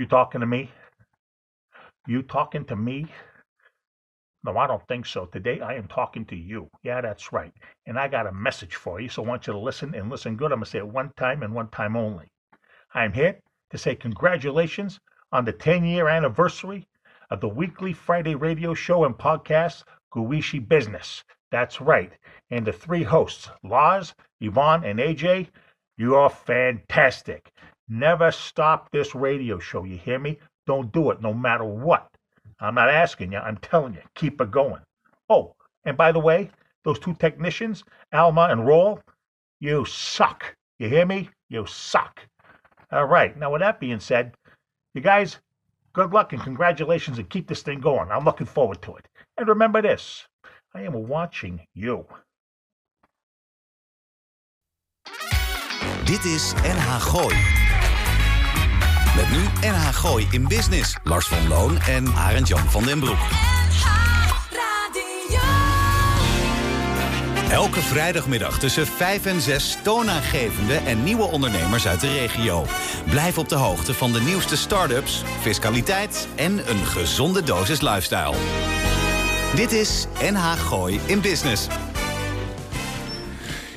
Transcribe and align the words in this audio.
You 0.00 0.06
talking 0.06 0.40
to 0.40 0.46
me? 0.46 0.70
You 2.06 2.22
talking 2.22 2.64
to 2.64 2.74
me? 2.74 3.04
No, 4.42 4.56
I 4.56 4.66
don't 4.66 4.88
think 4.88 5.04
so. 5.04 5.26
Today 5.26 5.60
I 5.60 5.74
am 5.74 5.88
talking 5.88 6.24
to 6.24 6.36
you. 6.36 6.70
Yeah, 6.82 7.02
that's 7.02 7.34
right. 7.34 7.52
And 7.84 7.98
I 7.98 8.08
got 8.08 8.26
a 8.26 8.32
message 8.32 8.76
for 8.76 8.98
you, 8.98 9.10
so 9.10 9.22
I 9.22 9.28
want 9.28 9.46
you 9.46 9.52
to 9.52 9.58
listen 9.58 9.94
and 9.94 10.08
listen 10.08 10.36
good. 10.36 10.52
I'm 10.52 10.60
going 10.60 10.64
to 10.64 10.70
say 10.70 10.78
it 10.78 10.88
one 10.88 11.12
time 11.18 11.42
and 11.42 11.54
one 11.54 11.68
time 11.68 11.96
only. 11.96 12.32
I'm 12.94 13.12
here 13.12 13.40
to 13.72 13.76
say 13.76 13.94
congratulations 13.94 14.98
on 15.32 15.44
the 15.44 15.52
10 15.52 15.84
year 15.84 16.08
anniversary 16.08 16.88
of 17.30 17.42
the 17.42 17.48
weekly 17.48 17.92
Friday 17.92 18.34
radio 18.34 18.72
show 18.72 19.04
and 19.04 19.14
podcast, 19.14 19.84
Guishi 20.14 20.66
Business. 20.66 21.24
That's 21.50 21.78
right. 21.78 22.12
And 22.50 22.66
the 22.66 22.72
three 22.72 23.02
hosts, 23.02 23.50
Lars, 23.62 24.14
Yvonne, 24.40 24.82
and 24.82 24.98
AJ, 24.98 25.48
you 25.98 26.14
are 26.14 26.30
fantastic. 26.30 27.52
Never 27.92 28.30
stop 28.30 28.88
this 28.92 29.16
radio 29.16 29.58
show. 29.58 29.82
You 29.82 29.96
hear 29.96 30.20
me? 30.20 30.38
Don't 30.64 30.92
do 30.92 31.10
it 31.10 31.20
no 31.20 31.34
matter 31.34 31.64
what. 31.64 32.08
I'm 32.60 32.76
not 32.76 32.88
asking 32.88 33.32
you, 33.32 33.38
I'm 33.38 33.56
telling 33.56 33.94
you, 33.94 34.02
keep 34.14 34.40
it 34.40 34.52
going. 34.52 34.80
Oh, 35.28 35.56
and 35.84 35.96
by 35.96 36.12
the 36.12 36.20
way, 36.20 36.50
those 36.84 37.00
two 37.00 37.14
technicians, 37.14 37.82
Alma 38.12 38.48
and 38.50 38.64
Roll, 38.64 39.00
you 39.58 39.84
suck. 39.86 40.54
You 40.78 40.88
hear 40.88 41.04
me? 41.04 41.30
You 41.48 41.66
suck. 41.66 42.20
All 42.92 43.06
right. 43.06 43.36
Now, 43.36 43.50
with 43.50 43.60
that 43.60 43.80
being 43.80 43.98
said, 43.98 44.34
you 44.94 45.00
guys, 45.00 45.38
good 45.92 46.12
luck 46.12 46.32
and 46.32 46.42
congratulations 46.42 47.18
and 47.18 47.28
keep 47.28 47.48
this 47.48 47.62
thing 47.62 47.80
going. 47.80 48.10
I'm 48.12 48.24
looking 48.24 48.46
forward 48.46 48.80
to 48.82 48.94
it. 48.96 49.08
And 49.36 49.48
remember 49.48 49.82
this 49.82 50.28
I 50.74 50.82
am 50.82 51.08
watching 51.08 51.60
you. 51.74 52.06
Dit 56.04 56.24
is 56.24 56.54
NH 56.54 57.00
Gooi. 57.10 57.69
Met 59.20 59.30
nu 59.30 59.68
NH 59.68 59.88
Gooi 59.94 60.26
in 60.30 60.48
Business. 60.48 60.96
Lars 61.04 61.26
van 61.26 61.48
Loon 61.48 61.78
en 61.78 62.14
Arend 62.14 62.48
Jan 62.48 62.70
van 62.70 62.84
den 62.84 63.00
Broek. 63.00 63.18
Elke 67.50 67.80
vrijdagmiddag 67.80 68.58
tussen 68.58 68.86
5 68.86 69.26
en 69.26 69.40
6 69.40 69.76
toonaangevende 69.82 70.74
en 70.74 71.04
nieuwe 71.04 71.22
ondernemers 71.22 71.86
uit 71.86 72.00
de 72.00 72.12
regio. 72.12 72.66
Blijf 73.10 73.38
op 73.38 73.48
de 73.48 73.54
hoogte 73.54 73.94
van 73.94 74.12
de 74.12 74.20
nieuwste 74.20 74.56
start-ups, 74.56 75.22
fiscaliteit 75.40 76.28
en 76.36 76.70
een 76.70 76.86
gezonde 76.86 77.42
dosis 77.42 77.80
lifestyle. 77.80 78.34
Dit 79.54 79.72
is 79.72 80.06
NH 80.32 80.52
Gooi 80.52 81.00
in 81.06 81.20
Business. 81.20 81.66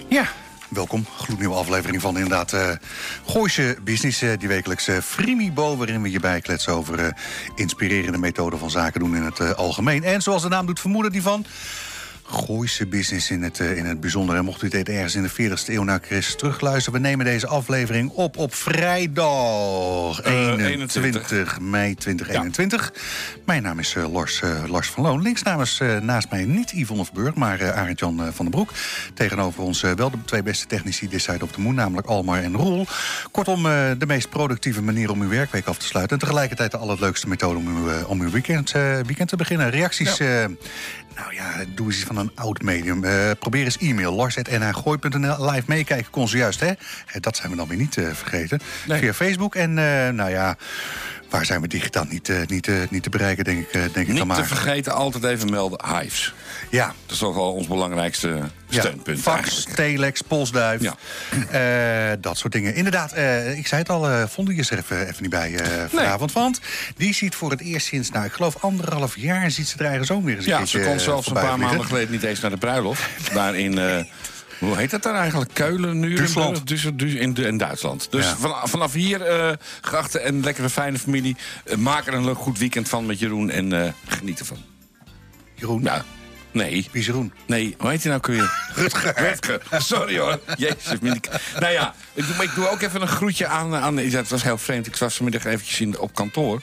Ja, 0.07 0.27
welkom. 0.73 1.05
Gloednieuwe 1.17 1.55
aflevering 1.55 2.01
van 2.01 2.17
inderdaad 2.17 2.53
uh, 2.53 3.69
Business. 3.83 4.21
Uh, 4.21 4.31
die 4.37 4.47
wekelijkse 4.47 5.01
Frimibo, 5.01 5.77
waarin 5.77 6.01
we 6.01 6.11
je 6.11 6.19
bijkletsen 6.19 6.73
over 6.73 7.15
inspirerende 7.55 8.17
methoden 8.17 8.59
van 8.59 8.69
zaken 8.69 8.99
doen 8.99 9.15
in 9.15 9.23
het 9.23 9.55
algemeen. 9.55 10.03
En 10.03 10.21
zoals 10.21 10.41
de 10.41 10.49
naam 10.49 10.65
doet 10.65 10.79
vermoeden, 10.79 11.11
die 11.11 11.21
van 11.21 11.45
Gooise 12.33 12.85
business 12.85 13.31
in 13.31 13.43
het, 13.43 13.59
in 13.59 13.85
het 13.85 13.99
bijzonder. 13.99 14.35
En 14.35 14.45
mocht 14.45 14.61
u 14.61 14.67
dit 14.67 14.89
ergens 14.89 15.15
in 15.15 15.23
de 15.23 15.31
40ste 15.31 15.65
eeuw 15.65 15.83
naar 15.83 15.99
Chris 16.01 16.35
terugluisteren... 16.35 17.01
we 17.01 17.07
nemen 17.07 17.25
deze 17.25 17.47
aflevering 17.47 18.09
op 18.09 18.37
op 18.37 18.53
vrijdag 18.53 20.23
21, 20.23 20.95
21. 20.95 21.59
mei 21.59 21.95
2021. 21.95 22.91
Ja. 22.93 23.01
Mijn 23.45 23.63
naam 23.63 23.79
is 23.79 23.95
Lars, 24.11 24.41
Lars 24.67 24.89
van 24.89 25.03
Loon. 25.03 25.21
Links 25.21 25.43
namens, 25.43 25.81
naast 26.01 26.29
mij 26.29 26.45
niet 26.45 26.71
Yvonne 26.71 27.05
Verburg, 27.05 27.35
maar 27.35 27.73
Arend-Jan 27.73 28.17
van 28.17 28.45
den 28.45 28.49
Broek. 28.49 28.69
Tegenover 29.13 29.63
ons 29.63 29.81
wel 29.81 30.09
de 30.09 30.17
twee 30.25 30.43
beste 30.43 30.65
technici 30.65 31.07
this 31.07 31.23
side 31.23 31.43
of 31.43 31.51
the 31.51 31.61
moon... 31.61 31.75
namelijk 31.75 32.07
Almar 32.07 32.41
en 32.43 32.55
Roel. 32.55 32.85
Kortom, 33.31 33.63
de 33.63 34.05
meest 34.07 34.29
productieve 34.29 34.81
manier 34.81 35.11
om 35.11 35.21
uw 35.21 35.29
werkweek 35.29 35.65
af 35.65 35.77
te 35.77 35.85
sluiten... 35.85 36.15
en 36.15 36.21
tegelijkertijd 36.21 36.71
de 36.71 36.77
allerleukste 36.77 37.27
methode 37.27 37.57
om 37.57 37.67
uw, 37.67 38.05
om 38.05 38.21
uw 38.21 38.29
weekend, 38.29 38.71
weekend 39.05 39.29
te 39.29 39.35
beginnen. 39.35 39.69
Reacties... 39.69 40.17
Ja. 40.17 40.49
Nou 41.15 41.33
ja, 41.33 41.65
doe 41.75 41.87
eens 41.87 42.03
van 42.03 42.17
een 42.17 42.31
oud 42.35 42.61
medium. 42.61 43.03
Uh, 43.03 43.31
probeer 43.39 43.63
eens 43.63 43.77
e-mail, 43.77 44.13
lars.nhgooi.nl. 44.13 45.51
Live 45.51 45.63
meekijken 45.65 46.11
kon 46.11 46.27
ze 46.27 46.37
juist, 46.37 46.59
hè? 46.59 46.71
Dat 47.19 47.35
zijn 47.35 47.51
we 47.51 47.57
dan 47.57 47.67
weer 47.67 47.77
niet 47.77 47.95
uh, 47.95 48.09
vergeten. 48.13 48.59
Nee. 48.87 48.99
Via 48.99 49.13
Facebook. 49.13 49.55
En 49.55 49.69
uh, 49.69 50.09
nou 50.09 50.29
ja, 50.29 50.57
waar 51.29 51.45
zijn 51.45 51.61
we 51.61 51.67
digitaal 51.67 52.05
niet, 52.09 52.31
niet, 52.47 52.69
niet 52.89 53.03
te 53.03 53.09
bereiken, 53.09 53.43
denk 53.43 53.59
ik, 53.59 53.71
denk 53.71 53.95
niet 53.95 54.09
ik 54.09 54.27
dan 54.27 54.35
te 54.35 54.45
vergeten, 54.45 54.93
altijd 54.93 55.23
even 55.23 55.49
melden, 55.49 55.79
Hives. 55.85 56.33
Ja. 56.73 56.85
Dat 56.85 57.11
is 57.11 57.17
toch 57.17 57.35
wel 57.35 57.53
ons 57.53 57.67
belangrijkste 57.67 58.39
steunpunt. 58.69 59.17
Ja, 59.17 59.23
fax, 59.23 59.65
telex, 59.75 60.21
postduif, 60.21 60.81
ja. 60.81 62.15
dat 62.15 62.37
soort 62.37 62.53
dingen. 62.53 62.75
Inderdaad, 62.75 63.11
ik 63.55 63.67
zei 63.67 63.81
het 63.81 63.89
al, 63.89 64.27
vonden 64.27 64.55
je 64.55 64.65
er 64.69 64.77
even, 64.77 65.07
even 65.07 65.21
niet 65.21 65.31
bij 65.31 65.59
vanavond. 65.89 66.33
Nee. 66.33 66.43
Want 66.43 66.59
die 66.97 67.13
ziet 67.13 67.35
voor 67.35 67.51
het 67.51 67.61
eerst 67.61 67.87
sinds, 67.87 68.09
nou, 68.09 68.25
ik 68.25 68.31
geloof 68.31 68.63
anderhalf 68.63 69.17
jaar... 69.17 69.51
ziet 69.51 69.67
ze 69.67 69.77
er 69.77 69.85
eigen 69.85 70.05
zoon 70.05 70.23
weer 70.23 70.35
eens 70.35 70.45
ja, 70.45 70.65
ze 70.65 70.79
komt 70.79 71.01
zelfs 71.01 71.27
een 71.27 71.33
paar 71.33 71.59
maanden 71.59 71.85
geleden 71.85 72.11
niet 72.11 72.23
eens 72.23 72.39
naar 72.39 72.51
de 72.51 72.57
bruiloft. 72.57 73.03
Daar 73.33 73.55
in... 73.55 74.05
Hoe 74.63 74.77
heet 74.77 74.91
dat 74.91 75.03
daar 75.03 75.15
eigenlijk? 75.15 75.53
Keulen, 75.53 75.99
nu 75.99 76.15
Duitsland. 76.15 76.71
In, 76.99 77.35
in 77.35 77.57
Duitsland. 77.57 78.07
Dus 78.11 78.25
ja. 78.41 78.67
vanaf 78.67 78.93
hier, 78.93 79.47
uh, 79.47 79.51
geachte 79.81 80.19
en 80.19 80.43
lekkere 80.43 80.69
fijne 80.69 80.99
familie... 80.99 81.35
Uh, 81.65 81.75
maak 81.75 82.07
er 82.07 82.13
een 82.13 82.35
goed 82.35 82.57
weekend 82.57 82.89
van 82.89 83.05
met 83.05 83.19
Jeroen 83.19 83.49
en 83.49 83.73
uh, 83.73 83.87
geniet 84.07 84.39
ervan. 84.39 84.57
Jeroen? 85.55 85.81
Ja. 85.83 86.05
Nee. 86.53 86.89
Jeroen? 86.91 87.33
Nee, 87.45 87.75
hoe 87.77 87.89
heet 87.89 88.03
hij 88.03 88.11
nou 88.11 88.35
je? 88.35 88.49
Rutger. 88.81 89.13
Rutger. 89.17 89.61
Sorry 89.71 90.19
hoor. 90.19 90.39
Jezus. 90.57 90.99
Nou 91.59 91.73
ja, 91.73 91.93
ik 92.13 92.27
doe, 92.27 92.43
ik 92.43 92.55
doe 92.55 92.69
ook 92.69 92.81
even 92.81 93.01
een 93.01 93.07
groetje 93.07 93.47
aan, 93.47 93.75
aan... 93.75 93.97
Het 93.97 94.29
was 94.29 94.43
heel 94.43 94.57
vreemd. 94.57 94.87
Ik 94.87 94.95
was 94.95 95.15
vanmiddag 95.15 95.45
eventjes 95.45 95.81
in, 95.81 95.99
op 95.99 96.13
kantoor. 96.13 96.61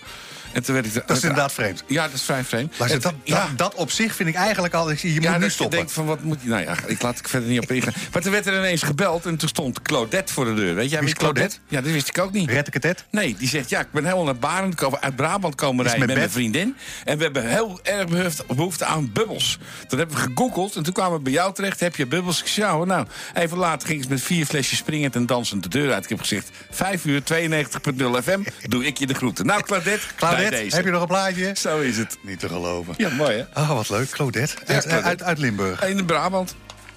En 0.52 0.62
toen 0.62 0.74
werd 0.74 0.86
ik 0.86 0.94
dat 0.94 1.16
is 1.16 1.22
inderdaad 1.22 1.52
vreemd. 1.52 1.84
Ja, 1.86 2.04
dat 2.04 2.14
is 2.14 2.22
vrij 2.22 2.44
vreemd. 2.44 2.78
Maar 2.78 2.88
dat, 2.88 3.14
ja. 3.24 3.46
dat, 3.46 3.58
dat, 3.58 3.74
op 3.74 3.90
zich 3.90 4.14
vind 4.14 4.28
ik 4.28 4.34
eigenlijk 4.34 4.74
al... 4.74 4.90
Je 4.90 5.12
moet 5.14 5.22
ja, 5.22 5.38
nu 5.38 5.50
stoppen. 5.50 5.78
Ik 5.78 5.84
denk 5.84 5.94
van, 5.94 6.06
wat 6.06 6.22
moet 6.22 6.38
je... 6.42 6.48
Nou 6.48 6.62
ja, 6.62 6.74
ik 6.86 7.02
laat 7.02 7.18
ik 7.18 7.28
verder 7.28 7.48
niet 7.48 7.60
op 7.60 7.70
ingaan. 7.72 7.92
Maar 8.12 8.22
toen 8.22 8.32
werd 8.32 8.46
er 8.46 8.56
ineens 8.56 8.82
gebeld 8.82 9.26
en 9.26 9.36
toen 9.36 9.48
stond 9.48 9.82
Claudette 9.82 10.32
voor 10.32 10.44
de 10.44 10.54
deur. 10.54 10.74
Weet 10.74 10.90
jij 10.90 11.00
wie 11.00 11.08
is 11.08 11.14
Claudette? 11.14 11.56
Ja, 11.68 11.80
dat 11.80 11.92
wist 11.92 12.08
ik 12.08 12.18
ook 12.18 12.32
niet. 12.32 12.50
Red 12.50 12.74
ik 12.74 12.82
het? 12.82 13.04
Nee, 13.10 13.36
die 13.38 13.48
zegt, 13.48 13.70
ja, 13.70 13.80
ik 13.80 13.90
ben 13.92 14.04
helemaal 14.04 14.24
naar 14.24 14.36
Barend, 14.36 15.00
uit 15.00 15.16
Brabant 15.16 15.54
komen 15.54 15.84
rijden 15.84 16.00
met, 16.00 16.08
met 16.08 16.18
mijn 16.18 16.30
vriendin. 16.30 16.76
En 17.04 17.16
we 17.16 17.22
hebben 17.22 17.48
heel 17.48 17.80
erg 17.82 18.06
behoefte 18.46 18.84
aan 18.84 19.12
bubbels. 19.12 19.58
Toen 19.88 19.98
hebben 19.98 20.16
we 20.16 20.22
gegoogeld 20.22 20.76
en 20.76 20.82
toen 20.82 20.92
kwamen 20.92 21.16
we 21.16 21.22
bij 21.22 21.32
jou 21.32 21.54
terecht. 21.54 21.80
Heb 21.80 21.96
je 21.96 22.06
bubbels? 22.06 22.40
Ik 22.40 22.46
zei, 22.46 22.84
nou, 22.84 23.06
even 23.34 23.58
later 23.58 23.88
ging 23.88 24.02
ze 24.02 24.08
met 24.08 24.20
vier 24.20 24.46
flesjes 24.46 24.78
springend 24.78 25.14
en 25.14 25.26
dansend 25.26 25.62
de 25.62 25.68
deur 25.68 25.92
uit. 25.92 26.02
Ik 26.04 26.08
heb 26.08 26.20
gezegd, 26.20 26.50
5 26.70 27.04
uur 27.04 27.22
92.0 27.22 28.22
FM, 28.22 28.40
doe 28.68 28.86
ik 28.86 28.98
je 28.98 29.06
de 29.06 29.14
groeten. 29.14 29.46
Nou, 29.46 29.62
Claudette, 29.62 30.06
Claudette 30.16 30.39
deze. 30.48 30.76
heb 30.76 30.84
je 30.84 30.90
nog 30.90 31.00
een 31.00 31.08
plaatje? 31.08 31.52
Zo 31.56 31.80
is 31.80 31.96
het. 31.96 32.18
Niet 32.22 32.38
te 32.38 32.48
geloven. 32.48 32.94
Ja, 32.96 33.08
mooi 33.08 33.36
hè? 33.36 33.60
Oh, 33.60 33.72
wat 33.72 33.88
leuk. 33.88 34.10
Claudette. 34.10 34.54
Ja, 34.66 34.74
uit, 34.74 34.82
Claudette. 34.82 35.08
Uit, 35.08 35.22
uit, 35.22 35.38
Limburg. 35.38 35.82
In 35.82 36.04
Brabant. 36.04 36.54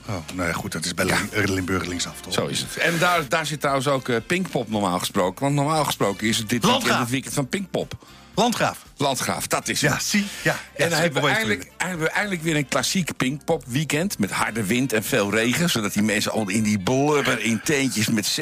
Oh, 0.09 0.15
nou 0.33 0.47
ja, 0.47 0.53
goed, 0.53 0.71
dat 0.71 0.85
is 0.85 0.93
bij 0.93 1.05
ja. 1.05 1.17
Limburg 1.31 1.85
linksaf, 1.85 2.21
toch? 2.21 2.33
Zo 2.33 2.45
is 2.45 2.59
het. 2.59 2.77
En 2.77 2.97
daar, 2.97 3.27
daar 3.27 3.45
zit 3.45 3.59
trouwens 3.59 3.87
ook 3.87 4.07
uh, 4.07 4.17
Pinkpop 4.27 4.69
normaal 4.69 4.99
gesproken. 4.99 5.43
Want 5.43 5.55
normaal 5.55 5.85
gesproken 5.85 6.27
is 6.27 6.37
het 6.37 6.49
dit 6.49 6.65
weekend 6.65 6.99
het 6.99 7.09
weekend 7.09 7.33
van 7.33 7.47
Pinkpop. 7.47 7.97
Landgraaf. 8.35 8.85
Landgraaf, 8.97 9.47
dat 9.47 9.67
is 9.69 9.79
Ja, 9.79 9.93
het. 9.93 10.03
zie. 10.03 10.25
Ja, 10.43 10.55
ja, 10.77 10.83
en 10.83 10.89
dan 10.89 10.99
hebben 10.99 11.21
we, 11.21 11.29
eindelijk, 11.29 11.71
hebben 11.77 11.99
we 11.99 12.09
eindelijk 12.09 12.41
weer 12.41 12.55
een 12.55 12.67
klassiek 12.67 13.17
Pinkpop 13.17 13.63
weekend... 13.67 14.19
met 14.19 14.31
harde 14.31 14.63
wind 14.65 14.93
en 14.93 15.03
veel 15.03 15.31
regen. 15.31 15.69
Zodat 15.69 15.93
die 15.93 16.03
mensen 16.03 16.31
al 16.31 16.49
in 16.49 16.63
die 16.63 16.79
blubber 16.79 17.39
in 17.39 17.61
teentjes... 17.63 18.07
met 18.07 18.39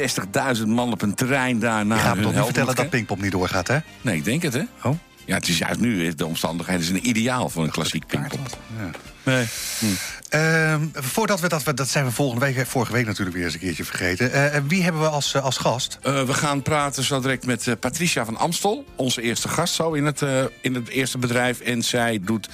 60.000 0.58 0.66
man 0.66 0.92
op 0.92 1.02
een 1.02 1.14
terrein 1.14 1.58
daar 1.58 1.86
naar 1.86 1.98
Je 1.98 2.04
gaat 2.04 2.22
toch 2.22 2.34
niet 2.34 2.44
vertellen 2.44 2.74
dat 2.74 2.90
Pinkpop 2.90 3.20
niet 3.20 3.32
doorgaat, 3.32 3.68
hè? 3.68 3.78
Nee, 4.00 4.16
ik 4.16 4.24
denk 4.24 4.42
het, 4.42 4.52
hè? 4.52 4.62
Oh. 4.82 4.98
Ja, 5.24 5.34
het 5.34 5.48
is 5.48 5.58
juist 5.58 5.80
nu, 5.80 6.14
de 6.14 6.26
omstandigheden 6.26 6.84
zijn 6.84 7.08
ideaal 7.08 7.48
voor 7.48 7.64
een 7.64 7.70
klassiek 7.70 8.06
Pinkpop. 8.06 8.58
Ja. 8.78 8.90
Nee. 9.22 9.46
Hm. 9.78 9.86
Uh, 10.34 10.74
voordat 10.94 11.40
we 11.40 11.48
dat, 11.48 11.62
dat 11.74 11.88
zijn 11.88 12.04
we 12.04 12.10
volgende 12.10 12.44
week, 12.44 12.66
vorige 12.66 12.92
week 12.92 13.06
natuurlijk 13.06 13.36
weer 13.36 13.44
eens 13.44 13.54
een 13.54 13.60
keertje 13.60 13.84
vergeten. 13.84 14.30
Uh, 14.34 14.60
wie 14.66 14.82
hebben 14.82 15.00
we 15.00 15.08
als, 15.08 15.34
uh, 15.34 15.44
als 15.44 15.56
gast? 15.56 15.98
Uh, 16.06 16.22
we 16.22 16.34
gaan 16.34 16.62
praten 16.62 17.02
zo 17.02 17.20
direct 17.20 17.46
met 17.46 17.80
Patricia 17.80 18.24
van 18.24 18.36
Amstel, 18.36 18.84
onze 18.96 19.22
eerste 19.22 19.48
gast 19.48 19.74
zo 19.74 19.92
in 19.92 20.06
het, 20.06 20.24
in 20.60 20.74
het 20.74 20.88
eerste 20.88 21.18
bedrijf. 21.18 21.60
En 21.60 21.82
zij 21.82 22.18
doet 22.22 22.48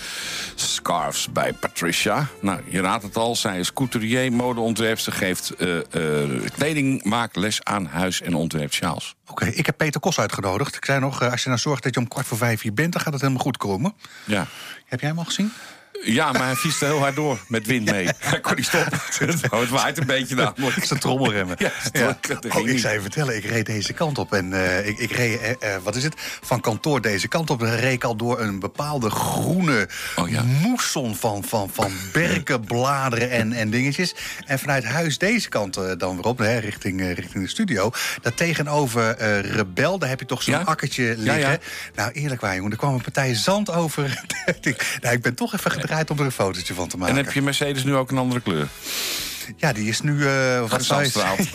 scarves 0.54 1.32
bij 1.32 1.52
Patricia. 1.52 2.26
Nou, 2.40 2.60
je 2.68 2.80
raadt 2.80 3.02
het 3.02 3.16
al, 3.16 3.36
zij 3.36 3.58
is 3.58 3.72
couturier, 3.72 4.32
modeontwerpster, 4.32 5.12
geeft 5.12 5.54
kledingmaakles 6.56 7.64
aan 7.64 7.86
huis- 7.86 8.22
en 8.22 8.34
ontwerpsjaals. 8.34 9.14
Oké, 9.26 9.42
okay, 9.42 9.54
ik 9.54 9.66
heb 9.66 9.76
Peter 9.76 10.00
Kos 10.00 10.18
uitgenodigd. 10.18 10.76
Ik 10.76 10.84
zei 10.84 11.00
nog, 11.00 11.30
als 11.30 11.42
je 11.42 11.48
nou 11.48 11.60
zorgt 11.60 11.82
dat 11.82 11.94
je 11.94 12.00
om 12.00 12.08
kwart 12.08 12.26
voor 12.26 12.38
vijf 12.38 12.62
hier 12.62 12.74
bent, 12.74 12.92
dan 12.92 13.02
gaat 13.02 13.12
het 13.12 13.22
helemaal 13.22 13.42
goed 13.42 13.56
komen. 13.56 13.94
Ja. 14.24 14.46
Heb 14.86 15.00
jij 15.00 15.08
hem 15.08 15.18
al 15.18 15.24
gezien? 15.24 15.52
Ja, 16.04 16.32
maar 16.32 16.44
hij 16.44 16.54
fietste 16.54 16.84
heel 16.84 16.98
hard 16.98 17.16
door 17.16 17.38
met 17.48 17.66
wind 17.66 17.90
mee. 17.90 18.08
Hij 18.18 18.40
kon 18.40 18.56
niet 18.56 18.66
stoppen. 18.66 18.98
Het 19.60 19.68
waait 19.68 19.98
een 19.98 20.06
beetje 20.06 20.34
namelijk. 20.34 20.84
Zijn 20.84 21.00
trommelremmen. 21.00 21.56
Ja, 21.58 21.70
Ja. 21.92 22.18
Oh, 22.56 22.68
ik 22.68 22.78
zou 22.78 22.94
je 22.94 23.00
vertellen, 23.00 23.36
ik 23.36 23.44
reed 23.44 23.66
deze 23.66 23.92
kant 23.92 24.18
op. 24.18 24.32
En 24.32 24.52
eh, 24.52 24.86
ik, 24.86 24.98
ik 24.98 25.10
reed, 25.12 25.40
eh, 25.40 25.74
eh, 25.74 25.82
wat 25.82 25.96
is 25.96 26.02
het, 26.02 26.14
van 26.42 26.60
kantoor 26.60 27.00
deze 27.00 27.28
kant 27.28 27.50
op. 27.50 27.60
Dan 27.60 27.68
reed 27.74 27.92
ik 27.92 28.04
al 28.04 28.16
door 28.16 28.40
een 28.40 28.58
bepaalde 28.58 29.10
groene 29.10 29.88
Oh, 30.16 30.28
ja. 30.30 30.42
moesson 30.42 31.16
van, 31.16 31.44
van, 31.44 31.70
van 31.72 31.92
berken, 32.12 32.60
bladeren 32.64 33.30
en, 33.30 33.52
en 33.52 33.70
dingetjes. 33.70 34.14
En 34.46 34.58
vanuit 34.58 34.84
huis 34.84 35.18
deze 35.18 35.48
kant 35.48 35.74
dan 35.98 36.16
weer 36.16 36.24
op, 36.24 36.38
hè, 36.38 36.58
richting, 36.58 37.14
richting 37.14 37.42
de 37.44 37.50
studio. 37.50 37.90
Daar 38.22 38.34
tegenover 38.34 39.16
Rebel, 39.40 39.98
daar 39.98 40.08
heb 40.08 40.20
je 40.20 40.26
toch 40.26 40.42
zo'n 40.42 40.54
Ja? 40.54 40.60
akkertje 40.60 41.14
liggen. 41.16 41.58
Nou, 41.94 42.12
eerlijk 42.12 42.40
waar, 42.40 42.54
jongen, 42.56 42.70
er 42.70 42.76
kwam 42.76 42.94
een 42.94 43.02
partij 43.02 43.34
zand 43.34 43.70
over. 43.70 44.22
nou, 45.00 45.14
ik 45.14 45.22
ben 45.22 45.34
toch 45.34 45.54
even 45.54 45.70
om 46.10 46.18
er 46.18 46.24
een 46.24 46.32
fotootje 46.32 46.74
van 46.74 46.88
te 46.88 46.96
maken. 46.96 47.16
En 47.16 47.24
heb 47.24 47.34
je 47.34 47.42
Mercedes 47.42 47.84
nu 47.84 47.94
ook 47.94 48.10
een 48.10 48.18
andere 48.18 48.40
kleur? 48.40 48.68
Ja, 49.56 49.72
die 49.72 49.88
is 49.88 50.00
nu... 50.00 50.26
eh 50.26 50.60
wat 50.60 50.72
Gezandstraald. 50.72 51.38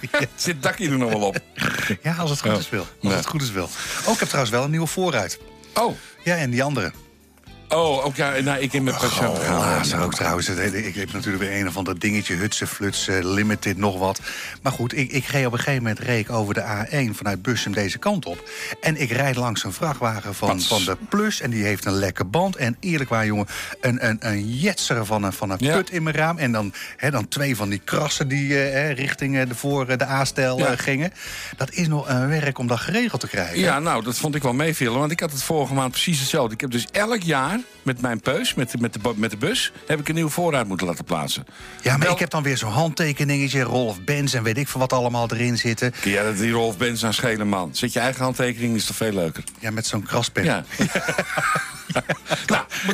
Zit 0.36 0.62
dakje 0.62 0.90
er 0.90 0.98
nog 0.98 1.10
wel 1.12 1.20
op? 1.22 1.38
Ja, 2.02 2.14
als 2.14 2.30
het 2.30 2.40
goed 2.40 2.50
Ja. 2.50 2.58
is 2.58 2.68
wel. 2.68 2.80
Als 2.80 3.12
Ja. 3.12 3.16
het 3.16 3.26
goed 3.26 3.42
is 3.42 3.50
wel. 3.50 3.68
Oh, 4.06 4.12
ik 4.12 4.18
heb 4.18 4.28
trouwens 4.28 4.54
wel 4.54 4.64
een 4.64 4.70
nieuwe 4.70 4.86
voorruit. 4.86 5.38
Oh. 5.74 5.96
Ja, 6.24 6.36
en 6.36 6.50
die 6.50 6.62
andere. 6.62 6.92
Oh, 7.74 8.04
ook 8.04 8.16
ja, 8.16 8.40
nou, 8.40 8.60
ik 8.60 8.72
in 8.72 8.82
mijn. 8.84 8.96
Oh, 8.96 9.48
laatst 9.48 9.94
ook 9.94 10.14
trouwens. 10.14 10.48
Ik 10.48 10.94
heb 10.94 11.12
natuurlijk 11.12 11.42
weer 11.42 11.60
een 11.60 11.68
of 11.68 11.76
ander 11.76 11.98
dingetje, 11.98 12.34
hutse, 12.34 12.66
fluts, 12.66 13.08
eh, 13.08 13.16
limited, 13.22 13.76
nog 13.76 13.98
wat. 13.98 14.20
Maar 14.62 14.72
goed, 14.72 14.96
ik, 14.96 15.10
ik 15.12 15.24
reed 15.26 15.46
op 15.46 15.52
een 15.52 15.58
gegeven 15.58 15.82
moment 15.82 15.98
reed 16.00 16.18
ik 16.20 16.30
over 16.30 16.54
de 16.54 16.60
A1 16.86 17.14
vanuit 17.16 17.42
Bussum 17.42 17.72
deze 17.72 17.98
kant 17.98 18.26
op. 18.26 18.48
En 18.80 19.00
ik 19.00 19.10
rijd 19.10 19.36
langs 19.36 19.64
een 19.64 19.72
vrachtwagen 19.72 20.34
van, 20.34 20.48
Pats. 20.48 20.66
van 20.66 20.84
de 20.84 20.96
Plus. 21.08 21.40
En 21.40 21.50
die 21.50 21.64
heeft 21.64 21.84
een 21.84 21.92
lekke 21.92 22.24
band. 22.24 22.56
En 22.56 22.76
eerlijk 22.80 23.10
waar, 23.10 23.26
jongen, 23.26 23.46
een, 23.80 24.06
een, 24.08 24.16
een 24.20 24.48
jetser 24.56 25.06
van 25.06 25.22
een, 25.22 25.32
van 25.32 25.50
een 25.50 25.58
Ja. 25.60 25.76
put 25.76 25.90
in 25.90 26.02
mijn 26.02 26.16
raam. 26.16 26.38
En 26.38 26.52
dan, 26.52 26.72
hè, 26.96 27.10
dan 27.10 27.28
twee 27.28 27.56
van 27.56 27.68
die 27.68 27.80
krassen 27.84 28.28
die 28.28 28.62
eh, 28.62 28.92
richting 28.92 29.38
eh, 29.38 29.48
de, 29.48 29.54
voor 29.54 29.88
eh, 29.88 29.98
de 29.98 30.06
A-stijl 30.06 30.58
Ja. 30.58 30.76
gingen. 30.76 31.12
Dat 31.56 31.72
is 31.72 31.88
nog 31.88 32.08
een 32.08 32.28
werk 32.28 32.58
om 32.58 32.66
dat 32.66 32.78
geregeld 32.80 33.20
te 33.20 33.28
krijgen. 33.28 33.58
Ja, 33.58 33.78
nou, 33.78 34.04
dat 34.04 34.16
vond 34.18 34.34
ik 34.34 34.42
wel 34.42 34.52
meevallen. 34.54 34.98
Want 34.98 35.12
ik 35.12 35.20
had 35.20 35.30
het 35.32 35.42
vorige 35.42 35.74
maand 35.74 35.90
precies 35.90 36.18
hetzelfde. 36.20 36.54
Ik 36.54 36.60
heb 36.60 36.70
dus 36.70 36.86
elk 36.92 37.22
jaar 37.22 37.59
met 37.82 38.00
mijn 38.00 38.20
peus, 38.20 38.54
met 38.54 38.70
de, 38.70 38.78
met 38.78 38.92
de, 38.92 39.00
met 39.16 39.30
de 39.30 39.36
bus... 39.36 39.72
heb 39.86 40.00
ik 40.00 40.08
een 40.08 40.14
nieuwe 40.14 40.30
voorraad 40.30 40.66
moeten 40.66 40.86
laten 40.86 41.04
plaatsen. 41.04 41.46
Ja, 41.82 41.90
maar 41.90 42.00
Wel- 42.00 42.12
ik 42.12 42.18
heb 42.18 42.30
dan 42.30 42.42
weer 42.42 42.56
zo'n 42.56 42.70
handtekeningetje, 42.72 43.60
Rolf 43.62 44.04
Benz 44.04 44.34
en 44.34 44.42
weet 44.42 44.56
ik 44.58 44.68
veel 44.68 44.80
wat 44.80 44.92
allemaal 44.92 45.28
erin 45.30 45.58
zitten. 45.58 45.92
Jij 46.04 46.22
dat 46.22 46.36
die 46.38 46.50
Rolf 46.52 46.76
Benz 46.76 47.04
aan 47.04 47.14
schelen, 47.14 47.48
man? 47.48 47.74
Zet 47.74 47.92
je 47.92 48.00
eigen 48.00 48.22
handtekening, 48.22 48.76
is 48.76 48.86
toch 48.86 48.96
veel 48.96 49.12
leuker? 49.12 49.44
Ja, 49.58 49.70
met 49.70 49.86
zo'n 49.86 50.02
kraspen. 50.02 50.44
Ja. 50.44 50.64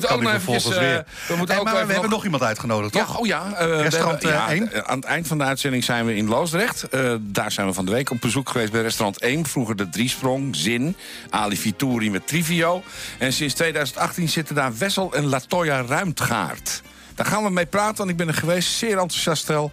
moeten 0.01 0.17
ook 0.17 0.23
nog 0.23 0.33
eventjes... 0.33 0.73
eh, 0.75 0.79
weer. 0.79 1.05
we 1.29 1.37
moeten 1.37 1.55
Hey, 1.55 1.65
ook 1.65 1.67
even 1.69 1.87
we 1.87 1.93
hebben 1.93 2.03
nog- 2.03 2.11
nog 2.11 2.25
iemand 2.25 2.43
uitgenodigd, 2.43 2.93
toch? 2.93 3.09
Ja, 3.13 3.19
oh 3.19 3.27
ja. 3.27 3.53
eh, 3.59 3.67
we 3.67 3.83
Restaurant, 3.83 4.23
hebben- 4.23 4.41
eh, 4.41 4.47
ja, 4.47 4.53
één? 4.53 4.73
eh, 4.73 4.81
Aan 4.91 4.97
het 4.97 5.05
eind 5.05 5.27
van 5.27 5.39
de 5.39 5.45
uitzending 5.45 5.85
zijn 5.85 6.07
we 6.07 6.17
in 6.17 6.29
Loosdrecht. 6.29 6.85
Daar 7.21 7.53
zijn 7.53 7.67
we 7.67 7.73
van 7.73 7.85
de 7.85 7.93
week 7.93 8.11
op 8.11 8.21
bezoek 8.21 8.49
geweest 8.49 8.73
bij 8.73 8.83
restaurant 8.83 9.21
1. 9.21 9.47
Vroeger 9.47 9.77
de 9.77 9.89
Driesprong, 9.89 10.57
Zin, 10.57 10.97
Ali 11.31 11.57
Vituri 11.57 12.11
met 12.11 12.27
Trivio. 12.27 12.83
En 13.19 13.33
sinds 13.33 13.55
2018 13.55 14.29
zitten 14.29 14.55
daar 14.55 14.79
Wessel 14.79 15.13
en 15.15 15.27
Latoya 15.27 15.83
Ruimtgaard. 15.89 16.83
Daar 17.15 17.27
gaan 17.27 17.43
we 17.43 17.51
mee 17.51 17.67
praten, 17.67 17.97
want 17.97 18.11
ik 18.11 18.17
ben 18.17 18.29
er 18.29 18.35
geweest. 18.35 18.69
Zeer 18.73 18.91
enthousiast 18.99 19.43
stel. 19.43 19.71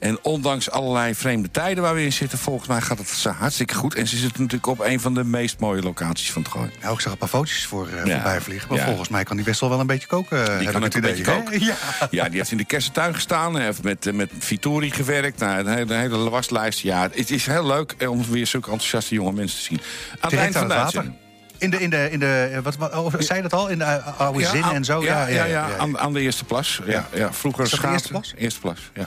En 0.00 0.18
ondanks 0.22 0.70
allerlei 0.70 1.14
vreemde 1.14 1.50
tijden 1.50 1.82
waar 1.82 1.94
we 1.94 2.04
in 2.04 2.12
zitten... 2.12 2.38
volgens 2.38 2.68
mij 2.68 2.80
gaat 2.80 2.98
het 2.98 3.24
hartstikke 3.38 3.74
goed. 3.74 3.94
En 3.94 4.06
ze 4.08 4.16
zitten 4.16 4.42
natuurlijk 4.42 4.66
op 4.66 4.80
een 4.80 5.00
van 5.00 5.14
de 5.14 5.24
meest 5.24 5.58
mooie 5.58 5.82
locaties 5.82 6.32
van 6.32 6.42
het 6.42 6.50
gooi. 6.50 6.70
Nou, 6.80 6.94
ik 6.94 7.00
zag 7.00 7.12
een 7.12 7.18
paar 7.18 7.28
foto's 7.28 7.64
voor, 7.64 7.88
eh 7.88 8.04
Ja. 8.06 8.14
voorbij 8.14 8.40
vliegen. 8.40 8.68
Maar 8.68 8.78
Ja. 8.78 8.84
volgens 8.86 9.08
mij 9.08 9.24
kan 9.24 9.36
die 9.36 9.44
best 9.44 9.60
wel 9.60 9.70
wel 9.70 9.80
een 9.80 9.86
beetje 9.86 10.06
koken. 10.06 10.38
eh, 10.40 10.44
Die 10.56 10.62
heb 10.64 10.72
kan 10.72 10.82
het 10.82 10.94
een 10.94 11.00
idee, 11.00 11.10
beetje 11.14 11.32
koken. 11.32 11.60
Ja. 11.66 11.74
Ja, 12.10 12.28
die 12.28 12.38
heeft 12.38 12.50
in 12.50 12.56
de 12.56 12.64
kersentuin 12.64 13.14
gestaan. 13.14 13.54
Hij 13.54 13.64
heeft 13.64 13.82
met, 13.82 14.06
eh, 14.06 14.12
met 14.12 14.30
Vittori 14.38 14.90
gewerkt. 14.90 15.38
Nou, 15.38 15.58
een 15.58 15.74
hele, 15.74 15.94
hele 15.94 16.30
waslijst. 16.30 16.78
Ja, 16.80 17.02
het 17.12 17.30
is 17.30 17.46
heel 17.46 17.66
leuk 17.66 17.94
eh, 17.98 18.10
om 18.10 18.24
weer 18.30 18.46
zulke 18.46 18.70
enthousiaste 18.70 19.14
jonge 19.14 19.32
mensen 19.32 19.58
te 19.58 19.64
zien. 19.64 19.78
Aan 19.80 20.16
het 20.20 20.30
Direct 20.30 20.42
eind 20.54 20.56
aan 20.72 20.92
van 20.92 21.02
de 21.02 21.08
het. 21.08 21.16
In 21.58 21.70
de, 21.70 21.80
in 21.80 21.90
de, 21.90 22.08
in 22.10 22.18
de 22.18 22.50
eh, 22.52 22.60
wat, 22.62 22.76
wat, 22.76 22.94
oh, 22.94 23.14
zei 23.18 23.36
je 23.42 23.48
dat 23.48 23.52
al? 23.60 23.68
In 23.68 23.78
de 23.78 23.84
eh, 23.84 24.20
oude 24.20 24.44
zin 24.46 24.62
aan- 24.62 24.74
en 24.74 24.84
zo? 24.84 25.02
Ja, 25.02 25.26
ja, 25.26 25.44
ja, 25.44 25.68
Aan, 25.78 25.98
aan 25.98 26.12
de 26.12 26.20
eerste 26.20 26.44
plas. 26.44 26.80
Ja, 26.86 27.08
ja. 27.14 27.32
vroeger 27.32 27.66
schaatsen. 27.66 27.92
eerste 27.92 28.08
plas? 28.08 28.34
Eerste 28.36 28.60
plas, 28.60 28.78
ja. 28.94 29.04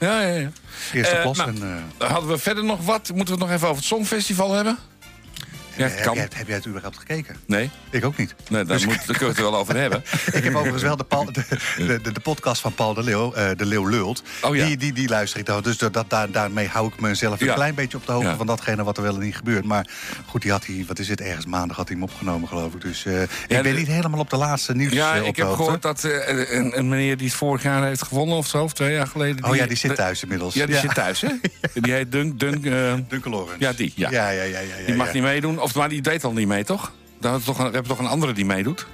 Ja, 0.00 0.20
ja, 0.20 0.34
ja. 0.36 0.50
Eerste 0.92 1.14
Eh, 1.16 1.22
plas. 1.22 1.36
nou, 1.36 1.50
en, 1.50 1.84
eh, 1.98 2.10
Hadden 2.10 2.30
we 2.30 2.38
verder 2.38 2.64
nog 2.64 2.84
wat? 2.84 3.08
Moeten 3.14 3.34
we 3.34 3.40
het 3.40 3.40
nog 3.40 3.50
even 3.50 3.66
over 3.68 3.76
het 3.78 3.86
Songfestival 3.86 4.52
hebben? 4.52 4.78
Ja, 5.76 5.88
heb, 5.88 6.02
kan. 6.02 6.14
jij, 6.14 6.28
heb 6.34 6.46
jij 6.46 6.56
het 6.56 6.66
überhaupt 6.66 6.98
gekeken? 6.98 7.36
Nee? 7.46 7.70
Ik 7.90 8.04
ook 8.04 8.16
niet. 8.16 8.34
Nee, 8.48 8.64
daar, 8.64 8.76
Dus- 8.76 8.86
moet, 8.86 8.94
daar 8.94 9.04
kunnen 9.16 9.20
we 9.20 9.26
het 9.42 9.50
wel 9.50 9.56
over 9.56 9.76
hebben. 9.76 10.02
Ik 10.32 10.44
heb 10.44 10.54
overigens 10.54 10.82
wel 10.82 10.96
de, 10.96 11.04
Paul, 11.04 11.24
de, 11.32 12.00
de, 12.12 12.20
podcast 12.22 12.60
van 12.60 12.74
Paul 12.74 12.94
de 12.94 13.02
Leeuw, 13.02 13.32
eh, 13.34 13.48
De 13.56 13.66
Leeuw 13.66 13.86
Lult. 13.86 14.22
Oh 14.42 14.56
ja. 14.56 14.66
die, 14.66 14.76
die, 14.76 14.92
die 14.92 15.08
luister 15.08 15.40
ik 15.40 15.46
dan. 15.46 15.62
Dus 15.62 15.78
dat, 15.78 16.04
daar, 16.08 16.30
daarmee 16.30 16.68
hou 16.68 16.86
ik 16.88 17.00
mezelf 17.00 17.40
een 17.40 17.46
Ja. 17.46 17.54
klein 17.54 17.74
beetje 17.74 17.96
op 17.96 18.06
de 18.06 18.12
hoogte 18.12 18.36
van 18.36 18.46
datgene 18.46 18.84
wat 18.84 18.96
er 18.96 19.02
wel 19.02 19.14
en 19.14 19.20
niet 19.20 19.36
gebeurt. 19.36 19.64
Maar 19.64 19.86
goed, 20.26 20.42
die 20.42 20.50
had 20.50 20.66
hij, 20.66 20.84
wat 20.86 20.98
is 20.98 21.08
het, 21.08 21.20
ergens 21.20 21.46
maandag 21.46 21.76
had 21.76 21.88
hij 21.88 21.96
hem 21.96 22.06
opgenomen, 22.08 22.48
geloof 22.48 22.74
ik. 22.74 22.80
Dus 22.80 23.04
eh, 23.06 23.22
ik 23.22 23.28
ben 23.48 23.62
de- 23.62 23.68
niet 23.70 23.86
helemaal 23.86 24.20
op 24.20 24.30
de 24.30 24.36
laatste 24.36 24.74
nieuws 24.74 24.92
Ja, 24.92 25.14
eh, 25.14 25.22
op 25.22 25.26
ik 25.28 25.36
heb 25.36 25.46
hoogte. 25.46 25.62
gehoord 25.62 25.82
dat 25.82 26.04
eh, 26.04 26.56
een, 26.56 26.78
een 26.78 26.88
meneer 26.88 27.16
die 27.16 27.26
het 27.26 27.36
vorig 27.36 27.62
jaar 27.62 27.84
heeft 27.84 28.02
gewonnen... 28.02 28.36
of 28.36 28.46
zo, 28.46 28.62
of 28.62 28.72
twee 28.72 28.92
jaar 28.94 29.06
geleden... 29.06 29.44
Oh 29.44 29.56
ja, 29.56 29.66
die 29.66 29.76
zit 29.76 29.94
thuis 29.94 30.22
inmiddels. 30.22 30.54
Ja, 30.54 30.66
die 30.66 30.76
zit 30.76 30.94
thuis, 30.94 31.20
hè? 31.20 31.28
Die 31.80 31.92
heet 31.92 32.12
Dunk... 32.12 32.40
Dunk 32.40 32.66
eh. 32.66 32.92
Ja, 33.58 33.72
die, 33.72 33.92
ja. 33.96 34.10
Ja, 34.10 34.28
ja, 34.30 34.42
ja. 34.42 34.58
ja, 34.58 34.86
die 34.86 34.94
mag 34.94 35.12
niet 35.12 35.22
meedoen. 35.22 35.58
Of, 35.60 35.74
maar 35.74 35.88
die 35.88 36.00
deed 36.02 36.24
al 36.24 36.32
niet 36.32 36.48
mee, 36.48 36.64
toch? 36.64 36.92
Daar 37.20 37.30
hebben 37.30 37.40
we 37.40 37.46
toch 37.46 37.58
een, 37.58 37.66
we 37.66 37.72
hebben 37.72 37.90
toch 37.96 37.98
een 37.98 38.06
andere 38.12 38.32
die 38.32 38.44
meedoet? 38.44 38.86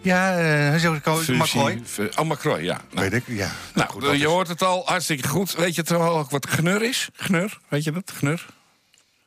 Ja, 0.00 0.38
eh 0.38 0.72
Fusie- 1.16 1.34
McCoy. 1.36 1.80
Fu- 1.84 2.08
Oh, 2.16 2.24
Macroy, 2.26 2.62
ja. 2.62 2.80
Nou, 2.92 3.08
Weet 3.10 3.12
ik, 3.28 3.36
ja. 3.36 3.50
nou, 3.74 3.88
goed, 3.90 4.02
eh, 4.04 4.10
je 4.10 4.16
is- 4.16 4.24
hoort 4.24 4.48
het 4.48 4.62
al 4.62 4.82
hartstikke 4.86 5.28
goed. 5.28 5.54
Weet 5.54 5.74
je 5.74 5.82
trouwens 5.82 6.16
ook 6.24 6.30
wat 6.30 6.46
gnur 6.46 6.82
is? 6.82 7.08
Gnur, 7.16 7.58
weet 7.68 7.84
je 7.84 7.92
dat? 7.92 8.12
Gnur? 8.16 8.46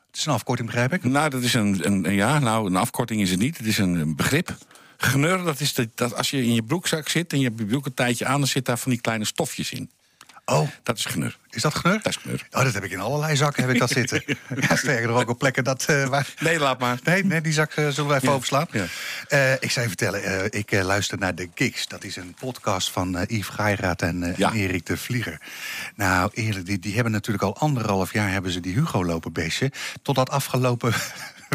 Het 0.06 0.16
is 0.16 0.26
een 0.26 0.32
afkorting, 0.32 0.68
begrijp 0.68 0.92
ik. 0.92 1.04
Nou, 1.04 1.30
dat 1.30 1.42
is 1.42 1.54
een, 1.54 1.80
een, 1.86 2.04
een- 2.08 2.14
ja, 2.14 2.38
nou, 2.38 2.66
een 2.66 2.76
afkorting 2.76 3.20
is 3.20 3.30
het 3.30 3.38
niet. 3.40 3.56
Het 3.58 3.66
is 3.66 3.78
een, 3.78 3.94
een 3.94 4.16
begrip. 4.16 4.56
Gnur, 4.96 5.42
dat 5.44 5.60
is 5.60 5.74
de, 5.74 5.88
dat 5.94 6.14
als 6.14 6.30
je 6.30 6.42
in 6.44 6.54
je 6.54 6.62
broekzak 6.62 7.08
zit 7.08 7.32
en 7.32 7.38
je 7.38 7.44
hebt 7.44 7.58
je 7.58 7.64
broek 7.66 7.86
een 7.86 7.94
tijdje 7.94 8.26
aan, 8.26 8.38
dan 8.38 8.48
zit 8.48 8.64
daar 8.64 8.78
van 8.78 8.90
die 8.92 9.00
kleine 9.00 9.24
stofjes 9.24 9.70
in. 9.72 9.90
Oh, 10.50 10.68
Dat 10.82 10.98
is 10.98 11.04
gnur. 11.04 11.36
is 11.50 11.62
dat 11.62 11.74
geneur? 11.74 11.96
Dat 12.02 12.06
is 12.06 12.16
gnur. 12.16 12.46
Oh, 12.50 12.62
dat 12.62 12.74
heb 12.74 12.84
ik 12.84 12.90
in 12.90 13.00
allerlei 13.00 13.36
zakken 13.36 13.62
heb 13.64 13.72
ik 13.72 13.78
dat 13.78 13.90
zitten. 13.90 14.22
ja, 14.68 14.76
sterker 14.76 15.08
nog 15.08 15.20
ook 15.20 15.28
op 15.28 15.38
plekken 15.38 15.64
dat... 15.64 15.84
eh, 15.84 16.04
waar... 16.06 16.34
Nee, 16.40 16.58
laat 16.58 16.78
maar. 16.78 16.98
Nee, 17.04 17.24
nee, 17.24 17.40
die 17.40 17.52
zak 17.52 17.72
eh, 17.72 17.88
zullen 17.88 18.10
we 18.10 18.16
even 18.16 18.28
Ja, 18.28 18.34
overslaan. 18.34 18.66
ja. 18.70 18.84
Eh, 19.28 19.52
ik 19.52 19.70
zou 19.70 19.80
je 19.80 19.88
vertellen, 19.88 20.52
ik 20.52 20.72
luister 20.82 21.18
naar 21.18 21.34
The 21.34 21.48
Gigs. 21.54 21.86
Dat 21.88 22.04
is 22.04 22.16
een 22.16 22.34
podcast 22.40 22.90
van 22.90 23.24
Yves 23.26 23.48
Geiraat 23.48 24.02
en, 24.02 24.34
Ja. 24.36 24.48
en 24.50 24.56
Erik 24.56 24.86
de 24.86 24.96
Vlieger. 24.96 25.40
Nou, 25.94 26.30
eerlijk, 26.34 26.66
die, 26.66 26.78
die 26.78 26.94
hebben 26.94 27.12
natuurlijk 27.12 27.44
al 27.44 27.56
anderhalf 27.58 28.12
jaar... 28.12 28.30
hebben 28.30 28.50
ze 28.52 28.60
die 28.60 28.74
Hugo 28.74 29.04
lopen 29.04 29.32
besje. 29.32 29.72
Totdat 30.02 30.30
afgelopen... 30.30 30.92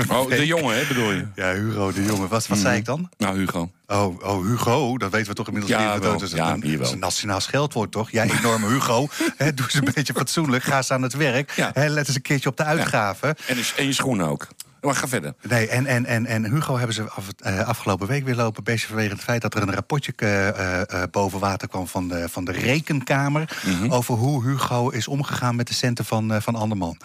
Oh, 0.09 0.29
de 0.29 0.45
jongen, 0.45 0.75
hè, 0.77 0.85
bedoel 0.87 1.11
je? 1.11 1.25
Ja, 1.35 1.53
Hugo 1.53 1.91
de 1.91 2.03
jongen. 2.05 2.27
Wat, 2.29 2.47
wat 2.47 2.57
zei 2.57 2.77
ik 2.77 2.85
dan? 2.85 3.09
Nou, 3.17 3.37
Hugo. 3.37 3.71
Oh, 3.87 4.23
oh, 4.23 4.45
Hugo, 4.47 4.97
dat 4.97 5.11
weten 5.11 5.27
we 5.27 5.33
toch 5.33 5.47
inmiddels 5.47 5.73
Ja, 5.79 5.93
niet. 5.93 6.03
wel. 6.03 6.11
Dat 6.11 6.21
is, 6.21 6.31
Ja, 6.31 6.51
een, 6.53 6.61
hier 6.63 6.69
wel. 6.69 6.77
dat 6.77 6.87
is 6.87 6.93
een 6.93 6.99
nationaal 6.99 7.39
scheldwoord, 7.39 7.91
toch? 7.91 8.11
Jij 8.11 8.29
enorme 8.39 8.67
Hugo. 8.67 9.07
Doe 9.37 9.51
eens 9.65 9.73
een 9.73 9.91
beetje 9.95 10.13
fatsoenlijk. 10.13 10.63
Ga 10.63 10.77
eens 10.77 10.91
aan 10.91 11.01
het 11.01 11.13
werk. 11.13 11.51
Ja. 11.55 11.71
Let 11.75 12.07
eens 12.07 12.15
een 12.15 12.21
keertje 12.21 12.49
op 12.49 12.57
de 12.57 12.63
uitgaven. 12.63 13.35
En, 13.47 13.57
en 13.77 13.85
je 13.85 13.93
schoenen 13.93 14.27
ook. 14.27 14.47
Maar 14.83 14.95
ga 14.95 15.07
verder. 15.07 15.33
Nee, 15.41 15.67
en, 15.67 15.85
en, 15.85 16.05
en, 16.05 16.25
en 16.25 16.45
Hugo 16.51 16.77
hebben 16.77 16.95
ze 16.95 17.09
af, 17.09 17.27
eh, 17.37 17.59
afgelopen 17.59 18.07
week 18.07 18.25
weer 18.25 18.35
lopen. 18.35 18.63
Beetje 18.63 18.87
vanwege 18.87 19.13
het 19.13 19.21
feit 19.21 19.41
dat 19.41 19.55
er 19.55 19.61
een 19.61 19.73
rapportje 19.73 20.13
eh, 20.15 20.81
eh, 20.81 21.09
boven 21.11 21.39
water 21.39 21.67
kwam 21.67 21.87
van 21.87 22.07
de, 22.07 22.29
van 22.29 22.45
de 22.45 22.51
rekenkamer. 22.51 23.61
Mhm. 23.65 23.91
Over 23.91 24.15
hoe 24.15 24.43
Hugo 24.43 24.89
is 24.89 25.07
omgegaan 25.07 25.55
met 25.55 25.67
de 25.67 25.73
centen 25.73 26.05
van, 26.05 26.41
van 26.41 26.55
Anderman. 26.55 26.97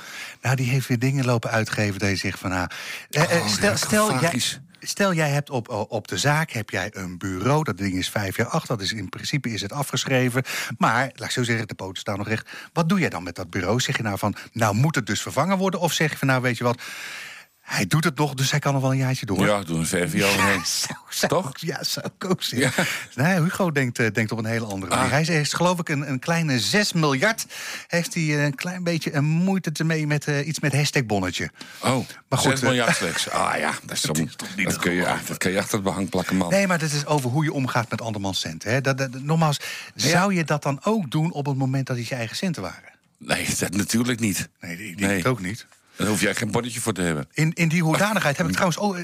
Nou, 0.42 0.56
die 0.56 0.70
heeft 0.70 0.88
weer 0.88 0.98
dingen 0.98 1.24
lopen 1.24 1.50
uitgeven. 1.50 1.98
Dat 1.98 2.08
je 2.08 2.16
zegt 2.16 2.38
van. 2.38 2.52
Oh, 2.52 2.66
stel, 3.46 3.76
stel, 3.76 4.20
jij, 4.20 4.42
stel, 4.80 5.12
jij 5.12 5.30
hebt 5.30 5.50
op, 5.50 5.86
op 5.88 6.08
de 6.08 6.18
zaak 6.18 6.50
heb 6.50 6.70
jij 6.70 6.90
een 6.92 7.18
bureau. 7.18 7.64
Dat 7.64 7.78
ding 7.78 7.94
is 7.94 8.10
vijf 8.10 8.36
jaar 8.36 8.46
acht. 8.46 8.68
Dat 8.68 8.80
is 8.80 8.92
in 8.92 9.08
principe 9.08 9.50
is 9.50 9.62
het 9.62 9.72
afgeschreven. 9.72 10.42
Maar, 10.78 11.10
laat 11.14 11.28
ik 11.28 11.34
zo 11.34 11.42
zeggen, 11.42 11.68
de 11.68 11.74
poten 11.74 12.00
staan 12.00 12.18
nog 12.18 12.28
recht. 12.28 12.50
Wat 12.72 12.88
doe 12.88 12.98
jij 12.98 13.08
dan 13.08 13.22
met 13.22 13.34
dat 13.34 13.50
bureau? 13.50 13.80
Zeg 13.80 13.96
je 13.96 14.02
nou 14.02 14.18
van. 14.18 14.34
Nou, 14.52 14.74
moet 14.74 14.94
het 14.94 15.06
dus 15.06 15.22
vervangen 15.22 15.58
worden? 15.58 15.80
Of 15.80 15.92
zeg 15.92 16.10
je 16.10 16.16
van. 16.16 16.28
Nou, 16.28 16.42
weet 16.42 16.58
je 16.58 16.64
wat. 16.64 16.82
Hij 17.68 17.86
doet 17.86 18.04
het 18.04 18.16
nog, 18.16 18.34
dus 18.34 18.50
hij 18.50 18.60
kan 18.60 18.72
nog 18.72 18.82
wel 18.82 18.90
een 18.90 18.96
jaartje 18.98 19.26
door. 19.26 19.46
Ja, 19.46 19.62
doe 19.62 19.78
een. 19.78 19.86
Zo, 20.64 20.94
zo, 21.10 21.26
Toch? 21.26 21.52
Ja, 21.56 21.82
zo 21.84 22.00
koos 22.18 22.52
Ja. 22.56 22.70
Nee, 23.14 23.42
Hugo 23.42 23.70
denkt, 23.72 23.98
eh, 23.98 24.06
denkt 24.12 24.32
op 24.32 24.38
een 24.38 24.44
hele 24.44 24.64
andere 24.64 24.90
manier. 24.94 25.04
Ah. 25.04 25.10
Hij 25.10 25.22
heeft 25.24 25.54
geloof 25.54 25.78
ik 25.78 25.88
een, 25.88 26.10
een 26.10 26.18
kleine 26.18 26.60
6 26.60 26.92
miljard... 26.92 27.46
heeft 27.86 28.14
hij 28.14 28.44
een 28.44 28.54
klein 28.54 28.82
beetje 28.84 29.14
een 29.14 29.24
moeite 29.24 29.72
te 29.72 29.84
mee 29.84 30.06
met 30.06 30.24
eh, 30.26 30.46
iets 30.46 30.60
met 30.60 30.72
hashtag 30.72 31.04
bonnetje. 31.04 31.50
Oh, 31.82 32.06
Maar 32.28 32.38
goed, 32.38 32.48
goed. 32.50 32.58
eh, 32.58 32.62
miljard 32.62 32.96
slechts. 32.96 33.28
Ah 33.38 33.58
ja, 33.58 33.72
dat, 33.82 33.96
is 33.96 34.00
toch, 34.00 34.16
is 34.16 34.36
toch 34.36 34.56
niet 34.56 34.66
dat, 34.70 34.78
kun 34.78 34.92
je, 34.92 35.16
dat 35.26 35.38
kun 35.38 35.50
je 35.50 35.58
achter 35.58 35.74
het 35.74 35.84
behang 35.84 36.08
plakken, 36.08 36.36
man. 36.36 36.50
Nee, 36.50 36.66
maar 36.66 36.78
dat 36.78 36.90
is 36.92 37.06
over 37.06 37.30
hoe 37.30 37.44
je 37.44 37.52
omgaat 37.52 37.90
met 37.90 38.00
andermans 38.00 38.40
centen. 38.40 38.70
Hè. 38.70 38.80
Dat, 38.80 38.98
dat, 38.98 39.22
nogmaals, 39.22 39.60
zou 39.94 40.34
je 40.34 40.44
dat 40.44 40.62
dan 40.62 40.80
ook 40.82 41.10
doen 41.10 41.32
op 41.32 41.46
het 41.46 41.56
moment 41.56 41.86
dat 41.86 41.96
het 41.96 42.08
je 42.08 42.14
eigen 42.14 42.36
centen 42.36 42.62
waren? 42.62 42.92
Nee, 43.18 43.46
dat 43.58 43.74
natuurlijk 43.74 44.20
niet. 44.20 44.48
Nee, 44.60 44.72
ik 44.72 44.78
denk 44.98 45.10
Nee. 45.10 45.16
het 45.16 45.26
ook 45.26 45.40
niet. 45.40 45.66
Daar 45.98 46.06
hoef 46.06 46.20
jij 46.20 46.34
geen 46.34 46.50
bordetje 46.50 46.80
voor 46.80 46.92
te 46.92 47.00
hebben. 47.00 47.28
In, 47.32 47.52
in 47.54 47.68
die 47.68 47.82
hoedanigheid 47.82 48.36
heb 48.36 48.46
ik 48.46 48.52
trouwens... 48.52 48.78
Oh, 48.78 48.96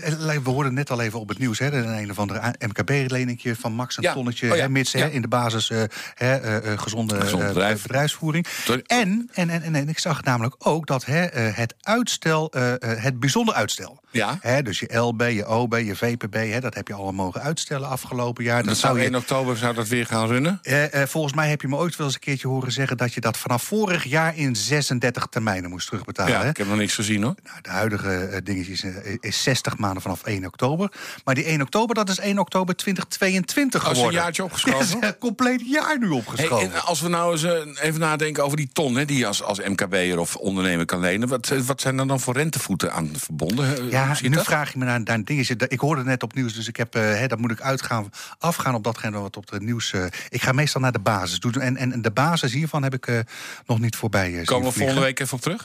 we 0.42 0.50
hoorden 0.50 0.74
net 0.74 0.90
al 0.90 1.00
even 1.00 1.20
op 1.20 1.28
het 1.28 1.38
nieuws... 1.38 1.58
Hè, 1.58 1.72
een, 1.72 1.98
een 1.98 2.10
of 2.10 2.18
andere 2.18 2.54
MKB-leningje 2.58 3.56
van 3.56 3.72
Max 3.72 3.96
een 3.96 4.12
tonnetje... 4.12 4.50
Oh, 4.50 4.56
ja. 4.56 4.62
hè, 4.62 4.68
mits 4.68 4.92
hè, 4.92 5.08
in 5.08 5.22
de 5.22 5.28
basis 5.28 5.70
uh, 5.70 5.82
hè, 6.14 6.62
uh, 6.64 6.78
gezonde 6.78 7.14
bedrijf. 7.18 7.82
bedrijfsvoering. 7.82 8.46
En, 8.86 9.30
en, 9.32 9.50
en, 9.50 9.74
en, 9.74 9.88
ik 9.88 9.98
zag 9.98 10.22
namelijk 10.22 10.54
ook 10.58 10.86
dat 10.86 11.04
hè, 11.04 11.20
het 11.40 11.74
uitstel... 11.80 12.52
het 12.80 13.20
bijzonder 13.20 13.54
uitstel... 13.54 14.02
Ja. 14.10 14.38
Hè, 14.40 14.62
dus 14.62 14.80
je 14.80 14.96
LB, 14.96 15.22
je 15.22 15.48
OB, 15.48 15.74
je 15.74 15.96
VPB, 15.96 16.34
hè, 16.34 16.60
dat 16.60 16.74
heb 16.74 16.88
je 16.88 16.94
allemaal 16.94 17.12
mogen 17.12 17.40
uitstellen 17.40 17.88
afgelopen 17.88 18.44
jaar. 18.44 18.64
Dat, 18.64 18.76
zou 18.76 19.00
je... 19.00 19.06
in 19.06 19.16
oktober 19.16 19.56
zou 19.56 19.74
dat 19.74 19.88
weer 19.88 20.06
gaan 20.06 20.26
runnen? 20.26 20.60
volgens 20.90 21.34
mij 21.34 21.48
heb 21.48 21.60
je 21.60 21.68
me 21.68 21.76
ooit 21.76 21.96
wel 21.96 22.06
eens 22.06 22.14
een 22.14 22.20
keertje 22.20 22.48
horen 22.48 22.72
zeggen... 22.72 22.96
dat 22.96 23.14
je 23.14 23.20
dat 23.20 23.36
vanaf 23.36 23.62
vorig 23.62 24.04
jaar 24.04 24.36
in 24.36 24.56
36 24.56 25.26
termijnen 25.26 25.70
moest 25.70 25.88
terugbetalen. 25.88 26.32
Ja, 26.32 26.42
ik 26.42 26.56
heb 26.56 26.66
nog 26.66 26.82
niks 26.84 26.96
gezien 26.96 27.22
hoor. 27.22 27.34
Nou, 27.44 27.60
de 27.62 27.70
huidige 27.70 28.28
uh, 28.30 28.36
ding 28.44 28.66
is, 28.66 28.84
is 29.20 29.42
60 29.42 29.78
maanden 29.78 30.02
vanaf 30.02 30.22
1 30.22 30.46
oktober. 30.46 30.92
Maar 31.24 31.34
die 31.34 31.44
1 31.44 31.62
oktober, 31.62 31.94
dat 31.94 32.08
is 32.08 32.18
1 32.18 32.38
oktober 32.38 32.76
2022 32.76 33.82
geworden. 33.82 34.06
Een 34.06 34.12
jaartje 34.12 34.44
opgeschoven? 34.44 35.04
Een 35.04 35.18
compleet 35.18 35.62
jaar 35.64 35.98
nu 35.98 36.08
opgeschoven. 36.08 36.68
Hey, 36.68 36.76
en 36.76 36.84
als 36.84 37.00
we 37.00 37.08
nou 37.08 37.32
eens 37.32 37.42
uh, 37.42 37.52
even 37.80 38.00
nadenken 38.00 38.44
over 38.44 38.56
die 38.56 38.68
ton... 38.72 38.94
Hè, 38.94 39.04
die 39.04 39.18
je 39.18 39.26
als, 39.26 39.42
als 39.42 39.58
MKB'er 39.58 40.18
of 40.18 40.36
ondernemer 40.36 40.84
kan 40.84 41.00
lenen... 41.00 41.28
Wat, 41.28 41.48
wat 41.48 41.80
zijn 41.80 41.98
er 41.98 42.06
dan 42.06 42.20
voor 42.20 42.34
rentevoeten 42.34 42.92
aan 42.92 43.10
verbonden? 43.16 43.90
Ja, 43.90 44.16
nu 44.22 44.28
dat? 44.28 44.44
vraag 44.44 44.72
je 44.72 44.78
me 44.78 44.84
naar, 44.84 45.00
naar 45.00 45.14
een 45.14 45.24
dingetje. 45.24 45.56
Ik 45.68 45.80
hoorde 45.80 46.04
net 46.04 46.22
op 46.22 46.34
nieuws, 46.34 46.54
dus 46.54 46.68
ik 46.68 46.76
heb, 46.76 46.96
uh, 46.96 47.02
hè, 47.02 47.26
dat 47.26 47.38
moet 47.38 47.50
ik 47.50 47.60
uitgaan, 47.60 48.10
afgaan 48.38 48.74
op 48.74 48.84
datgene 48.84 49.18
wat 49.18 49.36
op 49.36 49.50
het 49.50 49.62
nieuws... 49.62 49.92
ik 50.28 50.42
ga 50.42 50.52
meestal 50.52 50.80
naar 50.80 50.92
de 50.92 50.98
basis. 50.98 51.38
En, 51.38 51.76
en, 51.76 51.92
en 51.92 52.02
de 52.02 52.10
basis 52.10 52.52
hiervan 52.52 52.82
heb 52.82 52.94
ik 52.94 53.24
nog 53.66 53.78
niet 53.78 53.96
voorbij 53.96 54.42
Komen 54.44 54.68
we 54.68 54.78
volgende 54.78 55.00
week 55.00 55.20
even 55.20 55.36
op 55.36 55.40
terug? 55.40 55.64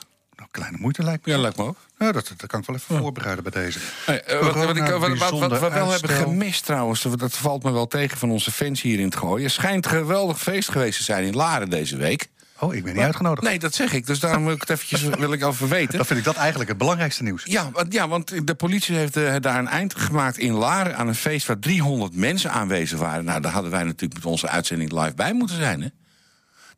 Kleine 0.51 0.77
moeite 0.79 1.03
lijkt 1.03 1.25
me. 1.25 1.31
Ja, 1.31 1.39
lijkt 1.39 1.57
me 1.57 1.63
ook. 1.63 1.77
Ja, 1.99 2.11
dat, 2.11 2.33
dat 2.37 2.49
kan 2.49 2.59
ik 2.59 2.65
wel 2.65 2.75
even 2.75 2.97
voorbereiden 2.97 3.43
bij 3.43 3.63
deze. 3.63 3.79
Hey, 4.05 4.23
uh, 4.33 4.39
wat, 4.39 4.55
wat, 4.55 4.75
ik, 4.75 4.83
wat, 4.83 5.17
wat, 5.17 5.49
wat, 5.49 5.59
we 5.59 5.69
wel 5.69 5.91
hebben 5.91 6.09
gemist 6.09 6.65
trouwens, 6.65 7.01
dat 7.01 7.37
valt 7.37 7.63
me 7.63 7.71
wel 7.71 7.87
tegen 7.87 8.17
van 8.17 8.31
onze 8.31 8.51
fans 8.51 8.81
hier 8.81 8.99
in 8.99 9.05
het 9.05 9.15
gooien. 9.15 9.51
Schijnt 9.51 9.87
geweldig 9.87 10.39
feest 10.39 10.71
geweest 10.71 10.97
te 10.97 11.03
zijn 11.03 11.23
in 11.23 11.35
Laren 11.35 11.69
deze 11.69 11.97
week. 11.97 12.29
Oh, 12.59 12.73
ik 12.73 12.83
ben 12.83 12.93
niet 12.93 13.03
uitgenodigd. 13.03 13.47
Nee, 13.47 13.59
dat 13.59 13.73
zeg 13.73 13.93
ik. 13.93 14.05
Dus 14.05 14.19
daarom 14.19 14.45
wil 14.45 14.53
ik 14.53 14.59
het 14.59 14.69
eventjes 14.69 15.01
wil 15.19 15.33
ik 15.33 15.43
over 15.43 15.67
weten. 15.67 15.97
Dan 15.97 16.05
vind 16.05 16.19
ik 16.19 16.25
dat 16.25 16.35
eigenlijk 16.35 16.69
het 16.69 16.77
belangrijkste 16.77 17.23
nieuws. 17.23 17.43
Ja, 17.45 17.69
want, 17.71 17.93
ja, 17.93 18.07
want 18.07 18.47
de 18.47 18.55
politie 18.55 18.95
heeft 18.95 19.17
uh, 19.17 19.35
daar 19.39 19.59
een 19.59 19.67
eind 19.67 19.95
gemaakt 19.95 20.37
in 20.37 20.53
Laren... 20.53 20.97
aan 20.97 21.07
een 21.07 21.15
feest 21.15 21.47
waar 21.47 21.59
300 21.59 22.15
mensen 22.15 22.51
aanwezig 22.51 22.99
waren. 22.99 23.25
Nou, 23.25 23.41
daar 23.41 23.51
hadden 23.51 23.71
wij 23.71 23.83
natuurlijk 23.83 24.13
met 24.13 24.25
onze 24.25 24.47
uitzending 24.47 24.91
live 24.91 25.13
bij 25.15 25.33
moeten 25.33 25.55
zijn, 25.55 25.81
hè? 25.81 25.87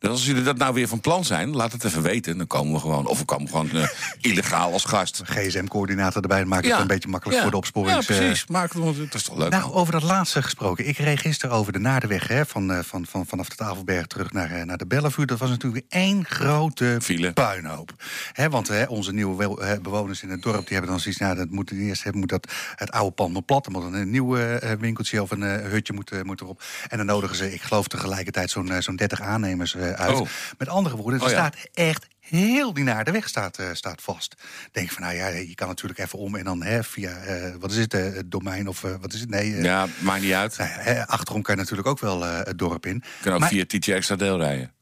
Dus 0.02 0.10
als 0.10 0.26
jullie 0.26 0.42
dat 0.42 0.56
nou 0.56 0.74
weer 0.74 0.88
van 0.88 1.00
plan 1.00 1.24
zijn, 1.24 1.50
laat 1.50 1.72
het 1.72 1.84
even 1.84 2.02
weten. 2.02 2.38
Dan 2.38 2.46
komen 2.46 2.72
we 2.72 2.80
gewoon, 2.80 3.06
of 3.06 3.18
we 3.18 3.24
komen 3.24 3.48
gewoon 3.48 3.70
uh, 3.72 3.88
illegaal 4.30 4.72
als 4.72 4.84
gast. 4.84 5.22
GSM-coördinator 5.24 6.22
erbij, 6.22 6.44
maakt 6.44 6.66
het 6.66 6.80
een 6.80 6.86
beetje 6.86 7.08
makkelijk 7.08 7.40
voor 7.40 7.50
de 7.50 7.56
opsporing. 7.56 7.96
Ja, 7.96 8.02
precies. 8.04 8.46
Maak 8.46 8.72
het, 8.72 8.82
dat 8.82 9.14
is 9.14 9.22
toch 9.22 9.36
leuk. 9.36 9.50
Nou, 9.50 9.72
over 9.72 9.92
dat 9.92 10.02
laatste 10.02 10.42
gesproken. 10.42 10.88
Ik 10.88 10.98
reed 10.98 11.18
gisteren 11.18 11.56
over 11.56 11.72
de 11.72 11.78
Naardenweg, 11.78 12.28
hè, 12.28 12.46
van, 12.46 12.70
uh, 12.70 12.78
van, 12.78 13.06
van, 13.06 13.26
vanaf 13.26 13.48
de 13.48 13.54
Tafelberg 13.54 14.06
terug 14.06 14.32
naar, 14.32 14.66
naar 14.66 14.76
de 14.76 14.86
Bellevue. 14.86 15.26
Dat 15.26 15.38
was 15.38 15.50
natuurlijk 15.50 15.84
één 15.88 16.24
grote 16.24 16.98
File. 17.02 17.32
puinhoop. 17.32 17.92
Hè, 18.32 18.50
want 18.50 18.68
hè, 18.68 18.84
onze 18.84 19.12
nieuwe 19.12 19.80
bewoners 19.82 20.22
in 20.22 20.30
het 20.30 20.42
dorp, 20.42 20.66
die 20.66 20.72
hebben 20.72 20.90
dan 20.90 21.00
zoiets... 21.00 21.20
Nou, 21.20 21.36
dat 21.36 21.50
moet, 21.50 21.70
eerst 21.70 22.02
hebben, 22.02 22.20
moet 22.20 22.30
dat, 22.30 22.52
het 22.74 22.90
oude 22.90 23.14
pand 23.14 23.32
nog 23.32 23.44
plat. 23.44 23.66
Er 23.66 23.72
moet 23.72 23.82
een 23.82 24.10
nieuw 24.10 24.36
winkeltje 24.78 25.22
of 25.22 25.30
een 25.30 25.42
hutje 25.42 25.92
moet, 25.92 26.24
moet 26.24 26.40
erop. 26.40 26.62
En 26.88 26.96
dan 26.96 27.06
nodigen 27.06 27.36
ze, 27.36 27.52
ik 27.52 27.62
geloof 27.62 27.88
tegelijkertijd, 27.88 28.50
zo'n 28.50 28.72
zo'n 28.78 28.96
30 28.96 29.20
aannemers 29.20 29.76
uit. 29.96 30.20
Oh. 30.20 30.28
Met 30.58 30.68
andere 30.68 30.96
woorden, 30.96 31.20
er 31.20 31.26
oh 31.26 31.32
staat 31.32 31.56
echt 31.72 32.06
heel 32.20 32.72
die 32.72 32.84
naar 32.84 33.04
de 33.04 33.10
weg 33.10 33.28
staat, 33.28 33.58
uh, 33.58 33.66
staat 33.72 34.02
vast. 34.02 34.34
Denk 34.72 34.90
van, 34.90 35.02
nou 35.02 35.14
ja, 35.14 35.26
je 35.26 35.54
kan 35.54 35.68
natuurlijk 35.68 36.00
even 36.00 36.18
om 36.18 36.36
en 36.36 36.44
dan 36.44 36.62
hè, 36.62 36.84
via, 36.84 37.26
uh, 37.26 37.54
wat 37.60 37.70
is 37.70 37.76
het, 37.76 37.94
uh, 37.94 38.18
domein 38.26 38.68
of 38.68 38.80
wat 38.80 39.12
is 39.12 39.20
het? 39.20 39.30
Nee. 39.30 39.62
ja, 39.62 39.86
maakt 39.98 40.22
niet 40.22 40.32
uit. 40.32 40.56
Nou 40.56 41.04
achterom 41.06 41.42
kan 41.42 41.54
je 41.54 41.60
natuurlijk 41.60 41.88
ook 41.88 42.00
wel 42.00 42.22
het 42.22 42.58
dorp 42.58 42.86
in. 42.86 42.94
Je 42.94 43.22
kan 43.22 43.32
ook 43.32 43.40
maar, 43.40 43.48
via 43.48 43.64
TT 43.66 43.88
extra 43.88 44.16
deel 44.16 44.38
rijden. 44.38 44.72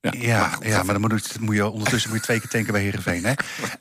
Ja, 0.00 0.12
ja, 0.18 0.40
maar, 0.40 0.50
goed, 0.50 0.66
ja, 0.66 0.82
maar 0.82 1.00
dan 1.00 1.10
moet, 1.10 1.40
moet, 1.40 1.54
je 1.54 1.68
ondertussen 1.68 2.10
moet 2.10 2.18
je 2.18 2.24
twee 2.24 2.40
keer 2.40 2.48
tanken 2.48 2.72
bij 2.72 2.82
Heerenveen. 2.82 3.24
Hè? 3.24 3.34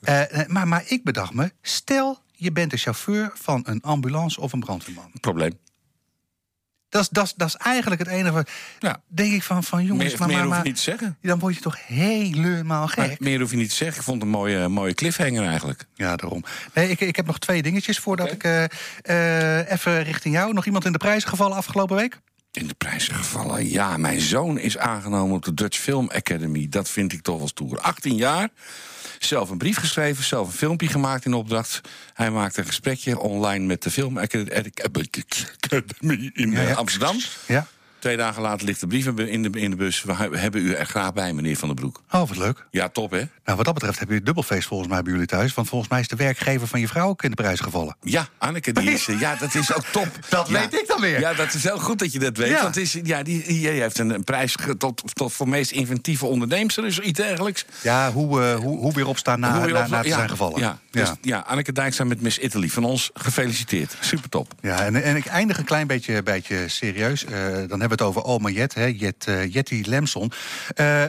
maar, 0.53 0.67
maar 0.67 0.83
ik 0.85 1.03
bedacht 1.03 1.33
me, 1.33 1.51
stel 1.61 2.23
je 2.31 2.51
bent 2.51 2.71
de 2.71 2.77
chauffeur 2.77 3.31
van 3.33 3.61
een 3.65 3.81
ambulance 3.81 4.41
of 4.41 4.53
een 4.53 4.59
brandweerman. 4.59 5.11
Probleem. 5.21 5.59
Dat 6.89 7.01
is, 7.01 7.09
dat, 7.09 7.25
is, 7.25 7.33
dat 7.33 7.47
is 7.47 7.55
eigenlijk 7.55 8.01
het 8.01 8.11
enige. 8.11 8.45
Ja. 8.79 9.01
Denk 9.07 9.33
ik 9.33 9.43
van, 9.43 9.63
van 9.63 9.85
jongens, 9.85 10.09
meer, 10.09 10.19
maar, 10.19 10.27
meer 10.27 10.37
maar, 10.37 10.45
hoef 10.45 10.57
je 10.57 10.63
niet 10.63 10.75
te 10.75 10.81
zeggen. 10.81 11.17
Dan 11.21 11.39
word 11.39 11.55
je 11.55 11.61
toch 11.61 11.87
helemaal 11.87 12.87
gek. 12.87 12.97
Maar 12.97 13.15
meer 13.19 13.39
hoef 13.39 13.51
je 13.51 13.57
niet 13.57 13.69
te 13.69 13.75
zeggen. 13.75 13.97
Ik 13.97 14.03
vond 14.03 14.21
het 14.21 14.31
een 14.31 14.37
mooie, 14.37 14.67
mooie 14.67 14.93
cliffhanger 14.93 15.45
eigenlijk. 15.45 15.85
Ja, 15.93 16.15
daarom. 16.15 16.43
Nee, 16.73 16.89
ik, 16.89 16.99
ik 16.99 17.15
heb 17.15 17.25
nog 17.25 17.39
twee 17.39 17.61
dingetjes 17.61 17.99
voordat 17.99 18.31
ik 18.31 18.43
uh, 18.43 18.63
uh, 19.03 19.71
even 19.71 20.03
richting 20.03 20.33
jou. 20.35 20.53
Nog 20.53 20.65
iemand 20.65 20.85
in 20.85 20.91
de 20.91 20.97
prijzen 20.97 21.29
gevallen 21.29 21.57
afgelopen 21.57 21.95
week? 21.95 22.19
In 22.55 22.67
de 22.67 22.73
prijzen 22.73 23.15
gevallen? 23.15 23.69
Ja, 23.69 23.97
mijn 23.97 24.21
zoon 24.21 24.59
is 24.59 24.77
aangenomen 24.77 25.35
op 25.35 25.45
de 25.45 25.53
Dutch 25.53 25.77
Film 25.77 26.09
Academy. 26.09 26.67
Dat 26.69 26.89
vind 26.89 27.13
ik 27.13 27.21
toch 27.21 27.37
wel 27.37 27.47
stoer. 27.47 27.79
18 27.79 28.15
jaar. 28.15 28.49
Zelf 29.19 29.49
een 29.49 29.57
brief 29.57 29.77
geschreven, 29.77 30.23
zelf 30.23 30.47
een 30.47 30.53
filmpje 30.53 30.87
gemaakt 30.87 31.25
in 31.25 31.33
opdracht. 31.33 31.81
Hij 32.13 32.31
maakte 32.31 32.59
een 32.59 32.65
gesprekje 32.65 33.19
online 33.19 33.65
met 33.65 33.83
de 33.83 33.91
Film 33.91 34.17
Academy 34.17 36.31
in 36.33 36.51
ja, 36.51 36.61
ja. 36.61 36.73
Amsterdam. 36.73 37.17
Ja. 37.47 37.67
Twee 37.99 38.17
dagen 38.17 38.41
later 38.41 38.65
ligt 38.65 38.79
de 38.79 38.87
brief 38.87 39.05
in 39.05 39.43
de, 39.43 39.59
in 39.59 39.69
de 39.69 39.75
bus. 39.75 40.03
We 40.03 40.13
hebben 40.13 40.61
u 40.61 40.73
er 40.73 40.85
graag 40.85 41.13
bij, 41.13 41.33
meneer 41.33 41.55
Van 41.57 41.67
den 41.67 41.77
Broek. 41.77 42.01
Oh, 42.11 42.27
wat 42.27 42.37
leuk. 42.37 42.65
Ja, 42.71 42.89
top, 42.89 43.11
hè? 43.11 43.17
Nou, 43.17 43.57
wat 43.57 43.65
dat 43.65 43.73
betreft 43.73 43.99
heb 43.99 44.09
je 44.09 44.21
dubbelfeest 44.21 44.67
volgens 44.67 44.89
mij 44.89 45.01
bij 45.01 45.11
jullie 45.11 45.27
thuis. 45.27 45.53
Want 45.53 45.67
volgens 45.67 45.89
mij 45.89 45.99
is 45.99 46.07
de 46.07 46.15
werkgever 46.15 46.67
van 46.67 46.79
je 46.79 46.87
vrouw 46.87 47.07
ook 47.07 47.23
in 47.23 47.29
de 47.29 47.35
prijs 47.35 47.59
gevallen. 47.59 47.95
Ja, 48.01 48.27
Anneke, 48.37 48.71
die 48.71 48.91
is, 48.91 49.05
ja, 49.05 49.35
dat 49.35 49.55
is 49.55 49.73
ook 49.73 49.85
top. 49.85 50.07
dat 50.29 50.49
weet 50.49 50.73
ik 50.73 50.87
dan 50.87 51.01
weer. 51.01 51.19
Ja, 51.19 51.33
dat 51.33 51.53
is 51.53 51.63
heel 51.63 51.79
goed 51.79 51.99
dat 51.99 52.13
je 52.13 52.19
dat 52.19 52.37
weet. 52.37 52.49
Ja. 52.49 52.61
Want 52.61 52.77
is, 52.77 52.99
ja, 53.03 53.23
die, 53.23 53.43
die, 53.47 53.67
heeft 53.67 53.99
een, 53.99 54.23
prijs 54.23 54.55
tot, 54.77 55.01
tot 55.13 55.33
voor 55.33 55.49
meest 55.49 55.71
inventieve 55.71 56.25
onderneemster. 56.25 56.83
Dus 56.83 56.99
iets 56.99 57.19
dergelijks. 57.19 57.65
Ja, 57.81 58.11
hoe, 58.11 58.41
uh, 58.41 58.55
hoe, 58.55 58.77
hoe 58.77 58.93
weer 58.93 59.07
opstaan 59.07 59.39
na, 59.39 59.61
hoe 59.61 59.71
na, 59.71 59.87
na 59.87 60.01
te 60.01 60.09
zijn 60.09 60.29
gevallen. 60.29 60.59
Ja, 60.59 60.79
dus, 60.91 61.11
ja. 61.21 61.39
Anneke 61.39 61.71
Dijkstra 61.71 62.05
met 62.05 62.21
Miss 62.21 62.37
Italy. 62.37 62.69
Van 62.69 62.83
ons 62.83 63.09
gefeliciteerd. 63.13 63.95
Super 63.99 64.29
top. 64.29 64.53
Ja, 64.61 64.85
en, 64.85 65.03
en 65.03 65.15
ik 65.15 65.25
eindig 65.25 65.57
een 65.57 65.65
klein 65.65 65.87
beetje, 65.87 66.23
beetje 66.23 66.67
serieus. 66.67 67.23
Uh, 67.23 67.29
dan 67.31 67.79
hebben 67.79 67.89
we 67.89 67.94
het 67.97 68.07
over 68.07 68.23
Oma 68.23 68.49
Jet 68.49 68.73
hè, 68.73 68.85
Jet, 68.85 69.25
uh, 69.29 69.53
Jetty 69.53 69.83
Lemson. 69.85 70.31
Uh, 70.75 71.03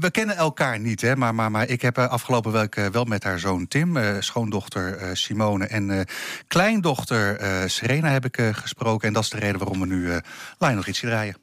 we 0.00 0.10
kennen 0.10 0.36
elkaar 0.36 0.80
niet, 0.80 1.00
hè, 1.00 1.16
maar, 1.16 1.34
maar, 1.34 1.50
maar 1.50 1.68
ik 1.68 1.82
heb 1.82 1.98
uh, 1.98 2.08
afgelopen 2.08 2.52
week 2.52 2.74
wel 2.74 3.04
met 3.04 3.24
haar 3.24 3.38
zoon 3.38 3.68
Tim, 3.68 3.98
schoondochter 4.18 5.16
Simone 5.16 5.66
en 5.66 6.06
kleindochter 6.48 7.40
Serena 7.70 8.08
heb 8.08 8.24
ik 8.24 8.38
gesproken. 8.52 9.08
En 9.08 9.14
dat 9.14 9.22
is 9.22 9.30
de 9.30 9.38
reden 9.38 9.58
waarom 9.58 9.80
we 9.80 9.86
nu 9.86 10.20
Lijn 10.58 10.76
nog 10.76 10.86
ietsje 10.86 11.06
draaien. 11.06 11.36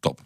Top. 0.00 0.20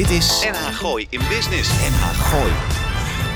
Dit 0.00 0.10
is 0.10 0.46
NH 0.50 0.76
Gooi 0.76 1.06
in 1.10 1.20
Business. 1.28 1.70
NH 1.70 2.02
Gooi. 2.02 2.52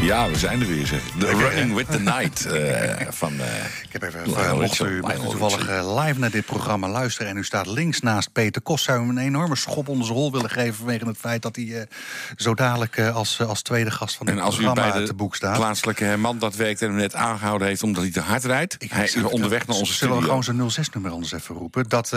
Ja, 0.00 0.28
we 0.30 0.38
zijn 0.38 0.61
er 0.61 0.66
weer, 0.66 0.87
zeg. 0.87 1.02
The 1.18 1.26
Running 1.26 1.75
with 1.75 1.90
the 1.90 2.00
Night 2.00 2.47
uh, 2.47 3.09
van... 3.09 3.33
Uh, 3.33 3.44
ik 3.83 3.92
heb 3.92 4.02
even, 4.02 4.28
uh, 4.28 4.52
mocht 4.52 4.80
u, 4.80 5.00
mocht 5.00 5.25
u 5.25 5.28
toevallig 5.28 5.68
live 5.99 6.18
naar 6.18 6.30
dit 6.30 6.44
programma 6.47 6.88
luisteren... 6.88 7.30
en 7.30 7.37
u 7.37 7.44
staat 7.44 7.66
links 7.66 8.00
naast 8.00 8.33
Peter 8.33 8.62
Kost... 8.62 8.85
zou 8.85 8.99
hem 8.99 9.09
een 9.09 9.18
enorme 9.18 9.56
schop 9.56 9.88
onder 9.88 10.06
zijn 10.06 10.18
rol 10.18 10.33
willen 10.33 10.50
geven... 10.50 10.75
vanwege 10.75 11.06
het 11.06 11.16
feit 11.16 11.42
dat 11.42 11.56
hij 11.56 11.88
zo 12.37 12.54
dadelijk 12.54 13.00
als, 13.00 13.40
als 13.40 13.62
tweede 13.62 13.90
gast 13.90 14.16
van 14.16 14.26
dit 14.26 14.35
programma 14.35 14.92
bij 14.92 15.06
te 15.06 15.14
boek 15.14 15.37
staat. 15.37 15.56
plaatselijke 15.56 16.16
man 16.16 16.38
dat 16.38 16.54
werkt 16.54 16.83
en 16.83 16.88
hem 16.88 16.97
net 16.97 17.14
aangehouden 17.14 17.68
heeft... 17.68 17.83
omdat 17.83 18.02
hij 18.02 18.12
te 18.12 18.21
hard 18.21 18.44
rijdt. 18.44 18.76
Ik 18.78 18.90
hij 18.90 19.04
is 19.04 19.16
onderweg 19.16 19.66
naar 19.66 19.76
onze 19.76 19.92
studio. 19.92 20.14
Zullen 20.14 20.37
we 20.44 20.44
gewoon 20.44 20.71
zijn 20.71 20.87
06-nummer 20.87 21.11
anders 21.11 21.33
even 21.33 21.54
roepen? 21.54 21.88
Dat... 21.88 22.12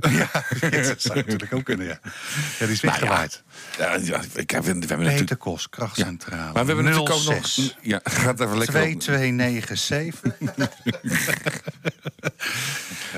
Ja, 0.10 0.30
dat 0.70 1.02
zou 1.02 1.16
natuurlijk 1.16 1.54
ook 1.54 1.64
kunnen, 1.64 1.86
ja. 1.86 1.98
Ja, 2.58 2.66
die 2.66 2.68
is 2.68 2.80
nou 2.80 2.98
weggewaaid. 2.98 3.42
ja, 3.78 3.94
ja, 3.94 4.20
ik 4.34 4.50
heb, 4.50 4.62
we 4.62 4.68
hebben 4.68 4.86
Peter 4.86 5.04
natuurlijk... 5.04 5.40
Kos, 5.40 5.68
krachtcentrale. 5.68 6.36
Ja, 6.36 6.52
maar 6.52 6.66
we 6.66 6.72
hebben 6.72 6.84
natuurlijk 6.84 7.14
ook 7.14 7.24
nog... 7.24 7.50
Ja, 7.80 8.00
gaat 8.24 8.40
even 8.40 8.58
lekker 8.58 8.74
2297. 8.74 10.36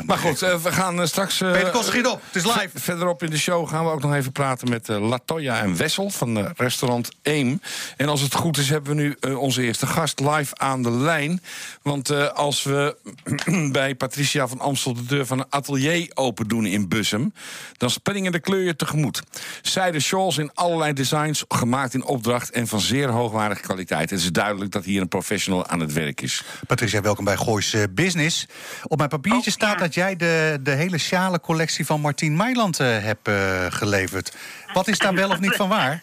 Maar 0.07 0.19
goed, 0.19 0.39
we 0.39 0.73
gaan 0.73 1.09
straks... 1.09 1.39
Peter 1.39 1.71
Kost, 1.71 1.89
schiet 1.89 2.07
op. 2.07 2.21
Het 2.27 2.45
is 2.45 2.45
live. 2.45 2.71
Verderop 2.75 3.23
in 3.23 3.31
de 3.31 3.39
show 3.39 3.69
gaan 3.69 3.85
we 3.85 3.91
ook 3.91 4.03
nog 4.03 4.15
even 4.15 4.33
praten 4.33 4.69
met 4.69 4.89
Latoya 4.89 5.61
en 5.61 5.77
Wessel 5.77 6.11
van 6.11 6.53
restaurant 6.57 7.11
Eem. 7.23 7.61
En 7.97 8.09
als 8.09 8.21
het 8.21 8.35
goed 8.35 8.57
is, 8.57 8.69
hebben 8.69 8.97
we 8.97 9.03
nu 9.03 9.35
onze 9.35 9.63
eerste 9.63 9.87
gast 9.87 10.21
live 10.21 10.57
aan 10.57 10.83
de 10.83 10.91
lijn. 10.91 11.43
Want 11.83 12.35
als 12.35 12.63
we 12.63 12.97
bij 13.73 13.95
Patricia 13.95 14.49
van 14.49 14.61
Amstel 14.61 14.95
de 14.95 15.05
deur 15.05 15.27
van 15.27 15.39
een 15.39 15.47
atelier 15.49 16.11
open 16.15 16.49
doen 16.49 16.67
in 16.67 16.89
Bussum... 16.89 17.33
dan 17.77 17.91
springen 17.91 18.33
de 18.33 18.41
kleuren 18.41 18.77
tegemoet. 18.77 19.23
Zijde 19.63 20.01
shawls 20.01 20.39
in 20.39 20.51
allerlei 20.55 20.93
designs, 20.93 21.45
gemaakt 21.49 21.95
in 21.95 22.05
opdracht... 22.05 22.51
en 22.51 22.67
van 22.67 22.81
zeer 22.81 23.09
hoogwaardige 23.09 23.63
kwaliteit. 23.63 24.11
Het 24.11 24.19
is 24.19 24.33
duidelijk 24.33 24.71
dat 24.71 24.85
hier 24.85 25.01
een 25.01 25.09
professional 25.09 25.67
aan 25.67 25.81
het 25.81 25.93
werk 25.93 26.21
is. 26.21 26.43
Patricia, 26.67 27.01
welkom 27.01 27.25
bij 27.25 27.37
Goois 27.37 27.77
Business. 27.91 28.47
Op 28.83 28.99
mijn 28.99 29.09
papiertje 29.09 29.51
oh, 29.51 29.57
staat 29.57 29.81
dat 29.85 29.95
jij 29.95 30.17
de, 30.17 30.59
de 30.61 30.71
hele 30.71 30.99
sjale 30.99 31.41
collectie 31.41 31.87
van 31.87 32.01
Martien 32.01 32.37
Meiland 32.37 32.81
uh, 32.81 32.87
hebt 32.87 33.29
uh, 33.29 33.67
geleverd. 33.69 34.37
Wat 34.73 34.89
is 34.89 34.99
daar 34.99 35.15
wel 35.15 35.31
of 35.31 35.41
niet 35.41 35.55
van 35.55 35.69
waar? 35.69 36.03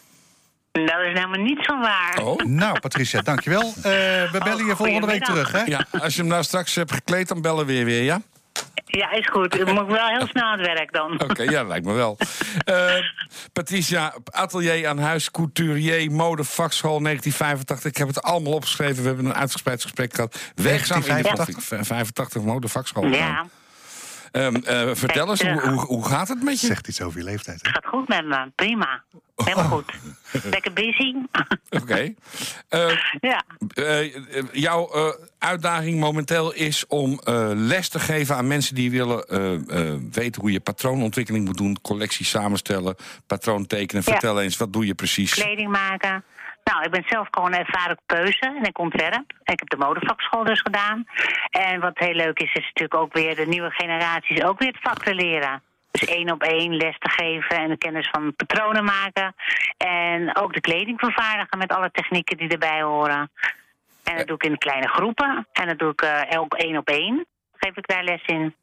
Dat 0.72 0.84
is 0.84 1.18
helemaal 1.18 1.40
niets 1.40 1.66
van 1.66 1.80
waar. 1.80 2.18
Oh. 2.22 2.44
Nou, 2.44 2.80
Patricia, 2.80 3.20
dankjewel. 3.20 3.66
Uh, 3.76 3.82
we 3.82 4.40
bellen 4.44 4.60
oh, 4.60 4.66
je 4.66 4.76
volgende 4.76 5.06
week 5.06 5.24
terug, 5.24 5.52
hè? 5.52 5.62
Ja, 5.64 5.86
als 6.00 6.14
je 6.14 6.20
hem 6.20 6.30
nou 6.30 6.42
straks 6.42 6.74
hebt 6.74 6.92
gekleed, 6.92 7.28
dan 7.28 7.40
bellen 7.40 7.66
we 7.66 7.72
weer 7.72 7.84
weer, 7.84 8.02
ja? 8.02 8.20
Ja, 8.84 9.10
is 9.10 9.28
goed. 9.28 9.58
Ik 9.58 9.72
moet 9.72 9.86
wel 9.86 10.06
heel 10.06 10.26
snel 10.26 10.44
aan 10.44 10.58
het 10.58 10.66
werk 10.66 10.92
dan. 10.92 11.22
Oké, 11.22 11.42
ja, 11.42 11.62
lijkt 11.62 11.86
me 11.86 11.92
wel. 11.92 12.18
Uh, 12.68 12.94
Patricia, 13.52 14.14
atelier 14.24 14.88
aan 14.88 14.98
huis, 14.98 15.30
couturier, 15.30 16.10
mode, 16.10 16.44
vakschool 16.44 17.00
1985. 17.02 17.90
Ik 17.90 17.96
heb 17.96 18.06
het 18.08 18.22
allemaal 18.22 18.52
opgeschreven. 18.52 19.02
We 19.02 19.08
hebben 19.08 19.26
een 19.26 19.34
uitgespreid 19.34 19.82
gesprek 19.82 20.14
gehad. 20.14 20.38
Werkzaam 20.54 21.00
in 21.00 21.08
1985 21.08 21.86
85 21.86 22.42
mode, 22.42 22.68
vakschool. 22.68 23.06
Ja. 23.06 23.46
Um, 24.32 24.56
uh, 24.56 24.90
vertel 24.94 25.30
eens, 25.30 25.42
hoe, 25.42 25.60
hoe, 25.60 25.80
hoe, 25.80 26.04
gaat 26.04 26.28
het 26.28 26.42
met 26.42 26.60
je? 26.60 26.66
Zegt 26.66 26.88
iets 26.88 27.02
over 27.02 27.18
je 27.18 27.24
leeftijd. 27.24 27.58
Het 27.62 27.68
gaat 27.68 27.86
goed 27.86 28.08
met 28.08 28.26
me, 28.26 28.50
prima. 28.54 29.02
Helemaal 29.36 29.64
oh. 29.64 29.70
goed. 29.70 29.92
Lekker 30.44 30.72
busy. 30.72 31.14
Oké. 31.70 31.82
Okay. 31.82 32.16
Uh, 32.70 32.96
ja. 33.20 33.42
Uh, 33.74 34.12
jouw 34.52 34.90
uitdaging 35.38 36.00
momenteel 36.00 36.52
is 36.52 36.86
om 36.86 37.20
les 37.54 37.88
te 37.88 37.98
geven 37.98 38.36
aan 38.36 38.46
mensen 38.46 38.74
die 38.74 38.90
willen 38.90 39.24
weten 40.12 40.40
hoe 40.40 40.52
je 40.52 40.60
patroonontwikkeling 40.60 41.44
moet 41.44 41.56
doen, 41.56 41.80
collectie 41.82 42.26
samenstellen, 42.26 42.96
patroon 43.26 43.66
tekenen. 43.66 44.02
Vertel 44.02 44.40
eens, 44.40 44.56
wat 44.56 44.72
doe 44.72 44.86
je 44.86 44.94
precies? 44.94 45.34
Kleding 45.34 45.70
maken. 45.70 46.24
Nou, 46.64 46.84
ik 46.84 46.90
ben 46.90 47.04
zelf 47.06 47.28
gewoon 47.30 47.52
ervaren 47.52 47.98
peuze 48.06 48.54
en 48.58 48.62
ik 48.62 48.78
ontwerp. 48.78 49.32
Ik 49.42 49.58
heb 49.58 49.68
de 49.68 49.76
modevakschool 49.76 50.44
dus 50.44 50.60
gedaan. 50.60 51.04
En 51.50 51.80
wat 51.80 51.98
heel 51.98 52.14
leuk 52.14 52.38
is, 52.38 52.52
is 52.52 52.64
natuurlijk 52.66 52.94
ook 52.94 53.12
weer 53.12 53.36
de 53.36 53.46
nieuwe 53.46 53.70
generaties 53.70 54.42
ook 54.42 54.58
weer 54.58 54.68
het 54.68 54.82
vak 54.82 55.02
te 55.02 55.14
leren. 55.14 55.62
Dus 55.90 56.04
één 56.04 56.30
op 56.30 56.42
één 56.42 56.76
les 56.76 56.98
te 56.98 57.10
geven 57.10 57.56
en 57.56 57.68
de 57.68 57.76
kennis 57.76 58.08
van 58.10 58.36
patronen 58.36 58.84
maken. 58.84 59.34
En 59.76 60.36
ook 60.36 60.52
de 60.52 60.60
kleding 60.60 61.00
vervaardigen 61.00 61.58
met 61.58 61.72
alle 61.72 61.90
technieken 61.90 62.36
die 62.36 62.48
erbij 62.48 62.82
horen. 62.82 63.30
En 64.04 64.16
dat 64.16 64.26
doe 64.26 64.36
ik 64.36 64.44
in 64.44 64.58
kleine 64.58 64.88
groepen. 64.88 65.46
En 65.52 65.66
dat 65.66 65.78
doe 65.78 65.92
ik 65.92 66.02
uh, 66.02 66.40
ook 66.40 66.54
één 66.54 66.76
op 66.76 66.88
één. 66.88 67.26
Geef 67.56 67.76
ik 67.76 67.86
daar 67.86 68.04
les 68.04 68.24
in. 68.24 68.54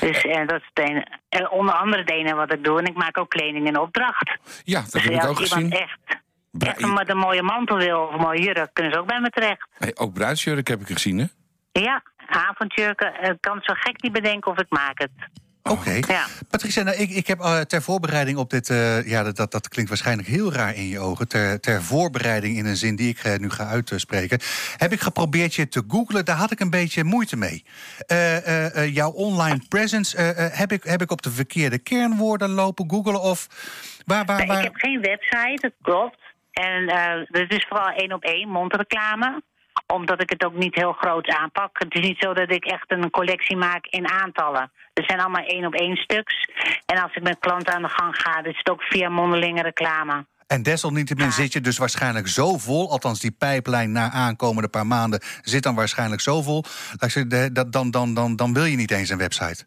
Dus 0.00 0.24
uh, 0.24 0.46
dat 0.46 0.60
is 0.60 0.70
het 0.74 0.88
ene. 0.88 1.06
Uh, 1.30 1.52
onder 1.52 1.74
andere 1.74 2.02
het 2.02 2.10
ene 2.10 2.34
wat 2.34 2.52
ik 2.52 2.64
doe. 2.64 2.78
En 2.78 2.86
ik 2.86 2.94
maak 2.94 3.18
ook 3.18 3.30
kleding 3.30 3.66
in 3.66 3.78
opdracht. 3.78 4.38
Ja, 4.64 4.80
dat 4.80 4.90
dus 4.90 5.02
heb 5.02 5.12
ik 5.12 5.24
ook 5.24 5.38
gezien. 5.38 5.70
Echt 5.70 6.20
Echt 6.58 6.80
met 6.80 7.10
een 7.10 7.16
mooie 7.16 7.42
mantel 7.42 7.76
wil 7.76 8.00
of 8.00 8.12
een 8.12 8.20
mooie 8.20 8.42
jurk, 8.42 8.70
kunnen 8.72 8.92
ze 8.92 8.98
ook 8.98 9.06
bij 9.06 9.20
me 9.20 9.30
terecht. 9.30 9.68
Hey, 9.78 9.92
ook 9.94 10.12
bruidsjurk 10.12 10.68
heb 10.68 10.80
ik 10.80 10.86
gezien, 10.86 11.18
hè? 11.18 11.26
Ja, 11.72 12.02
avondjurken. 12.26 13.30
Ik 13.30 13.36
kan 13.40 13.58
zo 13.62 13.74
gek 13.74 14.02
niet 14.02 14.12
bedenken 14.12 14.50
of 14.50 14.58
ik 14.58 14.66
maak 14.68 14.98
het. 14.98 15.10
Oké. 15.62 16.00
Ja. 16.12 16.26
Patricia, 16.48 16.82
nou, 16.82 16.96
ik, 16.96 17.10
ik 17.10 17.26
heb 17.26 17.38
uh, 17.38 17.60
ter 17.60 17.82
voorbereiding 17.82 18.38
op 18.38 18.50
dit... 18.50 18.68
Uh, 18.68 19.08
ja, 19.08 19.32
dat, 19.32 19.52
dat 19.52 19.68
klinkt 19.68 19.90
waarschijnlijk 19.90 20.28
heel 20.28 20.52
raar 20.52 20.74
in 20.74 20.88
je 20.88 20.98
ogen. 20.98 21.28
Ter, 21.28 21.60
ter 21.60 21.82
voorbereiding 21.82 22.56
in 22.56 22.66
een 22.66 22.76
zin 22.76 22.96
die 22.96 23.08
ik 23.08 23.24
uh, 23.24 23.36
nu 23.36 23.50
ga 23.50 23.66
uitspreken... 23.66 24.40
heb 24.76 24.92
ik 24.92 25.00
geprobeerd 25.00 25.54
je 25.54 25.68
te 25.68 25.82
googlen. 25.88 26.24
Daar 26.24 26.36
had 26.36 26.50
ik 26.50 26.60
een 26.60 26.70
beetje 26.70 27.04
moeite 27.04 27.36
mee. 27.36 27.64
jouw 28.92 29.10
online 29.10 29.60
presence, 29.68 30.20
heb, 30.52 30.72
ik, 30.72 30.84
heb 30.84 31.02
ik 31.02 31.10
op 31.10 31.22
de 31.22 31.30
verkeerde 31.30 31.78
kernwoorden 31.78 32.50
lopen 32.50 32.90
googlen? 32.90 33.20
Of 33.20 33.46
waar, 34.06 34.24
waar, 34.24 34.46
waar... 34.46 34.58
ik 34.58 34.64
heb 34.64 34.76
geen 34.76 35.00
website, 35.00 35.58
dat 35.60 35.72
klopt. 35.82 36.21
En 36.52 36.82
uh, 36.82 37.40
het 37.42 37.52
is 37.52 37.66
vooral 37.68 37.88
één 37.88 38.12
op 38.12 38.22
één 38.22 38.48
mondreclame 38.48 39.42
omdat 39.86 40.22
ik 40.22 40.30
het 40.30 40.44
ook 40.44 40.54
niet 40.54 40.74
heel 40.74 40.92
groot 40.92 41.28
aanpak. 41.28 41.78
Het 41.78 41.94
is 41.94 42.00
niet 42.00 42.18
zo 42.18 42.34
dat 42.34 42.50
ik 42.50 42.64
echt 42.64 42.90
een 42.90 43.10
collectie 43.10 43.56
maak 43.56 43.86
in 43.86 44.08
aantallen. 44.08 44.70
Er 44.92 45.04
zijn 45.06 45.20
allemaal 45.20 45.44
één 45.44 45.66
op 45.66 45.74
één 45.74 45.96
stuks. 45.96 46.48
En 46.86 47.02
als 47.02 47.14
ik 47.14 47.22
met 47.22 47.38
klanten 47.38 47.74
aan 47.74 47.82
de 47.82 47.88
gang 47.88 48.16
ga, 48.16 48.44
is 48.44 48.58
het 48.58 48.70
ook 48.70 48.82
via 48.82 49.08
mondelinge 49.08 49.62
reclame. 49.62 50.26
En 50.46 50.62
desalniettemin 50.62 51.26
ja. 51.26 51.32
zit 51.32 51.52
je 51.52 51.60
dus 51.60 51.78
waarschijnlijk 51.78 52.28
zo 52.28 52.58
vol... 52.58 52.90
althans 52.90 53.20
die 53.20 53.30
pijplijn 53.30 53.92
na 53.92 54.10
aankomende 54.10 54.68
paar 54.68 54.86
maanden 54.86 55.22
zit 55.42 55.62
dan 55.62 55.74
waarschijnlijk 55.74 56.20
zo 56.20 56.42
vol... 56.42 56.64
dan, 56.96 57.70
dan, 57.70 57.90
dan, 57.90 58.14
dan, 58.14 58.36
dan 58.36 58.52
wil 58.52 58.64
je 58.64 58.76
niet 58.76 58.90
eens 58.90 59.08
een 59.08 59.18
website. 59.18 59.64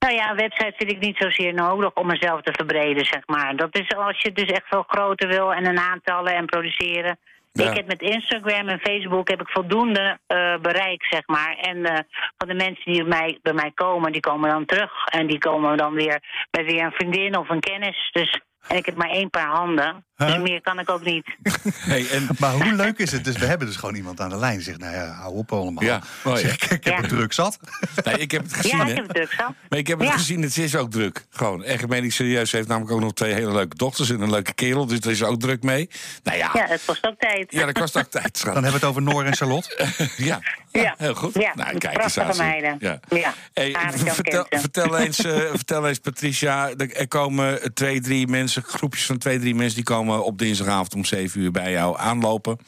Nou 0.00 0.14
ja, 0.14 0.30
een 0.30 0.36
website 0.36 0.74
vind 0.76 0.92
ik 0.92 1.00
niet 1.00 1.16
zozeer 1.16 1.54
nodig 1.54 1.94
om 1.94 2.06
mezelf 2.06 2.42
te 2.42 2.52
verbreden, 2.52 3.04
zeg 3.04 3.26
maar. 3.26 3.56
Dat 3.56 3.78
is 3.78 3.96
als 3.96 4.20
je 4.20 4.32
dus 4.32 4.50
echt 4.50 4.66
veel 4.68 4.84
groter 4.86 5.28
wil 5.28 5.52
en 5.52 5.66
een 5.66 5.78
aantallen 5.78 6.34
en 6.34 6.46
produceren. 6.46 7.18
Ik 7.52 7.76
heb 7.76 7.86
met 7.86 8.02
Instagram 8.02 8.68
en 8.68 8.80
Facebook 8.80 9.28
heb 9.28 9.40
ik 9.40 9.48
voldoende 9.48 10.18
uh, 10.28 10.56
bereik, 10.56 11.04
zeg 11.04 11.26
maar. 11.26 11.56
En 11.60 11.76
uh, 11.76 11.98
van 12.38 12.48
de 12.48 12.54
mensen 12.54 12.92
die 12.92 13.04
bij 13.04 13.18
mij, 13.18 13.38
bij 13.42 13.52
mij 13.52 13.70
komen, 13.74 14.12
die 14.12 14.20
komen 14.20 14.50
dan 14.50 14.64
terug. 14.64 15.04
En 15.04 15.26
die 15.26 15.38
komen 15.38 15.76
dan 15.76 15.94
weer 15.94 16.22
bij 16.50 16.64
weer 16.64 16.84
een 16.84 16.92
vriendin 16.92 17.36
of 17.36 17.48
een 17.48 17.60
kennis. 17.60 18.10
Dus 18.12 18.40
en 18.68 18.76
ik 18.76 18.86
heb 18.86 18.96
maar 18.96 19.10
één 19.10 19.30
paar 19.30 19.48
handen. 19.48 20.04
Dus 20.26 20.38
meer 20.38 20.60
kan 20.60 20.78
ik 20.78 20.90
ook 20.90 21.04
niet. 21.04 21.26
Hey, 21.80 22.08
en, 22.10 22.28
maar 22.38 22.52
hoe 22.52 22.72
leuk 22.72 22.98
is 22.98 23.12
het? 23.12 23.24
Dus 23.24 23.36
we 23.36 23.46
hebben 23.46 23.66
dus 23.66 23.76
gewoon 23.76 23.94
iemand 23.94 24.20
aan 24.20 24.28
de 24.28 24.36
lijn 24.36 24.54
die 24.54 24.62
zegt... 24.62 24.78
nou 24.78 24.94
ja, 24.94 25.06
hou 25.06 25.34
op 25.34 25.52
allemaal. 25.52 25.84
Ja, 25.84 26.00
oh, 26.24 26.38
ja. 26.40 26.48
ik, 26.48 26.84
heb 26.84 26.96
het 26.96 27.08
druk 27.08 27.32
zat. 27.32 27.58
Nee, 28.04 28.18
ik 28.18 28.30
heb 28.30 28.42
het 28.42 28.54
gezien, 28.54 28.76
Ja, 28.76 28.86
ik 28.86 28.94
heb 28.96 29.06
het 29.06 29.14
druk 29.14 29.32
zat. 29.32 29.54
Maar 29.68 29.78
ik 29.78 29.86
heb 29.86 29.98
het 29.98 30.10
gezien, 30.10 30.42
het 30.42 30.56
is 30.56 30.76
ook 30.76 30.90
druk. 30.90 31.26
Gewoon, 31.30 31.64
echt 31.64 31.88
meen 31.88 32.04
ik 32.04 32.12
serieus. 32.12 32.50
Ze 32.50 32.56
heeft 32.56 32.68
namelijk 32.68 32.92
ook 32.92 33.00
nog 33.00 33.12
twee 33.12 33.32
hele 33.32 33.52
leuke 33.52 33.76
dochters 33.76 34.10
en 34.10 34.20
een 34.20 34.30
leuke 34.30 34.52
kerel. 34.52 34.86
Dus 34.86 35.00
daar 35.00 35.12
is 35.12 35.22
ook 35.22 35.40
druk 35.40 35.62
mee. 35.62 35.90
Nou 36.22 36.38
ja. 36.38 36.50
Ja, 36.52 36.66
het 36.66 36.82
kost 36.86 37.06
ook 37.06 37.18
tijd. 37.18 37.52
Ja, 37.52 37.66
dat 37.66 37.78
kost 37.78 37.96
ook 37.96 38.10
tijd. 38.10 38.38
Schat. 38.38 38.54
Dan 38.54 38.62
hebben 38.62 38.80
we 38.80 38.86
het 38.86 38.96
over 38.96 39.02
Noor 39.02 39.24
en 39.24 39.36
Charlotte. 39.36 39.86
ja. 40.16 40.40
ja, 40.70 40.94
heel 40.98 41.14
goed. 41.14 41.34
Ja, 41.34 41.52
nou, 41.54 41.78
kijk 41.78 42.02
eens 42.02 42.18
aan. 42.18 42.36
meiden. 42.36 42.76
Ja. 42.80 43.00
ja. 43.08 43.34
Hey, 43.52 43.74
vertel, 43.94 44.46
vertel, 44.48 44.98
eens, 44.98 45.24
uh, 45.24 45.36
vertel 45.36 45.88
eens, 45.88 45.98
Patricia. 45.98 46.70
Er 46.76 47.08
komen 47.08 47.74
twee, 47.74 48.00
drie 48.00 48.26
mensen, 48.26 48.62
groepjes 48.62 49.06
van 49.06 49.18
twee, 49.18 49.38
drie 49.38 49.54
mensen... 49.54 49.74
die 49.74 49.84
komen 49.84 50.09
op 50.18 50.38
dinsdagavond 50.38 50.94
om 50.94 51.04
zeven 51.04 51.40
uur 51.40 51.50
bij 51.50 51.70
jou 51.70 51.98
aanlopen. 51.98 52.58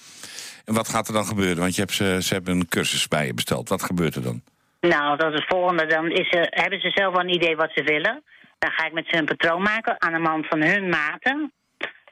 En 0.64 0.74
wat 0.74 0.88
gaat 0.88 1.09
er 1.09 1.14
dan 1.14 1.24
gebeuren? 1.24 1.59
Want 1.59 1.74
je 1.74 1.81
hebt 1.81 1.94
ze, 1.94 2.18
ze 2.22 2.35
hebben 2.35 2.55
een 2.55 2.68
cursus 2.68 3.09
bij 3.09 3.26
je 3.26 3.35
besteld. 3.35 3.68
Wat 3.68 3.83
gebeurt 3.83 4.14
er 4.14 4.22
dan? 4.22 4.42
Nou, 4.81 5.16
dat 5.16 5.33
is 5.33 5.38
het 5.38 5.48
volgende. 5.48 5.87
Dan 5.87 6.11
is 6.11 6.33
er, 6.33 6.46
hebben 6.50 6.81
ze 6.81 6.90
zelf 6.90 7.12
wel 7.12 7.22
een 7.22 7.35
idee 7.35 7.57
wat 7.57 7.70
ze 7.74 7.83
willen. 7.83 8.22
Dan 8.59 8.70
ga 8.70 8.87
ik 8.87 8.92
met 8.92 9.07
ze 9.09 9.16
een 9.16 9.24
patroon 9.24 9.62
maken 9.62 10.00
aan 10.00 10.22
de 10.22 10.28
hand 10.28 10.46
van 10.46 10.62
hun 10.62 10.88
maten. 10.88 11.52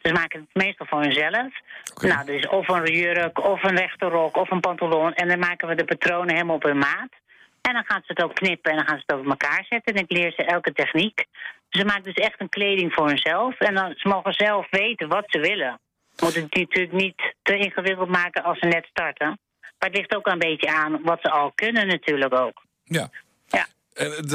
Dus 0.03 0.13
maken 0.13 0.41
het 0.41 0.65
meestal 0.65 0.87
voor 0.87 1.01
hunzelf. 1.01 1.53
Nou, 2.01 2.27
dus 2.27 2.49
of 2.49 2.69
een 2.69 2.93
jurk, 2.93 3.45
of 3.45 3.63
een 3.63 3.77
rechte 3.77 4.07
rok, 4.07 4.37
of 4.37 4.51
een 4.51 4.61
pantalon. 4.61 5.15
En 5.15 5.29
dan 5.29 5.39
maken 5.39 5.69
we 5.69 5.75
de 5.75 5.85
patronen 5.85 6.35
helemaal 6.35 6.57
op 6.57 6.63
hun 6.63 6.79
maat. 6.79 7.13
En 7.61 7.73
dan 7.73 7.85
gaan 7.87 8.03
ze 8.05 8.13
het 8.13 8.23
ook 8.23 8.35
knippen 8.35 8.71
en 8.71 8.77
dan 8.77 8.87
gaan 8.87 8.97
ze 8.97 9.05
het 9.07 9.17
over 9.17 9.31
elkaar 9.31 9.65
zetten. 9.69 9.95
En 9.95 10.03
ik 10.03 10.11
leer 10.11 10.33
ze 10.33 10.45
elke 10.45 10.73
techniek. 10.73 11.25
Ze 11.71 11.85
maken 11.85 12.03
dus 12.03 12.15
echt 12.15 12.41
een 12.41 12.49
kleding 12.49 12.93
voor 12.93 13.07
hunzelf. 13.07 13.59
En 13.59 13.75
dan, 13.75 13.95
ze 13.97 14.09
mogen 14.09 14.33
zelf 14.33 14.67
weten 14.71 15.09
wat 15.09 15.25
ze 15.27 15.39
willen. 15.39 15.81
Moeten 16.21 16.43
het 16.43 16.55
natuurlijk 16.55 16.93
niet 16.93 17.35
te 17.43 17.57
ingewikkeld 17.57 18.09
maken 18.09 18.43
als 18.43 18.59
ze 18.59 18.67
net 18.67 18.87
starten. 18.91 19.39
Maar 19.79 19.89
het 19.89 19.97
ligt 19.97 20.17
ook 20.17 20.27
een 20.27 20.39
beetje 20.39 20.73
aan 20.73 21.03
wat 21.03 21.19
ze 21.23 21.31
al 21.31 21.53
kunnen 21.55 21.87
natuurlijk 21.87 22.35
ook. 22.35 22.63
Ja. 22.85 23.11
ja. 23.47 23.67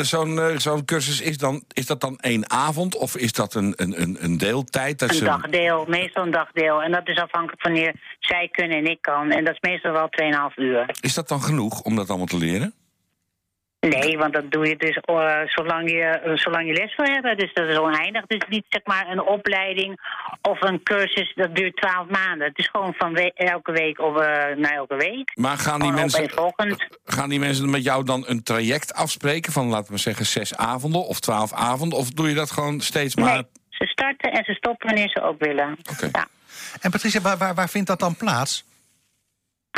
Zo'n 0.03 0.37
uh, 0.37 0.57
zo'n 0.57 0.85
cursus, 0.85 1.21
is, 1.21 1.37
dan, 1.37 1.63
is 1.73 1.85
dat 1.85 2.01
dan 2.01 2.17
één 2.19 2.49
avond 2.49 2.95
of 2.95 3.15
is 3.17 3.33
dat 3.33 3.53
een, 3.53 3.73
een, 3.75 4.23
een 4.23 4.37
deeltijd? 4.37 4.99
Dat 4.99 5.15
een 5.15 5.25
dagdeel, 5.25 5.85
meestal 5.87 6.23
een 6.23 6.31
dagdeel. 6.31 6.81
En 6.81 6.91
dat 6.91 7.07
is 7.07 7.17
afhankelijk 7.17 7.61
van 7.61 7.71
wanneer 7.71 7.95
zij 8.19 8.49
kunnen 8.51 8.77
en 8.77 8.85
ik 8.85 9.01
kan. 9.01 9.31
En 9.31 9.45
dat 9.45 9.53
is 9.53 9.69
meestal 9.69 9.91
wel 9.91 10.09
2,5 10.51 10.55
uur. 10.55 10.97
Is 11.01 11.13
dat 11.13 11.27
dan 11.27 11.41
genoeg 11.41 11.81
om 11.81 11.95
dat 11.95 12.09
allemaal 12.09 12.25
te 12.25 12.37
leren? 12.37 12.73
Nee, 13.89 14.17
want 14.17 14.33
dat 14.33 14.51
doe 14.51 14.67
je 14.67 14.75
dus 14.75 14.99
uh, 15.05 15.39
zolang, 15.45 15.91
je, 15.91 16.21
uh, 16.25 16.37
zolang 16.37 16.67
je 16.67 16.73
les 16.73 16.95
wil 16.95 17.13
hebben. 17.13 17.37
Dus 17.37 17.53
dat 17.53 17.67
is 17.67 17.77
oneindig. 17.77 18.25
Dus 18.25 18.41
niet 18.49 18.65
zeg 18.69 18.81
maar 18.83 19.07
een 19.09 19.21
opleiding 19.21 19.99
of 20.41 20.61
een 20.61 20.83
cursus 20.83 21.33
dat 21.35 21.55
duurt 21.55 21.75
twaalf 21.75 22.09
maanden. 22.09 22.47
Het 22.47 22.57
is 22.57 22.69
gewoon 22.69 22.93
van 22.97 23.13
we 23.13 23.33
elke 23.33 23.71
week 23.71 23.99
of 23.99 24.13
uh, 24.13 24.21
naar 24.55 24.75
elke 24.75 24.95
week. 24.95 25.31
Maar 25.35 25.57
gaan 25.57 25.79
die, 25.79 25.91
mensen, 25.91 26.29
gaan 27.05 27.29
die 27.29 27.39
mensen 27.39 27.69
met 27.69 27.83
jou 27.83 28.03
dan 28.03 28.23
een 28.27 28.43
traject 28.43 28.93
afspreken 28.93 29.51
van 29.51 29.67
laten 29.67 29.93
we 29.93 29.99
zeggen 29.99 30.25
zes 30.25 30.57
avonden 30.57 31.05
of 31.05 31.19
twaalf 31.19 31.53
avonden? 31.53 31.97
Of 31.97 32.09
doe 32.09 32.29
je 32.29 32.35
dat 32.35 32.51
gewoon 32.51 32.81
steeds 32.81 33.15
maar... 33.15 33.33
Nee, 33.33 33.43
ze 33.69 33.85
starten 33.85 34.31
en 34.31 34.43
ze 34.43 34.53
stoppen 34.53 34.87
wanneer 34.87 35.09
ze 35.09 35.21
ook 35.21 35.39
willen. 35.39 35.77
Okay. 35.91 36.09
Ja. 36.11 36.27
En 36.81 36.91
Patricia, 36.91 37.21
waar, 37.21 37.37
waar, 37.37 37.55
waar 37.55 37.69
vindt 37.69 37.87
dat 37.87 37.99
dan 37.99 38.15
plaats? 38.15 38.63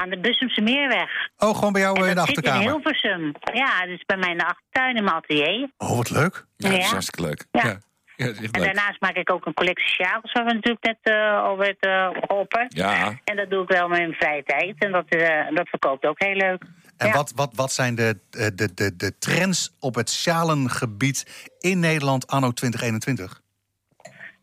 Aan 0.01 0.09
de 0.09 0.19
Bussumse 0.19 0.61
Meerweg. 0.61 1.11
Oh, 1.37 1.55
gewoon 1.55 1.73
bij 1.73 1.81
jou 1.81 1.95
en 1.97 2.03
in 2.03 2.09
de 2.09 2.15
dat 2.15 2.27
zit 2.27 2.37
in 2.37 2.43
achterkamer? 2.43 2.71
Hilversum. 2.71 3.31
Ja, 3.53 3.85
dus 3.85 4.03
bij 4.05 4.17
mij 4.17 4.31
in 4.31 4.37
de 4.37 4.45
achtertuin 4.45 4.95
in 4.95 5.03
mijn 5.03 5.15
atelier. 5.15 5.69
Oh, 5.77 5.97
wat 5.97 6.09
leuk. 6.09 6.45
Ja, 6.57 6.69
dat 6.69 6.79
is 6.79 6.91
hartstikke 6.91 7.21
leuk. 7.27 7.45
Ja. 7.51 7.79
En 8.17 8.61
daarnaast 8.61 9.01
maak 9.01 9.15
ik 9.15 9.31
ook 9.31 9.45
een 9.45 9.53
collectie 9.53 9.87
sjaals, 9.87 10.31
waar 10.31 10.45
we 10.45 10.53
natuurlijk 10.53 10.83
net 10.83 10.97
eh, 11.01 11.43
al 11.43 11.57
werd 11.57 11.79
eh, 11.79 12.09
geholpen. 12.19 12.65
Ja, 12.67 13.19
En 13.23 13.35
dat 13.35 13.49
doe 13.49 13.63
ik 13.63 13.69
wel 13.69 13.83
in 13.83 13.89
mijn 13.89 14.13
vrije 14.13 14.43
tijd. 14.43 14.75
En 14.79 14.91
dat, 14.91 15.05
eh, 15.07 15.55
dat 15.55 15.69
verkoopt 15.69 16.05
ook 16.05 16.19
heel 16.23 16.35
leuk. 16.35 16.63
En 16.97 17.07
Ja. 17.07 17.13
wat, 17.13 17.31
wat, 17.35 17.55
wat 17.55 17.71
zijn 17.71 17.95
de, 17.95 18.19
de, 18.29 18.73
de, 18.73 18.95
de, 18.95 19.17
trends 19.17 19.75
op 19.79 19.95
het 19.95 20.09
sjalengebied 20.09 21.49
in 21.59 21.79
Nederland 21.79 22.27
anno 22.27 22.51
2021? 22.51 23.41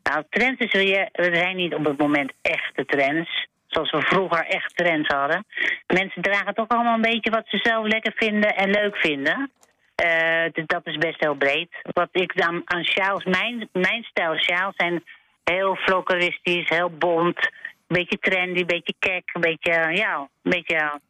Nou, 0.03 0.25
trends 0.31 0.61
is 0.61 0.73
weer, 0.73 1.09
er 1.13 1.37
zijn 1.37 1.57
niet 1.57 1.75
op 1.75 1.85
het 1.85 1.99
moment 1.99 2.33
echte 2.43 2.85
trends. 2.85 3.49
Zoals 3.75 3.91
we 3.91 4.03
vroeger 4.03 4.47
echt 4.47 4.77
trends 4.77 5.09
hadden. 5.09 5.45
Mensen 5.87 6.23
dragen 6.23 6.55
toch 6.55 6.69
allemaal 6.69 6.95
een 6.95 7.11
beetje 7.13 7.31
wat 7.31 7.45
ze 7.47 7.59
zelf 7.63 7.87
lekker 7.87 8.13
vinden 8.17 8.57
en 8.57 8.71
leuk 8.71 8.97
vinden. 8.97 9.51
Eh, 9.95 10.53
dus 10.53 10.67
dat 10.67 10.87
is 10.87 10.97
best 10.97 11.21
heel 11.21 11.35
breed. 11.35 11.69
Wat 11.93 12.09
ik 12.13 12.37
dan 12.37 12.63
aan 12.65 12.85
sjaals, 12.85 13.25
mijn, 13.25 13.69
mijn 13.73 14.03
stijl 14.03 14.39
sjaals 14.39 14.77
zijn 14.77 15.05
heel 15.45 15.75
floristisch, 15.75 16.69
heel 16.69 16.91
bont. 16.91 17.39
Een 17.87 17.97
beetje 18.01 18.19
trendy, 18.19 18.61
een 18.61 18.67
beetje 18.67 18.95
kek, 18.99 19.31
een 19.33 19.41
beetje, 19.41 19.91
ja, 19.93 20.29
een 20.43 20.51
beetje, 20.51 21.01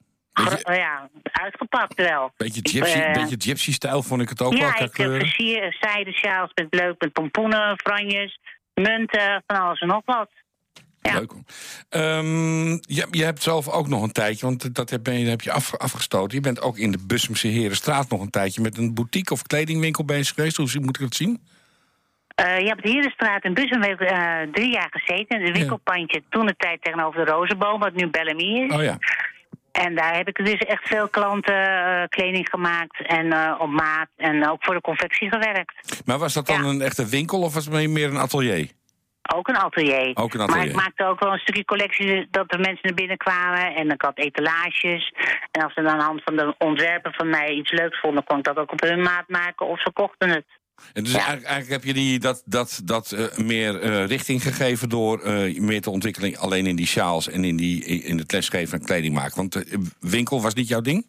ja 0.63 1.09
uitgepakt 1.33 1.95
wel. 1.95 2.33
beetje 2.37 2.61
gypsy, 2.63 2.99
eh, 2.99 3.13
beetje 3.13 3.37
gypsy 3.39 3.73
stijl 3.73 4.03
vond 4.03 4.23
ik 4.23 4.29
het 4.29 4.43
ook 4.43 4.53
wel 4.53 4.61
ja, 4.61 4.79
ik 4.79 4.97
heb 4.97 5.11
versier, 5.11 5.77
zijde 5.81 6.13
sjaals 6.13 6.51
met 6.55 6.67
leuk 6.71 6.95
met 6.99 7.13
pompoenen, 7.13 7.79
franjes, 7.79 8.39
munten, 8.75 9.43
van 9.47 9.57
alles 9.57 9.81
en 9.81 9.89
nog 9.89 10.03
wat. 10.05 10.31
Ja. 11.13 11.19
Leuk. 11.19 11.33
Ehm, 11.89 12.69
je, 12.71 13.07
je 13.11 13.25
hebt 13.25 13.43
zelf 13.43 13.69
ook 13.69 13.89
nog 13.89 14.03
een 14.03 14.13
tijdje, 14.13 14.47
want 14.47 14.75
dat 14.75 14.91
heb, 14.91 15.07
je, 15.07 15.13
heb 15.13 15.41
je 15.41 15.53
af, 15.53 15.77
afgestoten. 15.77 16.37
Je 16.37 16.43
bent 16.43 16.61
ook 16.63 16.79
in 16.79 16.91
de 16.91 16.99
Bussumse 17.07 17.49
Herenstraat 17.49 18.11
nog 18.11 18.21
een 18.21 18.31
tijdje 18.31 18.61
met 18.63 18.79
een 18.79 18.95
boutique 18.95 19.35
of 19.35 19.43
kledingwinkel 19.43 20.05
bezig 20.05 20.35
geweest. 20.35 20.57
Hoe 20.57 20.69
moet 20.81 20.97
ik 20.97 21.03
dat 21.03 21.15
zien? 21.15 21.41
Eh, 22.35 22.59
je 22.59 22.67
hebt 22.67 22.83
de 22.83 22.91
Herenstraat 22.91 23.45
in 23.45 23.55
Bussum 23.55 23.83
eh, 23.83 24.53
drie 24.53 24.73
jaar 24.73 24.89
gezeten. 24.91 25.43
Het 25.43 25.57
winkelpandje 25.57 26.23
toen 26.31 26.47
de 26.47 26.55
tijd 26.57 26.83
tegenover 26.83 27.25
de 27.25 27.31
Rozenboom, 27.31 27.81
wat 27.81 27.95
nu 27.95 28.11
Bellamy 28.11 28.43
is. 28.65 28.73
Oh 28.75 28.83
ja. 28.83 28.99
En 29.73 29.95
daar 29.95 30.17
heb 30.17 30.29
ik 30.29 30.45
dus 30.45 30.59
echt 30.59 30.89
veel 30.89 31.09
klanten 31.09 31.55
eh, 31.55 32.03
kleding 32.09 32.49
gemaakt 32.51 33.07
en 33.07 33.59
op 33.61 33.69
maat 33.71 34.09
en 34.17 34.51
ook 34.51 34.65
voor 34.65 34.75
de 34.75 34.81
confectie 34.81 35.29
gewerkt. 35.29 36.03
Maar 36.05 36.19
was 36.19 36.33
dat 36.35 36.47
dan 36.47 36.63
Ja. 36.63 36.69
een 36.69 36.81
echte 36.83 37.07
winkel 37.07 37.41
of 37.41 37.55
was 37.55 37.65
het 37.65 37.89
meer 37.89 38.09
een 38.09 38.19
atelier? 38.19 38.71
Ook 39.33 39.49
een 39.49 39.57
atelier. 39.57 40.11
Ook 40.15 40.35
een 40.35 40.47
Maar 40.47 40.67
ik 40.67 40.75
maakte 40.75 41.05
ook 41.05 41.21
wel 41.21 41.33
een 41.33 41.39
stukje 41.39 41.65
collectie 41.65 42.27
dat 42.31 42.51
de 42.51 42.59
mensen 42.59 42.81
naar 42.83 42.95
binnen 42.95 43.17
kwamen. 43.17 43.75
En 43.75 43.91
ik 43.91 44.03
had 44.03 44.19
etalages. 44.19 45.13
En 45.51 45.63
als 45.63 45.75
ze 45.75 45.83
dan 45.83 45.91
aan 45.93 45.99
de 45.99 46.05
hand 46.05 46.23
van 46.23 46.37
de 46.37 46.55
ontwerpen 46.59 47.13
van 47.13 47.29
mij 47.29 47.51
iets 47.51 47.71
leuks 47.73 48.01
vonden, 48.01 48.25
kon 48.25 48.39
ik 48.39 48.45
dat 48.45 48.57
ook 48.57 48.73
op 48.73 48.81
hun 48.81 49.03
maat 49.03 49.29
maken 49.29 49.67
of 49.67 49.81
ze 49.81 49.91
kochten 49.93 50.29
het. 50.29 50.45
En 50.93 51.03
dus 51.03 51.13
Ja. 51.13 51.19
eigenlijk, 51.19 51.47
eigenlijk 51.47 51.83
heb 51.83 51.95
je 51.95 52.01
die, 52.01 52.19
dat, 52.19 52.43
dat, 52.45 52.81
dat 52.85 53.13
eh, 53.13 53.39
meer 53.39 53.81
eh, 53.81 54.07
richting 54.07 54.43
gegeven 54.43 54.89
door 54.89 55.21
eh, 55.21 55.59
meer 55.61 55.81
te 55.81 55.91
ontwikkelen 55.91 56.37
alleen 56.37 56.67
in 56.67 56.77
die 56.77 56.87
sjaals 56.87 57.29
en 57.29 57.45
in, 57.45 57.57
die, 57.57 57.85
in 57.85 58.19
het 58.19 58.33
lesgeven 58.33 58.79
en 58.79 58.85
kleding 58.85 59.15
maken. 59.15 59.37
Want 59.37 59.65
winkel 60.01 60.43
was 60.43 60.55
niet 60.55 60.69
jouw 60.69 60.81
ding? 60.81 61.07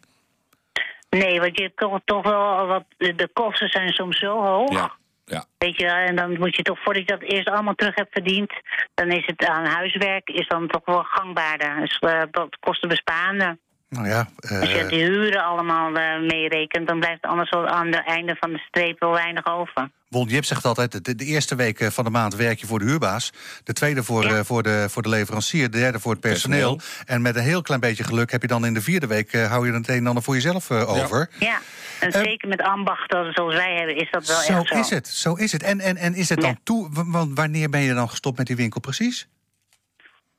Nee, 1.10 1.40
want 1.40 1.58
je 1.58 1.72
toch, 1.76 2.00
toch 2.04 2.22
wel 2.22 2.66
wat. 2.66 2.84
De 2.96 3.28
kosten 3.32 3.68
zijn 3.68 3.92
soms 3.92 4.18
zo 4.18 4.42
hoog. 4.42 4.72
Ja. 4.72 4.92
Ja. 5.26 5.44
Weet 5.58 5.76
je, 5.76 5.84
wel, 5.84 5.94
en 5.94 6.16
dan 6.16 6.38
moet 6.38 6.56
je 6.56 6.62
toch, 6.62 6.82
voordat 6.82 7.02
je 7.08 7.16
dat 7.18 7.22
eerst 7.30 7.48
allemaal 7.48 7.74
terug 7.74 7.94
hebt 7.94 8.12
verdiend, 8.12 8.52
dan 8.94 9.10
is 9.10 9.26
het 9.26 9.46
aan 9.46 9.66
huiswerk 9.66 10.28
is 10.28 10.48
dan 10.48 10.68
toch 10.68 10.84
wel 10.84 11.02
gangbaarder. 11.02 11.76
Dus 11.80 11.98
eh, 11.98 12.22
wat 12.30 12.56
kostenbesparender. 12.60 13.58
Nou 13.88 14.08
ja, 14.08 14.28
Als 14.60 14.70
je 14.72 14.78
eh, 14.78 14.88
de 14.88 14.96
huren 14.96 15.44
allemaal 15.44 15.94
eh, 15.94 16.20
meerekent, 16.20 16.88
dan 16.88 16.98
blijft 17.00 17.22
anders 17.22 17.50
wel 17.50 17.66
aan 17.68 17.86
het 17.86 18.06
einde 18.06 18.36
van 18.40 18.52
de 18.52 18.58
streep 18.58 19.00
wel 19.00 19.12
weinig 19.12 19.46
over. 19.46 19.90
Won 20.08 20.28
Jip 20.28 20.44
zegt 20.44 20.64
altijd, 20.64 21.04
de, 21.04 21.14
de 21.14 21.24
eerste 21.24 21.54
week 21.54 21.92
van 21.92 22.04
de 22.04 22.10
maand 22.10 22.34
werk 22.36 22.58
je 22.60 22.66
voor 22.66 22.78
de 22.78 22.84
huurbaas. 22.84 23.32
De 23.64 23.72
tweede 23.72 24.02
voor, 24.02 24.24
Ja. 24.24 24.36
eh, 24.38 24.44
voor, 24.44 24.62
de, 24.62 24.86
voor 24.90 25.02
de 25.02 25.08
leverancier. 25.08 25.70
De 25.70 25.78
derde 25.78 26.00
voor 26.00 26.12
het 26.12 26.20
personeel. 26.20 26.80
En 27.06 27.22
met 27.22 27.36
een 27.36 27.42
heel 27.42 27.62
klein 27.62 27.80
beetje 27.80 28.04
geluk 28.04 28.30
heb 28.30 28.42
je 28.42 28.48
dan 28.48 28.66
in 28.66 28.74
de 28.74 28.80
vierde 28.82 29.06
week... 29.06 29.32
eh, 29.32 29.50
hou 29.50 29.66
je 29.66 29.72
het 29.72 29.88
een 29.88 29.94
en 29.96 30.06
ander 30.06 30.22
voor 30.22 30.34
jezelf 30.34 30.70
eh, 30.70 30.88
over. 30.90 31.30
Ja, 31.38 31.58
en 32.00 32.10
Eh, 32.12 32.22
zeker 32.22 32.48
met 32.48 32.62
ambachten 32.62 33.32
zoals 33.32 33.54
wij 33.54 33.74
hebben, 33.74 33.96
is 33.96 34.10
dat 34.10 34.26
wel 34.26 34.40
Zo 34.40 34.52
echt 34.58 34.68
zo. 34.68 34.78
is 34.78 34.90
het, 34.90 35.08
zo 35.08 35.34
is 35.34 35.52
het. 35.52 35.62
En, 35.62 35.80
en, 35.80 35.96
en 35.96 36.14
is 36.14 36.28
het 36.28 36.40
dan 36.40 36.50
Ja. 36.50 36.56
toe... 36.62 36.88
Want 37.06 37.30
wanneer 37.38 37.70
ben 37.70 37.80
je 37.80 37.94
dan 37.94 38.08
gestopt 38.08 38.38
met 38.38 38.46
die 38.46 38.56
winkel 38.56 38.80
precies? 38.80 39.28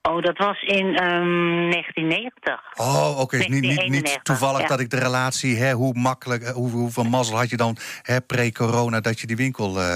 Oh, 0.02 0.22
dat 0.22 0.38
was 0.38 0.62
in 0.62 0.96
ehm, 0.96 1.70
1990. 1.72 2.60
Oh, 2.76 3.20
oké. 3.20 3.38
Niet, 3.38 3.50
niet, 3.50 3.62
niet 3.62 3.76
1991, 3.76 4.22
toevallig 4.24 4.62
ja. 4.62 4.68
dat 4.68 4.80
ik 4.80 4.90
de 4.90 4.98
relatie... 5.00 5.58
Hè, 5.58 5.72
hoe 5.74 5.94
makkelijk, 5.94 6.44
eh, 6.44 6.52
hoe, 6.52 6.70
hoeveel 6.70 7.04
mazzel 7.04 7.38
had 7.38 7.50
je 7.50 7.58
dan 7.58 7.78
hè, 8.02 8.22
pre-corona 8.22 9.00
dat 9.02 9.20
je 9.20 9.28
die 9.28 9.36
winkel... 9.36 9.82
eh, 9.82 9.96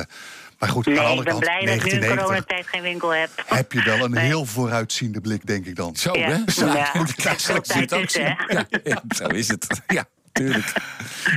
maar 0.60 0.70
goed, 0.70 0.88
aan 0.88 0.94
ik 0.94 1.16
ben 1.16 1.24
kant, 1.26 1.40
blij 1.40 1.66
dat 1.66 1.76
ik 1.76 1.84
nu 1.84 1.90
in 1.92 2.00
1990, 2.00 2.18
coronatijd 2.26 2.68
geen 2.68 2.82
winkel 2.82 3.10
heb. 3.14 3.30
heb 3.46 3.72
je 3.72 3.84
wel 3.84 4.06
een 4.06 4.12
Nee. 4.12 4.26
heel 4.26 4.46
vooruitziende 4.46 5.22
blik, 5.22 5.46
denk 5.48 5.66
ik 5.66 5.76
dan. 5.76 5.96
Zo, 5.96 6.18
Ja. 6.18 6.28
hè? 6.28 6.34
Ja. 6.66 6.92
moet 6.98 7.14
je 7.24 7.34
zo 7.38 7.60
tijd 7.60 7.80
het 7.80 7.94
ook 7.94 8.10
zien. 8.10 8.24
Ja, 8.48 8.66
ja, 8.84 9.02
zo 9.16 9.26
is 9.28 9.48
het. 9.48 9.82
Ja, 9.88 10.06
tuurlijk. 10.32 10.74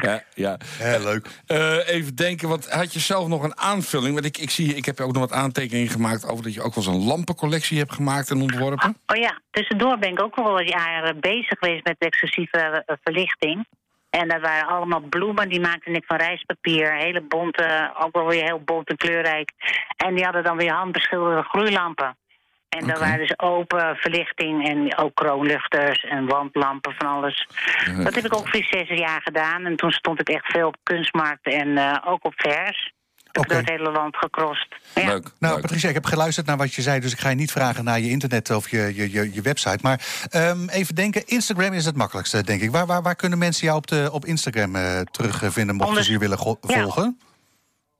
Ja, 0.01 0.23
ja. 0.35 0.59
Leuk. 0.99 1.27
Eh, 1.47 1.89
even 1.89 2.15
denken, 2.15 2.49
wat 2.49 2.71
had 2.71 2.93
je 2.93 3.01
zelf 3.01 3.29
nog 3.29 3.43
een 3.43 3.59
aanvulling? 3.59 4.15
Want 4.15 4.27
ik, 4.27 4.39
ik 4.39 4.51
zie, 4.51 4.75
ik 4.75 4.85
heb 4.85 5.01
ook 5.01 5.13
nog 5.13 5.23
wat 5.23 5.33
aantekeningen 5.33 5.91
gemaakt 5.91 6.29
over 6.29 6.45
dat 6.45 6.55
je 6.55 6.63
ook 6.63 6.75
wel 6.75 6.85
eens 6.85 6.95
een 6.95 7.05
lampencollectie 7.05 7.79
hebt 7.79 7.95
gemaakt 7.95 8.31
en 8.31 8.41
ontworpen. 8.41 8.97
Oh 9.07 9.17
ja, 9.17 9.41
tussendoor 9.51 9.99
ben 9.99 10.11
ik 10.11 10.23
ook 10.23 10.37
wel 10.37 10.53
wat 10.53 10.69
jaren 10.69 11.21
bezig 11.21 11.59
geweest 11.59 11.85
met 11.85 11.97
exclusieve 11.99 12.59
eh, 12.87 12.97
verlichting. 13.03 13.67
En 14.11 14.29
dat 14.29 14.41
waren 14.41 14.69
allemaal 14.69 15.01
bloemen, 15.01 15.49
die 15.49 15.61
maakte 15.61 15.91
ik 15.91 16.05
van 16.05 16.17
rijstpapier. 16.17 16.97
Hele 16.97 17.21
bonte, 17.21 17.95
ook 17.99 18.15
wel 18.15 18.27
weer 18.27 18.45
heel 18.45 18.61
bont 18.65 18.89
en 18.89 18.97
kleurrijk. 18.97 19.53
En 19.97 20.15
die 20.15 20.25
hadden 20.25 20.45
dan 20.45 20.57
weer 20.57 20.73
handbeschilderde 20.73 21.43
gloeilampen. 21.43 22.17
En 22.75 22.87
dat 22.87 22.97
Oké. 22.97 22.99
waren 23.05 23.19
dus 23.19 23.39
open 23.39 23.97
verlichting 23.97 24.69
en 24.69 24.97
ook 24.97 25.15
kroonluchters 25.15 26.05
en 26.05 26.27
wandlampen 26.27 26.95
van 26.99 27.07
alles. 27.07 27.49
Dat 28.03 28.15
heb 28.15 28.25
ik 28.25 28.35
ook 28.35 28.49
voor 28.49 28.65
zes 28.71 28.89
jaar 28.89 29.21
gedaan. 29.23 29.65
En 29.67 29.77
toen 29.77 29.91
stond 29.91 30.21
ik 30.21 30.29
echt 30.29 30.47
veel 30.47 30.67
op 30.67 30.77
kunstmarkt 30.83 31.47
en 31.47 31.79
eh, 31.79 31.97
ook 32.07 32.25
op 32.25 32.33
vers. 32.37 32.93
Ik 33.33 33.49
door 33.49 33.57
het 33.57 33.69
hele 33.71 33.91
land 33.91 34.17
gecrossed. 34.17 34.69
Ja. 34.95 35.07
Leuk. 35.07 35.31
Nou, 35.39 35.53
leuk. 35.53 35.63
Patricia, 35.63 35.89
ik 35.89 35.95
heb 35.95 36.05
geluisterd 36.05 36.47
naar 36.47 36.57
wat 36.57 36.75
je 36.75 36.83
zei, 36.83 37.01
dus 37.01 37.13
ik 37.13 37.19
ga 37.19 37.29
je 37.29 37.35
niet 37.35 37.53
vragen 37.53 37.85
naar 37.85 38.01
je 38.01 38.11
internet 38.11 38.51
of 38.51 38.71
je, 38.71 38.93
je, 38.95 39.11
je, 39.13 39.33
je 39.35 39.43
website. 39.43 39.79
Maar 39.83 40.01
ehm, 40.31 40.69
even 40.69 40.95
denken, 40.95 41.27
Instagram 41.27 41.73
is 41.73 41.85
het 41.85 41.97
makkelijkste, 41.97 42.43
denk 42.43 42.61
ik. 42.63 42.71
Waar, 42.71 42.87
waar, 42.87 43.03
waar 43.03 43.17
kunnen 43.17 43.39
mensen 43.39 43.67
jou 43.67 43.79
op, 43.79 43.87
de, 43.87 44.09
op 44.13 44.25
Instagram 44.25 44.77
eh, 44.77 45.01
terugvinden, 45.01 45.75
mochten 45.75 45.87
Onder- 45.89 46.05
ze 46.05 46.13
je 46.13 46.19
willen 46.19 46.39
Ja. 46.39 46.55
volgen? 46.61 47.19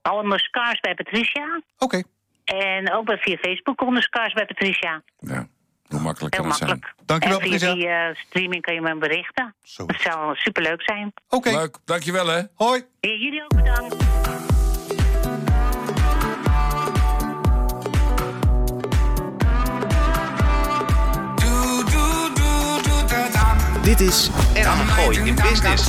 Allemaal 0.01 0.37
scars 0.39 0.79
bij 0.79 0.93
Patricia. 0.95 1.61
Oké, 1.77 2.03
En 2.45 2.93
ook 2.93 3.05
bij 3.05 3.17
via 3.17 3.37
Facebook 3.37 3.81
onder 3.81 4.03
Scars 4.03 4.33
bij 4.33 4.45
Patricia. 4.45 5.01
Ja, 5.19 5.47
hoe 5.87 5.99
makkelijk 5.99 6.33
Heel 6.35 6.43
kan 6.43 6.51
het 6.51 6.59
zijn? 6.67 6.83
Dankjewel, 7.05 7.39
en 7.39 7.43
via 7.47 7.57
Patricia. 7.57 7.73
die 7.73 7.87
eh, 7.87 8.15
streaming 8.27 8.61
kan 8.61 8.73
je 8.73 8.81
me 8.81 8.95
berichten. 8.97 9.55
Zo 9.63 9.85
Dat 9.85 10.01
zou 10.01 10.35
superleuk 10.35 10.81
zijn. 10.81 11.13
oké. 11.29 11.49
Leuk, 11.49 11.77
dankjewel 11.85 12.27
hè. 12.27 12.41
Hoi. 12.55 12.83
Ja, 12.99 13.09
jullie 13.09 13.43
ook 13.43 13.55
bedankt. 13.55 13.95
Dit 23.83 24.01
is 24.01 24.29
Erg 24.53 24.93
Gooi 24.95 25.17
in 25.19 25.35
Business. 25.35 25.87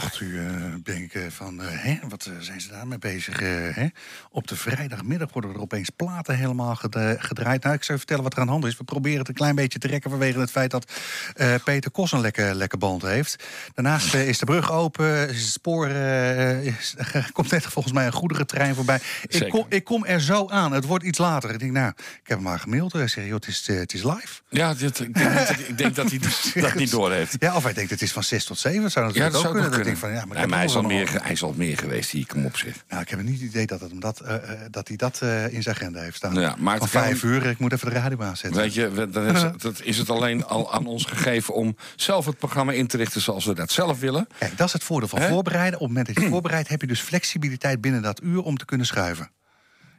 Dacht 0.00 0.20
u, 0.20 0.38
eh, 0.38 0.44
denk 0.82 1.12
ik, 1.12 1.26
van, 1.32 1.62
eh, 1.62 1.68
hè, 1.70 1.98
wat 2.08 2.24
eh, 2.26 2.32
zijn 2.40 2.60
ze 2.60 2.68
daarmee 2.68 2.98
bezig? 2.98 3.40
eh, 3.40 3.48
hè? 3.74 3.86
Op 4.30 4.48
de 4.48 4.56
vrijdagmiddag 4.56 5.32
worden 5.32 5.50
er 5.54 5.60
opeens 5.60 5.90
platen 5.90 6.36
helemaal 6.36 6.74
gedraaid. 7.18 7.62
Nou, 7.62 7.74
ik 7.74 7.84
zou 7.84 7.98
vertellen 7.98 8.22
wat 8.22 8.32
er 8.32 8.38
aan 8.38 8.46
de 8.46 8.52
hand 8.52 8.64
is. 8.64 8.76
We 8.76 8.84
proberen 8.84 9.18
het 9.18 9.28
een 9.28 9.34
klein 9.34 9.54
beetje 9.54 9.78
te 9.78 9.86
rekken 9.86 10.10
vanwege 10.10 10.38
het 10.40 10.50
feit 10.50 10.70
dat 10.70 10.92
eh, 11.34 11.54
Peter 11.64 11.90
Kos 11.90 12.12
een 12.12 12.20
lekker, 12.20 12.54
lekker 12.54 12.78
band 12.78 13.02
heeft. 13.02 13.44
Daarnaast 13.74 14.14
eh, 14.14 14.28
is 14.28 14.38
de 14.38 14.44
brug 14.44 14.72
open, 14.72 15.28
is 15.28 15.40
het 15.40 15.50
spoor, 15.50 15.86
eh, 15.86 16.66
is, 16.66 16.94
komt 17.32 17.50
net 17.50 17.62
volgens 17.66 17.94
mij 17.94 18.06
een 18.06 18.12
goederentrein 18.12 18.74
voorbij. 18.74 19.00
Ik 19.22 19.48
kom, 19.48 19.66
ik 19.68 19.84
kom 19.84 20.04
er 20.04 20.20
zo 20.20 20.48
aan, 20.48 20.72
het 20.72 20.84
wordt 20.84 21.04
iets 21.04 21.18
later. 21.18 21.50
Ik 21.50 21.58
denk, 21.58 21.72
nou, 21.72 21.88
ik 21.96 22.28
heb 22.28 22.36
hem 22.36 22.42
maar 22.42 22.58
gemaild. 22.58 22.94
Ik 22.94 23.08
zeg, 23.08 23.24
joh, 23.24 23.34
het 23.34 23.46
is, 23.46 23.68
eh, 23.68 23.76
het 23.76 23.92
is 23.94 24.02
live. 24.02 24.40
Ja, 24.48 24.74
dit, 24.74 25.00
ik, 25.00 25.14
denk, 25.14 25.34
dat- 25.34 25.50
ik 25.68 25.78
denk 25.78 25.94
dat 25.94 26.10
hij 26.10 26.18
dat 26.62 26.74
niet 26.74 26.90
doorheeft. 26.90 27.36
Ja, 27.38 27.54
of 27.56 27.62
hij 27.64 27.72
denkt, 27.72 27.90
het 27.90 28.02
is 28.02 28.12
van 28.12 28.22
6 28.24 28.44
tot 28.44 28.58
7. 28.58 28.82
Dat 28.82 28.92
zou 28.92 29.04
Ja, 29.06 29.10
natuurlijk 29.10 29.42
dat 29.54 29.64
ook 29.64 29.70
kunnen. 29.70 29.83
Kunnen. 29.84 30.00
Dat 30.00 30.10
ik 30.10 30.10
denk 30.10 30.12
van, 30.12 30.12
ja, 30.12 30.24
maar 30.24 30.46
Nee, 30.48 30.56
hij, 30.56 30.64
is 30.64 30.74
al 30.76 30.82
meer, 30.82 31.22
hij 31.22 31.32
is 31.32 31.42
al 31.42 31.54
meer 31.56 31.78
geweest, 31.78 32.10
hier, 32.10 32.26
kom 32.26 32.44
op 32.44 32.56
zich. 32.56 32.84
Nou, 32.88 33.02
ik 33.02 33.08
heb 33.08 33.22
niet 33.22 33.40
het 33.40 33.48
idee 33.48 33.66
dat, 33.66 33.80
het 33.80 34.20
eh, 34.20 34.34
eh, 34.34 34.40
dat 34.70 34.88
hij 34.88 34.96
dat 34.96 35.20
eh, 35.22 35.52
in 35.52 35.62
zijn 35.62 35.74
agenda 35.76 36.00
heeft 36.00 36.16
staan. 36.16 36.34
Ja, 36.34 36.54
maar 36.58 36.78
kan- 36.78 36.88
vijf 36.88 37.22
uur, 37.22 37.46
ik 37.46 37.58
moet 37.58 37.72
even 37.72 37.88
de 37.90 37.94
radio 37.94 38.20
aanzetten. 38.22 38.60
Weet 38.60 38.74
je, 38.74 39.08
dan 39.10 39.24
is, 39.26 39.42
het- 39.42 39.60
dat 39.68 39.80
is 39.82 39.98
het 39.98 40.10
alleen 40.10 40.44
al 40.44 40.72
aan 40.72 40.86
ons 40.86 41.04
gegeven 41.04 41.54
om 41.54 41.76
zelf 41.96 42.26
het 42.26 42.38
programma 42.38 42.72
in 42.72 42.86
te 42.86 42.96
richten 42.96 43.20
zoals 43.20 43.44
we 43.44 43.54
dat 43.54 43.70
zelf 43.70 44.00
willen. 44.00 44.26
Kijk, 44.38 44.56
dat 44.56 44.66
is 44.66 44.72
het 44.72 44.84
voordeel 44.84 45.08
van 45.08 45.22
voorbereiden. 45.22 45.80
Op 45.80 45.86
het 45.86 45.88
moment 45.96 46.14
dat 46.14 46.24
je 46.24 46.30
voorbereidt, 46.30 46.68
heb 46.68 46.80
je 46.80 46.86
dus 46.86 47.00
flexibiliteit 47.00 47.80
binnen 47.80 48.02
dat 48.02 48.22
uur 48.22 48.42
om 48.42 48.56
te 48.56 48.64
kunnen 48.64 48.86
schuiven. 48.86 49.30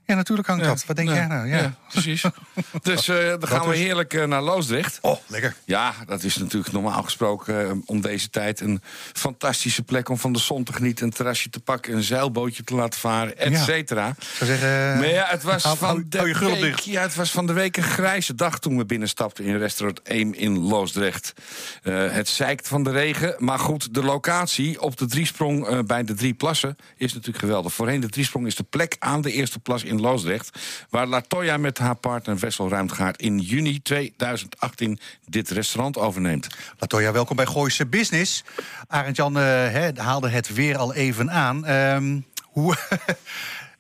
Ja, 0.06 0.16
natuurlijk 0.16 0.48
hangt 0.48 0.64
dat. 0.64 0.86
Wat 0.86 0.96
denk 0.96 1.10
jij 1.10 1.28
nou? 1.28 1.48
Ja, 1.48 1.76
precies. 1.90 2.24
dus 2.82 3.08
uh, 3.08 3.28
dan 3.28 3.48
gaan 3.48 3.68
we 3.68 3.76
heerlijk 3.76 4.14
uh, 4.14 4.26
naar 4.26 4.42
Loosdrecht. 4.42 4.98
Oh, 5.02 5.18
lekker. 5.28 5.56
Ja, 5.64 5.94
dat 6.06 6.24
is 6.24 6.38
natuurlijk 6.38 6.74
normaal 6.74 7.04
gesproken 7.04 7.66
uh, 7.66 7.72
om 7.86 8.02
deze 8.02 8.30
tijd 8.30 8.60
een 8.60 8.82
fantastische 9.14 9.84
plek 9.84 10.10
om 10.10 10.18
van 10.18 10.34
de 10.34 10.40
zon 10.40 10.64
te 10.64 10.74
genieten, 10.74 11.06
een 11.06 11.12
terrasje 11.12 11.50
te 11.50 11.60
pakken, 11.60 11.94
een 11.94 12.04
zeilbootje 12.04 12.64
te 12.64 12.76
laten 12.76 13.00
varen, 13.00 13.38
et 13.38 13.58
cetera. 13.58 14.08
Ik 14.08 14.16
zou 14.34 14.50
zeggen. 14.50 14.98
Maar 14.98 15.08
ja, 15.08 15.26
het 15.28 15.44
was 15.44 15.64
hou, 15.64 15.78
van 15.78 15.88
hou, 15.88 16.06
de 16.08 16.18
hou 16.18 16.56
je 16.56 16.62
week, 16.62 16.80
ja, 16.80 17.02
het 17.02 17.16
was 17.16 17.32
van 17.32 17.48
de 17.48 17.54
week 17.54 17.78
een 17.78 17.84
grijze 17.84 18.36
dag 18.36 18.60
toen 18.60 18.78
we 18.78 18.86
binnenstapten 18.86 19.44
in 19.44 19.58
restaurant 19.58 20.00
Eem 20.04 20.34
in 20.34 20.60
Loosdrecht. 20.60 21.34
Het 21.82 22.28
zeikt 22.28 22.68
van 22.68 22.84
de 22.84 22.92
regen, 22.92 23.36
maar 23.38 23.60
goed, 23.60 23.94
de 23.94 24.04
locatie 24.04 24.82
op 24.82 24.98
de 24.98 25.06
driesprong 25.06 25.86
bij 25.86 26.04
de 26.04 26.14
drie 26.14 26.34
plassen 26.34 26.76
is 26.98 27.14
natuurlijk 27.14 27.40
geweldig. 27.40 27.74
Voorheen 27.74 28.00
de 28.00 28.10
driesprong 28.10 28.46
is 28.46 28.56
de 28.56 28.64
plek 28.64 28.96
aan 29.00 29.22
de 29.22 29.32
eerste 29.32 29.60
plas 29.60 29.84
in 29.84 29.95
Loosdrecht, 30.02 30.60
waar 30.90 31.08
Latoya 31.08 31.58
met 31.58 31.78
haar 31.78 31.96
partner 31.96 32.38
Wessel 32.38 32.70
Ruimtgaard 32.70 33.22
in 33.22 33.40
juni 33.40 33.82
2018 33.82 35.00
dit 35.26 35.50
restaurant 35.50 35.98
overneemt. 35.98 36.48
Latoya, 36.80 37.12
welkom 37.12 37.36
bij 37.36 37.46
Gooise 37.46 37.88
Business. 37.88 38.44
Arend 38.88 39.16
Jan 39.16 39.38
uh, 39.38 39.88
haalde 39.96 40.30
het 40.30 40.54
weer 40.54 40.78
al 40.78 40.94
even 40.94 41.32
aan. 41.32 41.70
Um, 41.70 42.26
hoe, 42.44 42.76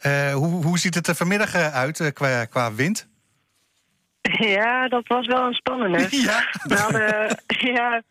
hoe, 0.33 0.63
hoe 0.63 0.79
ziet 0.79 0.95
het 0.95 1.07
er 1.07 1.15
vanmiddag 1.15 1.55
uit 1.55 2.13
qua, 2.13 2.45
qua 2.45 2.73
wind? 2.73 3.07
Ja, 4.31 4.87
dat 4.87 5.07
was 5.07 5.27
wel 5.27 5.45
een 5.45 5.53
spannende. 5.53 6.07
Ja. 6.25 6.49
We 6.63 6.75
hadden, 6.75 7.37
ja, 7.73 8.01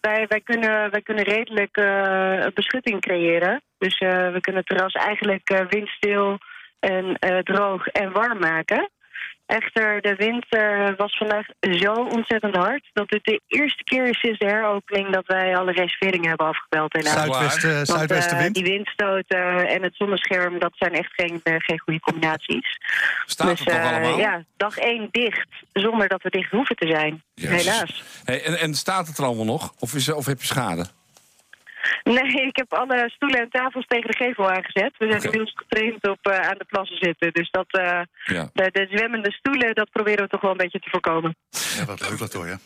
wij, 0.00 0.26
wij, 0.28 0.40
kunnen, 0.40 0.90
wij 0.90 1.02
kunnen 1.02 1.24
redelijk 1.24 1.76
uh, 1.76 2.46
beschutting 2.54 3.00
creëren. 3.00 3.62
Dus 3.78 4.00
uh, 4.00 4.08
we 4.32 4.40
kunnen 4.40 4.62
het 4.66 4.66
terras 4.66 4.92
eigenlijk 4.92 5.50
uh, 5.50 5.60
windstil 5.68 6.38
en 6.82 7.16
droog 7.44 7.86
en 7.86 8.12
warm 8.12 8.38
maken. 8.38 8.90
Echter, 9.46 10.00
de 10.00 10.14
wind 10.14 10.46
was 10.96 11.16
vandaag 11.16 11.46
zo 11.60 11.92
ontzettend 11.92 12.56
hard... 12.56 12.90
dat 12.92 13.10
het 13.10 13.24
de 13.24 13.40
eerste 13.46 13.84
keer 13.84 14.04
is 14.04 14.18
sinds 14.18 14.38
de 14.38 14.46
heropening... 14.46 15.12
dat 15.12 15.26
wij 15.26 15.56
alle 15.56 15.72
reserveringen 15.72 16.28
hebben 16.28 16.46
afgebeld. 16.46 16.92
Helaas. 16.92 17.14
Zuidwest, 17.14 17.64
uh, 17.64 17.80
zuidwestenwind? 17.82 18.54
die 18.54 18.64
windstoten 18.64 19.68
en 19.68 19.82
het 19.82 19.96
zonnescherm... 19.96 20.58
dat 20.58 20.72
zijn 20.74 20.92
echt 20.92 21.12
geen, 21.12 21.40
geen 21.42 21.80
goede 21.80 22.00
combinaties. 22.00 22.78
Staat 23.26 23.48
dus, 23.48 23.58
het 23.58 23.68
toch 23.68 23.92
allemaal? 23.92 24.18
Ja, 24.18 24.44
dag 24.56 24.76
één 24.76 25.08
dicht, 25.10 25.48
zonder 25.72 26.08
dat 26.08 26.22
we 26.22 26.30
dicht 26.30 26.50
hoeven 26.50 26.76
te 26.76 26.86
zijn. 26.86 27.22
Yes. 27.34 27.50
Helaas. 27.50 28.02
Hey, 28.24 28.44
en, 28.44 28.58
en 28.58 28.74
staat 28.74 29.06
het 29.06 29.18
er 29.18 29.24
allemaal 29.24 29.44
nog? 29.44 29.72
Of, 29.78 29.94
is, 29.94 30.12
of 30.12 30.26
heb 30.26 30.40
je 30.40 30.46
schade? 30.46 30.86
Nee, 32.02 32.46
ik 32.46 32.56
heb 32.56 32.72
alle 32.72 33.10
stoelen 33.10 33.40
en 33.40 33.50
tafels 33.50 33.86
tegen 33.86 34.10
de 34.10 34.16
gevel 34.16 34.50
aangezet. 34.50 34.92
We 34.98 35.06
zijn 35.06 35.18
okay. 35.18 35.30
inmiddels 35.30 35.54
getraind 35.54 36.08
op 36.08 36.26
uh, 36.26 36.48
aan 36.48 36.58
de 36.58 36.64
plassen 36.64 36.96
zitten. 36.96 37.32
Dus 37.32 37.50
dat, 37.50 37.66
uh, 37.78 38.00
ja. 38.24 38.50
de, 38.52 38.70
de, 38.72 38.86
zwemmende 38.90 39.32
stoelen, 39.32 39.74
dat 39.74 39.90
proberen 39.90 40.24
we 40.24 40.30
toch 40.30 40.40
wel 40.40 40.50
een 40.50 40.56
beetje 40.56 40.80
te 40.80 40.90
voorkomen. 40.90 41.36
Ja, 41.76 41.84
wat 41.84 42.08
leuk 42.08 42.18
dat 42.18 42.32
hoor, 42.32 42.46
ja. 42.46 42.58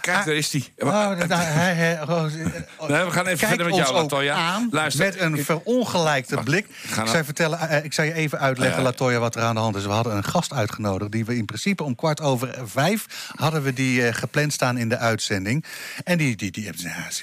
Kijk, 0.00 0.18
ah, 0.18 0.24
daar 0.24 0.34
is 0.34 0.50
die. 0.50 0.72
Oh, 0.78 1.10
nee, 2.88 3.04
we 3.04 3.10
gaan 3.10 3.26
even 3.26 3.48
verder 3.48 3.66
met 3.66 3.76
jou, 3.76 3.94
Latoya. 3.94 4.34
Aan 4.34 4.68
Luister, 4.70 5.04
met 5.04 5.20
een 5.20 5.44
verongelijkte 5.44 6.36
blik. 6.44 6.66
Ik 6.66 7.06
zou, 7.06 7.24
vertellen, 7.24 7.58
uh, 7.62 7.84
ik 7.84 7.92
zou 7.92 8.06
je 8.06 8.14
even 8.14 8.38
uitleggen, 8.38 8.78
ja. 8.78 8.82
Latoya, 8.82 9.18
wat 9.18 9.34
er 9.34 9.42
aan 9.42 9.54
de 9.54 9.60
hand 9.60 9.76
is. 9.76 9.84
We 9.84 9.90
hadden 9.90 10.16
een 10.16 10.24
gast 10.24 10.52
uitgenodigd 10.52 11.12
die 11.12 11.24
we 11.24 11.36
in 11.36 11.44
principe 11.44 11.82
om 11.82 11.94
kwart 11.94 12.20
over 12.20 12.58
vijf... 12.64 13.30
hadden 13.34 13.62
we 13.62 13.72
die 13.72 14.00
uh, 14.00 14.14
gepland 14.14 14.52
staan 14.52 14.78
in 14.78 14.88
de 14.88 14.98
uitzending. 14.98 15.64
En 16.04 16.18
die, 16.18 16.36
die, 16.36 16.50
die, 16.50 16.70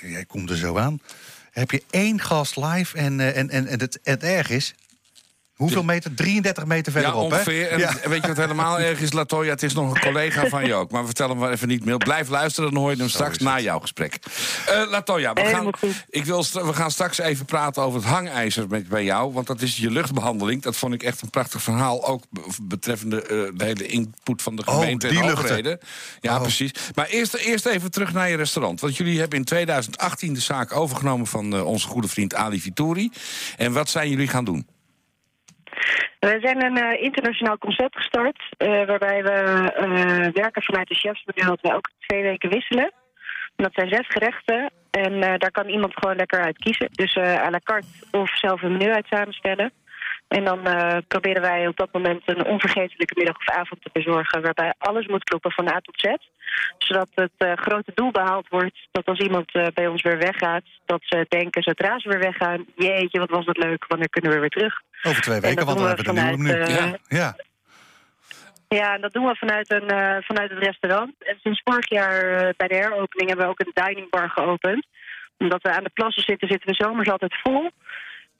jij 0.02 0.26
komt 0.26 0.50
er 0.50 0.58
zo 0.58 0.78
aan 0.78 1.00
heb 1.52 1.72
je 1.72 1.84
één 1.90 2.22
gast 2.22 2.56
live 2.56 2.98
en, 2.98 3.20
uh, 3.20 3.38
en, 3.38 3.50
en, 3.50 3.68
en 3.68 3.80
het, 3.80 4.00
het 4.04 4.24
erg 4.24 4.50
is... 4.50 4.74
Hoeveel 5.56 5.84
meter? 5.84 6.14
33 6.14 6.66
meter 6.66 6.92
verderop, 6.92 7.30
ja, 7.32 7.36
ongeveer. 7.36 7.62
Hè? 7.62 7.68
En 7.68 7.80
ja. 7.80 7.94
weet 8.04 8.22
je 8.22 8.28
wat 8.28 8.38
helemaal 8.38 8.80
erg 8.80 9.00
is, 9.00 9.12
Latoya? 9.12 9.50
Het 9.50 9.64
is 9.64 9.74
nog 9.74 9.94
een 9.94 10.02
collega 10.02 10.48
van 10.48 10.66
je 10.66 10.74
ook. 10.74 10.92
Maar 10.92 11.06
vertel 11.06 11.30
hem 11.30 11.38
maar 11.38 11.52
even 11.52 11.68
niet 11.68 11.86
meer. 11.86 11.98
Blijf 11.98 12.30
luisteren, 12.30 12.74
dan 12.74 12.82
hoor 12.82 12.92
je 12.92 12.98
hem 12.98 13.10
straks 13.10 13.38
na 13.38 13.60
jouw 13.60 13.80
gesprek. 13.80 14.20
Uh, 14.70 14.90
Latoya, 14.90 15.34
we 15.34 15.46
gaan, 15.46 15.70
ik 16.10 16.26
wil, 16.26 16.46
we 16.54 16.74
gaan 16.74 16.92
straks 16.92 17.18
even 17.18 17.46
praten 17.46 17.84
over 17.84 18.00
het 18.00 18.10
hangijzer 18.10 18.68
met, 18.68 18.88
bij 18.88 19.04
jou. 19.04 19.34
Want 19.34 19.48
dat 19.48 19.62
is 19.62 19.78
je 19.78 19.92
luchtbehandeling. 19.92 20.62
Dat 20.62 20.76
vond 20.76 20.94
ik 20.94 21.04
echt 21.04 21.22
een 21.22 21.30
prachtig 21.30 21.62
verhaal. 21.62 22.08
Ook 22.08 22.24
betreffende 22.62 23.22
uh, 23.22 23.28
de 23.58 23.64
hele 23.64 23.86
input 23.86 24.42
van 24.42 24.56
de 24.56 24.64
gemeente 24.64 25.08
oh, 25.08 25.14
die 25.14 25.22
en 25.22 25.32
overheden. 25.32 25.80
Ja, 26.20 26.36
oh. 26.36 26.42
precies. 26.42 26.72
Maar 26.96 27.08
eerst, 27.08 27.34
eerst 27.34 27.66
even 27.66 27.92
terug 27.92 28.14
naar 28.14 28.30
je 28.30 28.36
restaurant. 28.36 28.80
Want 28.80 28.98
jullie 28.98 29.20
hebben 29.20 29.38
in 29.38 29.46
2018 29.46 30.34
de 30.34 30.40
zaak 30.40 30.76
overgenomen 30.76 31.28
van 31.28 31.56
uh, 31.56 31.66
onze 31.66 31.88
goede 31.88 32.08
vriend 32.08 32.36
Ali 32.36 32.62
Vittori. 32.62 33.12
En 33.58 33.74
wat 33.74 33.90
zijn 33.90 34.10
jullie 34.10 34.28
gaan 34.28 34.46
doen? 34.46 34.74
We 36.20 36.38
zijn 36.42 36.64
een 36.64 36.78
uh, 36.78 37.04
internationaal 37.04 37.58
concept 37.58 37.96
gestart, 37.96 38.40
uh, 38.58 38.86
waarbij 38.86 39.24
we 39.24 39.72
uh, 39.80 40.34
werken 40.34 40.64
vanuit 40.64 40.88
de 40.88 40.96
chefsmenu 40.96 41.48
dat 41.48 41.62
we 41.62 41.70
elke 41.70 41.90
twee 42.00 42.22
weken 42.22 42.50
wisselen. 42.50 42.92
En 43.56 43.64
dat 43.64 43.74
zijn 43.74 43.90
zes 43.90 44.08
gerechten 44.08 44.72
en 44.92 45.20
daar 45.20 45.52
kan 45.52 45.68
iemand 45.68 45.94
gewoon 45.94 46.16
lekker 46.16 46.42
uit 46.42 46.58
kiezen. 46.58 46.90
Dus 46.92 47.18
à 47.18 47.50
la 47.50 47.60
carte 47.64 47.88
of 48.12 48.38
zelf 48.38 48.62
een 48.62 48.78
menu 48.78 48.92
uit 48.92 49.08
samenstellen. 49.10 49.72
En 50.28 50.44
dan 50.44 50.60
proberen 51.08 51.42
wij 51.42 51.68
op 51.68 51.78
dat 51.78 51.94
moment 51.94 52.22
een 52.26 52.46
onvergetelijke 52.46 53.14
middag 53.18 53.38
of 53.38 53.50
avond 53.50 53.82
te 53.82 53.90
bezorgen... 53.94 54.42
waarbij 54.42 54.74
alles 54.78 55.08
moet 55.08 55.24
kloppen 55.24 55.52
van 55.52 55.68
A 55.68 55.80
tot 55.80 56.00
Z. 56.00 56.06
Zodat 56.78 57.10
het 57.14 57.60
grote 57.60 57.92
doel 57.96 58.12
behaald 58.12 58.48
wordt 58.50 58.88
dat 58.92 59.06
als 59.06 59.20
iemand 59.20 59.52
bij 59.74 59.88
ons 59.88 60.02
weer 60.02 60.18
weggaat... 60.18 60.64
dat 60.86 61.02
ze 61.04 61.26
denken 61.30 61.64
zodra 61.64 62.00
ze 62.00 62.10
weer 62.10 62.20
weggaan... 62.20 62.66
jeetje, 62.76 63.20
wat 63.20 63.30
was 63.30 63.46
dat 63.46 63.58
leuk, 63.58 63.86
wanneer 63.88 64.10
kunnen 64.10 64.32
we 64.32 64.40
weer 64.40 64.50
terug... 64.50 64.82
Over 65.04 65.22
twee 65.22 65.40
weken, 65.40 65.66
want 65.66 65.78
dan 65.78 65.88
hebben 65.88 66.06
we 66.06 66.20
een 66.20 66.38
nieuwe 66.38 66.38
menu. 66.38 66.74
Ja. 66.74 66.98
ja. 67.08 67.36
Ja, 68.68 68.94
en 68.94 69.02
dat 69.02 69.14
doen 69.14 69.26
we 69.26 69.36
vanuit, 69.36 69.72
een, 69.72 69.94
uh, 69.94 70.18
vanuit 70.22 70.50
het 70.50 70.64
restaurant. 70.64 71.14
En 71.20 71.38
sinds 71.42 71.62
vorig 71.64 71.90
jaar 71.90 72.26
uh, 72.26 72.50
bij 72.58 72.68
de 72.68 72.76
heropening 72.76 73.28
hebben 73.28 73.46
we 73.46 73.52
ook 73.52 73.60
een 73.60 73.86
dining 73.86 74.10
bar 74.10 74.30
geopend. 74.30 74.86
Omdat 75.38 75.62
we 75.62 75.72
aan 75.72 75.84
de 75.84 75.90
plassen 75.94 76.24
zitten, 76.24 76.48
zitten 76.48 76.70
we 76.70 76.84
zomers 76.84 77.10
altijd 77.10 77.36
vol. 77.44 77.70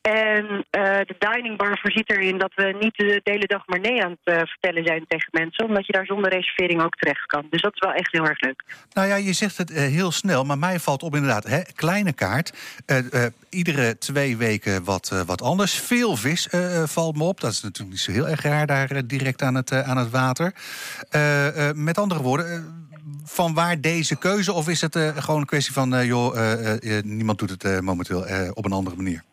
En 0.06 0.46
uh, 0.46 0.62
de 1.10 1.16
dining 1.18 1.58
bar 1.58 1.80
voorziet 1.82 2.10
erin 2.10 2.38
dat 2.38 2.52
we 2.56 2.76
niet 2.80 2.96
de 2.96 3.22
hele 3.24 3.46
dag 3.46 3.68
maar 3.68 3.80
nee 3.80 4.04
aan 4.04 4.18
het 4.24 4.36
uh, 4.36 4.42
vertellen 4.44 4.86
zijn 4.86 5.06
tegen 5.08 5.30
mensen. 5.32 5.66
Omdat 5.66 5.86
je 5.86 5.94
daar 5.94 6.06
zonder 6.06 6.32
reservering 6.32 6.82
ook 6.82 6.96
terecht 6.96 7.26
kan. 7.26 7.48
Dus 7.50 7.62
dat 7.62 7.74
is 7.74 7.80
wel 7.80 7.94
echt 7.94 8.12
heel 8.12 8.28
erg 8.28 8.42
leuk. 8.42 8.64
Nou 8.94 9.08
ja, 9.08 9.16
je 9.16 9.34
zegt 9.34 9.58
het 9.58 9.72
uh, 9.72 9.78
heel 9.78 10.12
snel, 10.12 10.44
maar 10.44 10.58
mij 10.58 10.80
valt 10.80 11.04
op 11.04 11.16
inderdaad. 11.16 11.44
Hè, 11.44 11.62
kleine 11.76 12.14
kaart, 12.14 12.54
iedere 13.50 13.98
twee 13.98 14.38
weken 14.38 14.84
wat, 14.84 15.24
wat 15.26 15.42
anders. 15.42 15.80
Veel 15.80 16.16
vis 16.16 16.48
valt 16.86 17.16
me 17.16 17.24
op. 17.24 17.42
Dat 17.42 17.52
is 17.52 17.62
natuurlijk 17.62 17.92
niet 17.92 18.00
zo 18.00 18.12
heel 18.12 18.28
erg 18.28 18.42
raar 18.42 18.68
daar 18.68 19.08
direct 19.08 19.42
aan 19.42 19.56
het, 19.56 19.72
aan 19.72 19.98
het 19.98 20.10
water. 20.10 20.54
met 21.76 21.98
andere 21.98 22.22
woorden 22.22 22.88
van 23.24 23.54
waar 23.54 23.82
deze 23.82 24.18
keuze? 24.18 24.54
Of 24.54 24.68
is 24.68 24.82
het 24.82 24.96
gewoon 24.96 25.40
een 25.40 25.46
kwestie 25.46 25.74
van, 25.74 26.06
joh, 26.06 26.36
niemand 27.04 27.40
doet 27.40 27.50
het 27.50 27.82
momenteel 27.82 28.26
op 28.54 28.66
een 28.66 28.72
andere 28.72 28.96
manier? 28.96 29.24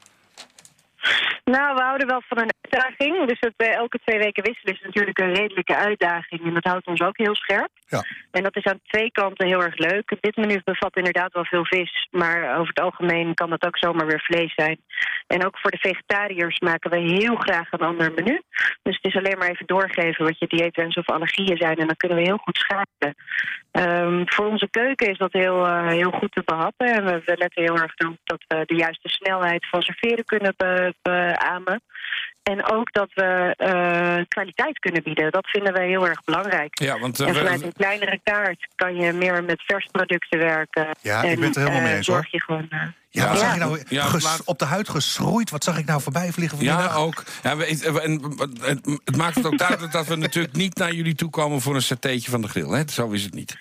Nou, 1.44 1.74
we 1.74 1.82
houden 1.82 2.06
wel 2.06 2.22
van 2.28 2.38
een 2.38 2.51
uitdaging. 2.72 3.28
Dus 3.28 3.40
het 3.40 3.54
elke 3.56 3.98
twee 4.04 4.18
weken 4.18 4.42
wisselen 4.42 4.74
is 4.74 4.80
natuurlijk 4.82 5.18
een 5.18 5.34
redelijke 5.34 5.76
uitdaging. 5.76 6.44
En 6.44 6.54
dat 6.54 6.64
houdt 6.64 6.86
ons 6.86 7.00
ook 7.00 7.16
heel 7.18 7.34
scherp. 7.34 7.70
Ja. 7.86 8.04
En 8.30 8.42
dat 8.42 8.56
is 8.56 8.64
aan 8.64 8.80
twee 8.86 9.10
kanten 9.10 9.46
heel 9.46 9.62
erg 9.62 9.76
leuk. 9.76 10.16
Dit 10.20 10.36
menu 10.36 10.60
bevat 10.64 10.96
inderdaad 10.96 11.32
wel 11.32 11.44
veel 11.44 11.64
vis. 11.64 12.08
Maar 12.10 12.56
over 12.56 12.68
het 12.68 12.80
algemeen 12.80 13.34
kan 13.34 13.50
dat 13.50 13.66
ook 13.66 13.78
zomaar 13.78 14.06
weer 14.06 14.20
vlees 14.20 14.54
zijn. 14.54 14.80
En 15.26 15.46
ook 15.46 15.58
voor 15.58 15.70
de 15.70 15.78
vegetariërs 15.78 16.58
maken 16.58 16.90
we 16.90 16.98
heel 16.98 17.36
graag 17.36 17.72
een 17.72 17.86
ander 17.86 18.12
menu. 18.12 18.40
Dus 18.82 18.98
het 19.00 19.04
is 19.04 19.16
alleen 19.16 19.38
maar 19.38 19.48
even 19.48 19.66
doorgeven 19.66 20.24
wat 20.24 20.38
je 20.38 20.46
dieetwens 20.46 20.96
of 20.96 21.08
allergieën 21.08 21.56
zijn. 21.56 21.76
En 21.76 21.86
dan 21.86 21.96
kunnen 21.96 22.18
we 22.18 22.24
heel 22.24 22.36
goed 22.44 22.56
schakelen. 22.56 23.14
Um, 23.72 24.22
voor 24.28 24.46
onze 24.46 24.68
keuken 24.70 25.10
is 25.10 25.18
dat 25.18 25.32
heel, 25.32 25.66
uh, 25.66 25.86
heel 25.86 26.10
goed 26.10 26.32
te 26.32 26.42
behappen. 26.44 26.86
En 26.86 27.04
we, 27.04 27.22
we 27.24 27.36
letten 27.36 27.62
heel 27.62 27.76
erg 27.76 27.92
op 28.06 28.16
dat 28.24 28.44
we 28.48 28.62
de 28.66 28.74
juiste 28.74 29.08
snelheid 29.08 29.68
van 29.68 29.82
serveren 29.82 30.24
kunnen 30.24 30.54
be, 30.56 30.94
beamen. 31.02 31.82
En 32.42 32.64
ook 32.64 32.92
dat 32.92 33.10
we 33.14 33.54
uh, 33.58 34.24
kwaliteit 34.28 34.78
kunnen 34.78 35.02
bieden. 35.02 35.30
Dat 35.30 35.46
vinden 35.46 35.72
wij 35.72 35.86
heel 35.86 36.08
erg 36.08 36.24
belangrijk. 36.24 36.78
Ja, 36.78 36.98
want, 36.98 37.20
uh, 37.20 37.28
en 37.28 37.34
vanuit 37.34 37.60
we... 37.60 37.66
een 37.66 37.72
kleinere 37.72 38.20
kaart 38.22 38.66
kan 38.74 38.94
je 38.94 39.12
meer 39.12 39.44
met 39.44 39.62
versproducten 39.66 40.38
werken. 40.38 40.86
Ja, 41.00 41.22
en, 41.24 41.30
ik 41.30 41.38
ben 41.38 41.46
het 41.46 41.56
er 41.56 41.62
helemaal 41.62 41.82
mee 41.82 41.96
eens 41.96 42.06
zorg 42.06 42.30
je 42.30 42.42
gewoon... 42.42 42.68
Ja, 43.08 43.28
wat 43.28 43.40
ja. 43.40 43.44
zag 43.44 43.54
je 43.54 43.60
nou? 43.60 43.82
Ja, 43.88 44.04
ges, 44.04 44.44
op 44.44 44.58
de 44.58 44.64
huid 44.64 44.88
geschroeid. 44.88 45.50
Wat 45.50 45.64
zag 45.64 45.78
ik 45.78 45.86
nou 45.86 46.00
voorbij 46.00 46.32
vliegen? 46.32 46.60
Ja, 46.60 46.94
ook. 46.94 47.24
Ja, 47.42 47.56
we, 47.56 47.66
en, 48.02 48.22
het, 48.60 49.00
het 49.04 49.16
maakt 49.16 49.34
het 49.34 49.46
ook 49.46 49.58
duidelijk 49.58 49.92
dat 49.92 50.06
we 50.06 50.16
natuurlijk 50.16 50.54
niet 50.54 50.76
naar 50.76 50.92
jullie 50.92 51.14
toe 51.14 51.30
komen 51.30 51.60
voor 51.60 51.74
een 51.74 51.82
satéetje 51.82 52.30
van 52.30 52.40
de 52.40 52.48
grill. 52.48 52.70
Hè? 52.70 52.82
Zo 52.88 53.10
is 53.10 53.22
het 53.22 53.34
niet. 53.34 53.56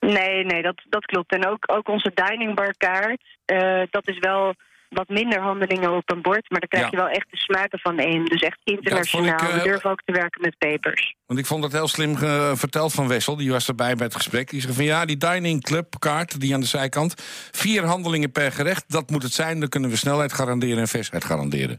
Nee, 0.00 0.44
nee, 0.44 0.62
dat, 0.62 0.82
dat 0.88 1.04
klopt. 1.04 1.32
En 1.32 1.46
ook, 1.46 1.72
ook 1.72 1.88
onze 1.88 2.10
dining 2.14 2.54
bar 2.54 2.74
kaart, 2.76 3.22
uh, 3.46 3.82
dat 3.90 4.08
is 4.08 4.18
wel 4.18 4.54
wat 4.88 5.08
minder 5.08 5.40
handelingen 5.40 5.92
op 5.92 6.10
een 6.10 6.22
bord. 6.22 6.50
Maar 6.50 6.60
dan 6.60 6.68
krijg 6.68 6.90
je 6.90 6.96
ja. 6.96 7.02
wel 7.02 7.12
echt 7.12 7.30
de 7.30 7.36
smaken 7.36 7.78
van 7.78 7.98
één. 7.98 8.24
Dus 8.24 8.40
echt 8.40 8.58
internationaal. 8.64 9.34
Ik, 9.34 9.42
uh, 9.42 9.54
we 9.54 9.62
durven 9.62 9.90
ook 9.90 10.02
te 10.04 10.12
werken 10.12 10.40
met 10.40 10.58
pepers. 10.58 11.14
Want 11.26 11.38
ik 11.38 11.46
vond 11.46 11.62
dat 11.62 11.72
heel 11.72 11.88
slim 11.88 12.16
uh, 12.16 12.54
verteld 12.54 12.92
van 12.92 13.08
Wessel. 13.08 13.36
Die 13.36 13.50
was 13.50 13.68
erbij 13.68 13.94
bij 13.94 14.06
het 14.06 14.16
gesprek. 14.16 14.50
Die 14.50 14.60
zei 14.60 14.72
van 14.72 14.84
ja, 14.84 15.04
die 15.04 15.16
dining 15.16 15.62
club 15.62 15.94
kaart, 15.98 16.40
die 16.40 16.54
aan 16.54 16.60
de 16.60 16.66
zijkant. 16.66 17.14
Vier 17.52 17.84
handelingen 17.84 18.32
per 18.32 18.52
gerecht, 18.52 18.84
dat 18.86 19.10
moet 19.10 19.22
het 19.22 19.32
zijn. 19.32 19.60
Dan 19.60 19.68
kunnen 19.68 19.90
we 19.90 19.96
snelheid 19.96 20.32
garanderen 20.32 20.78
en 20.78 20.88
versheid 20.88 21.24
garanderen. 21.24 21.78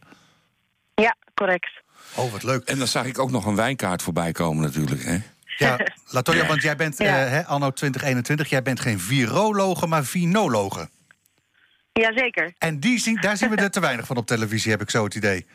Ja, 0.95 1.15
correct. 1.33 1.83
Oh, 2.15 2.31
wat 2.31 2.43
leuk. 2.43 2.63
En 2.63 2.77
dan 2.77 2.87
zag 2.87 3.05
ik 3.05 3.19
ook 3.19 3.31
nog 3.31 3.45
een 3.45 3.55
wijnkaart 3.55 4.01
voorbij 4.01 4.31
komen 4.31 4.63
natuurlijk. 4.63 5.03
Hè? 5.03 5.17
Ja, 5.57 5.79
Latoya, 6.15 6.45
want 6.45 6.61
jij 6.61 6.75
bent, 6.75 6.97
ja. 6.97 7.39
uh, 7.39 7.47
anno 7.47 7.71
2021, 7.71 8.49
jij 8.49 8.61
bent 8.61 8.79
geen 8.79 8.99
virologe, 8.99 9.87
maar 9.87 10.05
vinologe. 10.05 10.89
Jazeker. 12.01 12.53
En 12.57 12.79
die 12.79 12.99
zien, 12.99 13.17
daar 13.21 13.37
zien 13.37 13.49
we 13.49 13.55
er 13.55 13.71
te 13.71 13.79
weinig 13.79 14.05
van 14.05 14.17
op 14.17 14.25
televisie, 14.25 14.71
heb 14.71 14.81
ik 14.81 14.89
zo 14.89 15.03
het 15.03 15.15
idee. 15.15 15.45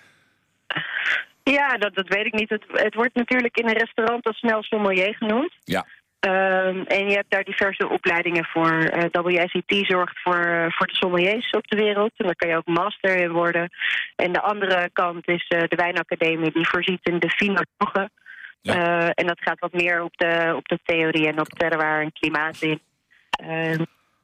Ja, 1.43 1.77
dat, 1.77 1.95
dat 1.95 2.09
weet 2.09 2.27
ik 2.27 2.33
niet. 2.33 2.49
Het, 2.49 2.65
het 2.73 2.95
wordt 2.95 3.15
natuurlijk 3.15 3.57
in 3.57 3.69
een 3.69 3.79
restaurant 3.79 4.27
al 4.27 4.33
snel 4.33 4.63
sommelier 4.63 5.15
genoemd. 5.15 5.53
Ja. 5.65 5.87
Um, 6.21 6.85
en 6.87 7.09
je 7.09 7.15
hebt 7.15 7.31
daar 7.31 7.45
diverse 7.45 7.89
opleidingen 7.89 8.45
voor. 8.45 8.73
Uh, 8.73 9.23
WSET 9.23 9.87
zorgt 9.87 10.21
voor, 10.23 10.47
uh, 10.47 10.67
voor 10.69 10.87
de 10.87 10.95
sommeliers 10.95 11.51
op 11.51 11.67
de 11.67 11.77
wereld. 11.77 12.13
En 12.17 12.27
daar 12.27 12.37
kan 12.37 12.49
je 12.49 12.57
ook 12.57 12.67
master 12.67 13.17
in 13.17 13.31
worden. 13.31 13.71
En 14.17 14.33
de 14.33 14.41
andere 14.41 14.91
kant 14.93 15.29
is 15.29 15.45
uh, 15.49 15.61
de 15.69 15.77
Wijnacademie, 15.77 16.53
die 16.53 16.69
voorziet 16.69 17.01
in 17.03 17.19
de 17.19 17.31
finologen. 17.31 18.11
Ja. 18.63 19.11
en 19.15 19.27
dat 19.27 19.41
gaat 19.41 19.59
wat 19.59 19.73
meer 19.73 20.03
op 20.03 20.17
de, 20.17 20.53
op 20.57 20.69
de 20.69 20.79
theorie 20.85 21.27
en 21.27 21.41
op 21.41 21.49
terroir 21.49 22.01
en 22.01 22.13
klimaat 22.13 22.63
in. 22.63 22.81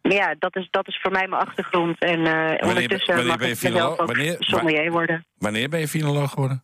Maar 0.06 0.16
ja, 0.16 0.34
dat 0.38 0.56
is, 0.56 0.68
dat 0.70 0.88
is 0.88 0.98
voor 1.02 1.10
mij 1.10 1.28
mijn 1.28 1.42
achtergrond. 1.42 1.98
En 1.98 2.22
wanneer, 2.22 2.62
ondertussen 2.62 3.14
wanneer 3.14 3.38
mag 3.38 3.60
ben 3.60 3.72
je 3.72 3.82
ook 3.82 4.06
wanneer, 4.06 4.36
sommelier 4.38 4.90
worden. 4.90 5.26
Wanneer 5.38 5.68
ben 5.68 5.80
je 5.80 5.88
finoloog 5.88 6.30
geworden? 6.30 6.62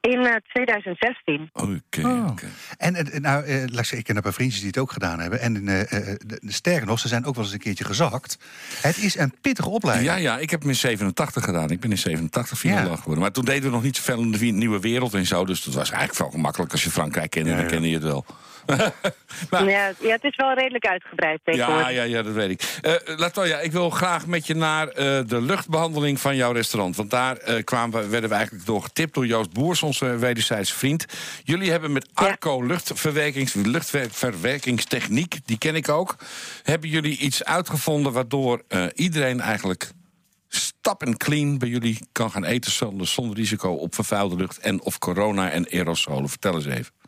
In 0.00 0.20
uh, 0.20 0.34
2016. 0.52 1.50
Oké. 1.52 1.80
Okay, 1.86 2.04
oh. 2.04 2.30
okay. 2.30 2.48
En 2.78 2.96
uh, 2.96 3.20
nou, 3.20 3.44
uh, 3.46 3.54
laat 3.54 3.68
ik, 3.68 3.74
zeggen, 3.74 3.98
ik 3.98 4.04
ken 4.04 4.16
een 4.16 4.22
paar 4.22 4.32
vriendjes 4.32 4.60
die 4.60 4.68
het 4.68 4.78
ook 4.78 4.92
gedaan 4.92 5.20
hebben. 5.20 5.40
En 5.40 5.64
de, 5.64 6.40
sterker 6.46 6.86
nog, 6.86 6.98
ze 6.98 7.08
zijn 7.08 7.24
ook 7.24 7.34
wel 7.34 7.44
eens 7.44 7.52
een 7.52 7.58
keertje 7.58 7.84
gezakt. 7.84 8.38
Het 8.80 8.98
is 8.98 9.18
een 9.18 9.34
pittige 9.40 9.68
opleiding. 9.68 10.10
Ja, 10.10 10.16
ja, 10.16 10.38
ik 10.38 10.50
heb 10.50 10.60
hem 10.60 10.68
in 10.68 10.76
87 10.76 11.44
gedaan. 11.44 11.70
Ik 11.70 11.80
ben 11.80 11.90
in 11.90 11.98
87 11.98 12.58
finoloog 12.58 12.88
ja. 12.88 12.96
geworden. 12.96 13.20
Maar 13.20 13.32
toen 13.32 13.44
deden 13.44 13.62
we 13.62 13.70
nog 13.70 13.82
niet 13.82 13.96
zoveel 13.96 14.20
in 14.20 14.30
de 14.30 14.44
nieuwe 14.44 14.80
wereld 14.80 15.14
en 15.14 15.26
zo. 15.26 15.44
Dus 15.44 15.64
dat 15.64 15.74
was 15.74 15.90
eigenlijk 15.90 16.18
veel 16.18 16.30
gemakkelijk. 16.30 16.72
Als 16.72 16.84
je 16.84 16.90
Frankrijk 16.90 17.30
kende, 17.30 17.48
ja, 17.48 17.54
ja. 17.54 17.60
dan 17.60 17.70
kende 17.70 17.88
je 17.88 17.94
het 17.94 18.04
wel. 18.04 18.24
maar, 19.50 19.68
ja, 19.68 19.92
ja, 20.00 20.10
het 20.10 20.24
is 20.24 20.36
wel 20.36 20.54
redelijk 20.54 20.86
uitgebreid 20.86 21.40
tegenwoordig. 21.44 21.82
Ja, 21.82 21.88
ja, 21.88 22.02
ja 22.02 22.22
dat 22.22 22.32
weet 22.32 22.50
ik. 22.50 22.80
Uh, 22.82 23.16
Latoya, 23.16 23.58
ik 23.58 23.72
wil 23.72 23.90
graag 23.90 24.26
met 24.26 24.46
je 24.46 24.54
naar 24.54 24.86
uh, 24.86 24.94
de 25.26 25.40
luchtbehandeling 25.40 26.20
van 26.20 26.36
jouw 26.36 26.52
restaurant. 26.52 26.96
Want 26.96 27.10
daar 27.10 27.38
uh, 27.48 27.64
kwamen, 27.64 28.10
werden 28.10 28.30
we 28.30 28.36
eigenlijk 28.36 28.66
door 28.66 28.82
getipt 28.82 29.14
door 29.14 29.26
Joost 29.26 29.52
Boers, 29.52 29.82
onze 29.82 30.16
wederzijdse 30.16 30.74
vriend. 30.74 31.06
Jullie 31.44 31.70
hebben 31.70 31.92
met 31.92 32.08
Arco 32.14 32.58
ja. 32.58 32.66
luchtverwerkings, 32.66 33.54
luchtverwerkingstechniek, 33.54 35.36
die 35.44 35.58
ken 35.58 35.74
ik 35.74 35.88
ook. 35.88 36.16
Hebben 36.62 36.88
jullie 36.88 37.18
iets 37.18 37.44
uitgevonden 37.44 38.12
waardoor 38.12 38.62
iedereen 38.94 39.40
eigenlijk 39.40 39.90
stap 40.48 41.02
en 41.02 41.16
clean 41.16 41.58
bij 41.58 41.68
jullie 41.68 41.98
kan 42.12 42.30
gaan 42.30 42.44
eten 42.44 42.72
zonder, 42.72 43.06
zonder 43.06 43.36
risico 43.36 43.72
op 43.72 43.94
vervuilde 43.94 44.36
lucht 44.36 44.58
en 44.58 44.82
of 44.82 44.98
corona 44.98 45.50
en 45.50 45.66
aerosolen? 45.70 46.28
Vertel 46.28 46.54
eens 46.54 46.66
even. 46.66 47.01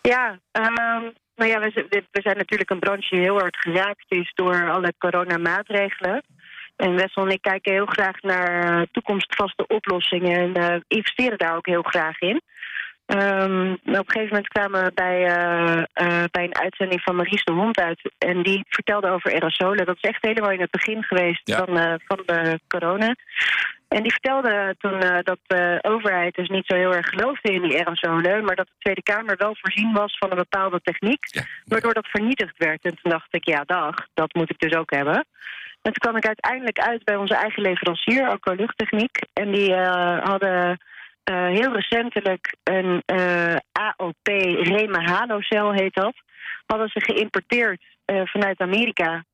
Ja, 0.00 0.38
um, 0.52 1.12
nou 1.36 1.50
ja, 1.50 1.60
we, 1.60 1.88
we, 2.10 2.20
zijn 2.20 2.36
natuurlijk 2.36 2.70
een 2.70 2.78
branche 2.78 3.14
die 3.14 3.24
heel 3.24 3.38
hard 3.38 3.56
geraakt 3.56 4.04
is 4.08 4.32
door 4.34 4.70
alle 4.70 4.94
coronamaatregelen. 4.98 6.22
En 6.76 6.94
Wessel 6.96 7.22
en 7.22 7.32
ik 7.32 7.42
kijken 7.42 7.72
heel 7.72 7.86
graag 7.86 8.20
naar 8.20 8.86
toekomstvaste 8.92 9.66
oplossingen 9.66 10.38
en 10.38 10.72
uh, 10.72 10.80
investeren 10.88 11.38
daar 11.38 11.56
ook 11.56 11.66
heel 11.66 11.82
graag 11.82 12.20
in. 12.20 12.40
Um, 13.06 13.72
op 13.72 13.78
een 13.84 14.04
gegeven 14.06 14.28
moment 14.28 14.48
kwamen 14.48 14.84
we 14.84 14.92
bij, 14.94 15.18
uh, 15.20 15.76
uh, 15.76 16.24
bij 16.30 16.44
een 16.44 16.58
uitzending 16.58 17.02
van 17.02 17.16
Maries 17.16 17.44
de 17.44 17.52
Hond 17.52 17.80
uit. 17.80 18.12
En 18.18 18.42
die 18.42 18.64
vertelde 18.68 19.10
over 19.10 19.32
aerosolen. 19.32 19.86
Dat 19.86 19.96
is 20.00 20.08
echt 20.10 20.24
helemaal 20.24 20.50
in 20.50 20.60
het 20.60 20.70
begin 20.70 21.02
geweest 21.02 21.40
ja. 21.44 21.64
van, 21.64 21.76
uh, 21.76 21.94
van 22.06 22.22
de 22.26 22.60
corona. 22.68 23.14
En 23.90 24.02
die 24.02 24.12
vertelde 24.12 24.74
toen 24.78 25.00
dat 25.00 25.38
de 25.46 25.78
overheid 25.82 26.34
dus 26.34 26.48
niet 26.48 26.66
zo 26.66 26.76
heel 26.76 26.94
erg 26.94 27.06
geloofde 27.06 27.52
in 27.52 27.62
die 27.62 27.78
aerosolen. 27.78 28.44
Maar 28.44 28.56
dat 28.56 28.66
de 28.66 28.78
Tweede 28.78 29.02
Kamer 29.02 29.36
wel 29.36 29.56
voorzien 29.60 29.92
was 29.92 30.18
van 30.18 30.30
een 30.30 30.36
bepaalde 30.36 30.80
techniek. 30.82 31.24
Ja. 31.26 31.42
Waardoor 31.64 31.94
dat 31.94 32.06
vernietigd 32.06 32.58
werd. 32.58 32.84
En 32.84 32.98
toen 33.02 33.10
dacht 33.10 33.34
ik, 33.34 33.44
ja 33.44 33.62
dag, 33.66 33.94
dat 34.14 34.34
moet 34.34 34.50
ik 34.50 34.58
dus 34.58 34.74
ook 34.74 34.90
hebben. 34.90 35.26
En 35.82 35.92
toen 35.92 36.02
kwam 36.04 36.16
ik 36.16 36.26
uiteindelijk 36.26 36.78
uit 36.78 37.04
bij 37.04 37.16
onze 37.16 37.34
eigen 37.34 37.62
leverancier, 37.62 38.28
Alco 38.28 38.52
Luchttechniek. 38.52 39.18
En 39.32 39.50
die 39.52 39.74
hadden... 39.74 40.78
Uh, 41.30 41.46
heel 41.46 41.72
recentelijk 41.72 42.56
een 42.62 43.02
AOP 43.72 44.26
Rema 44.62 45.00
Halocel 45.00 45.72
heet 45.72 45.94
dat. 45.94 46.14
Hadden 46.66 46.88
ze 46.88 47.00
geïmporteerd 47.00 47.82
vanuit 48.24 48.60
Amerika. 48.60 49.24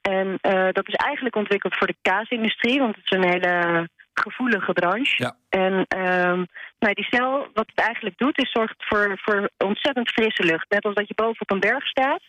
En 0.00 0.38
dat 0.72 0.88
is 0.88 0.94
eigenlijk 0.94 1.36
ontwikkeld 1.36 1.76
voor 1.76 1.86
de 1.86 1.96
kaasindustrie, 2.02 2.78
want 2.78 2.96
het 2.96 3.04
is 3.04 3.10
een 3.10 3.30
hele 3.30 3.88
gevoelige 4.14 4.72
branche. 4.72 5.14
Ja. 5.16 5.36
En 5.48 5.72
um, 5.72 6.46
nou, 6.78 6.94
die 6.94 7.06
cel, 7.10 7.48
wat 7.54 7.66
het 7.66 7.86
eigenlijk 7.86 8.18
doet, 8.18 8.38
is 8.38 8.50
zorgt 8.50 8.74
voor, 8.78 9.18
voor 9.22 9.50
ontzettend 9.58 10.10
frisse 10.10 10.44
lucht. 10.44 10.70
Net 10.70 10.84
als 10.84 10.94
dat 10.94 11.08
je 11.08 11.14
boven 11.14 11.40
op 11.40 11.50
een 11.50 11.60
berg 11.60 11.86
staat. 11.86 12.22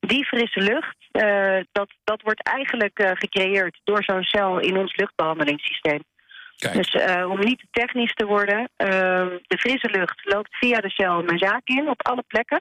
Die 0.00 0.24
frisse 0.24 0.60
lucht, 0.60 0.96
dat, 1.72 1.90
dat 2.04 2.22
wordt 2.22 2.42
eigenlijk 2.42 3.12
gecreëerd 3.14 3.80
door 3.84 4.04
zo'n 4.04 4.22
cel 4.22 4.58
in 4.58 4.76
ons 4.76 4.96
luchtbehandelingssysteem. 4.96 6.02
Kijk. 6.56 6.74
Dus 6.74 6.94
uh, 6.94 7.30
om 7.30 7.38
niet 7.38 7.58
te 7.58 7.66
technisch 7.70 8.14
te 8.14 8.26
worden, 8.26 8.58
uh, 8.58 8.68
de 9.46 9.58
frisse 9.58 9.90
lucht 9.90 10.20
loopt 10.24 10.56
via 10.56 10.80
de 10.80 10.90
cel 10.90 11.22
mijn 11.22 11.38
zaak 11.38 11.62
in 11.64 11.88
op 11.88 12.06
alle 12.06 12.24
plekken. 12.26 12.60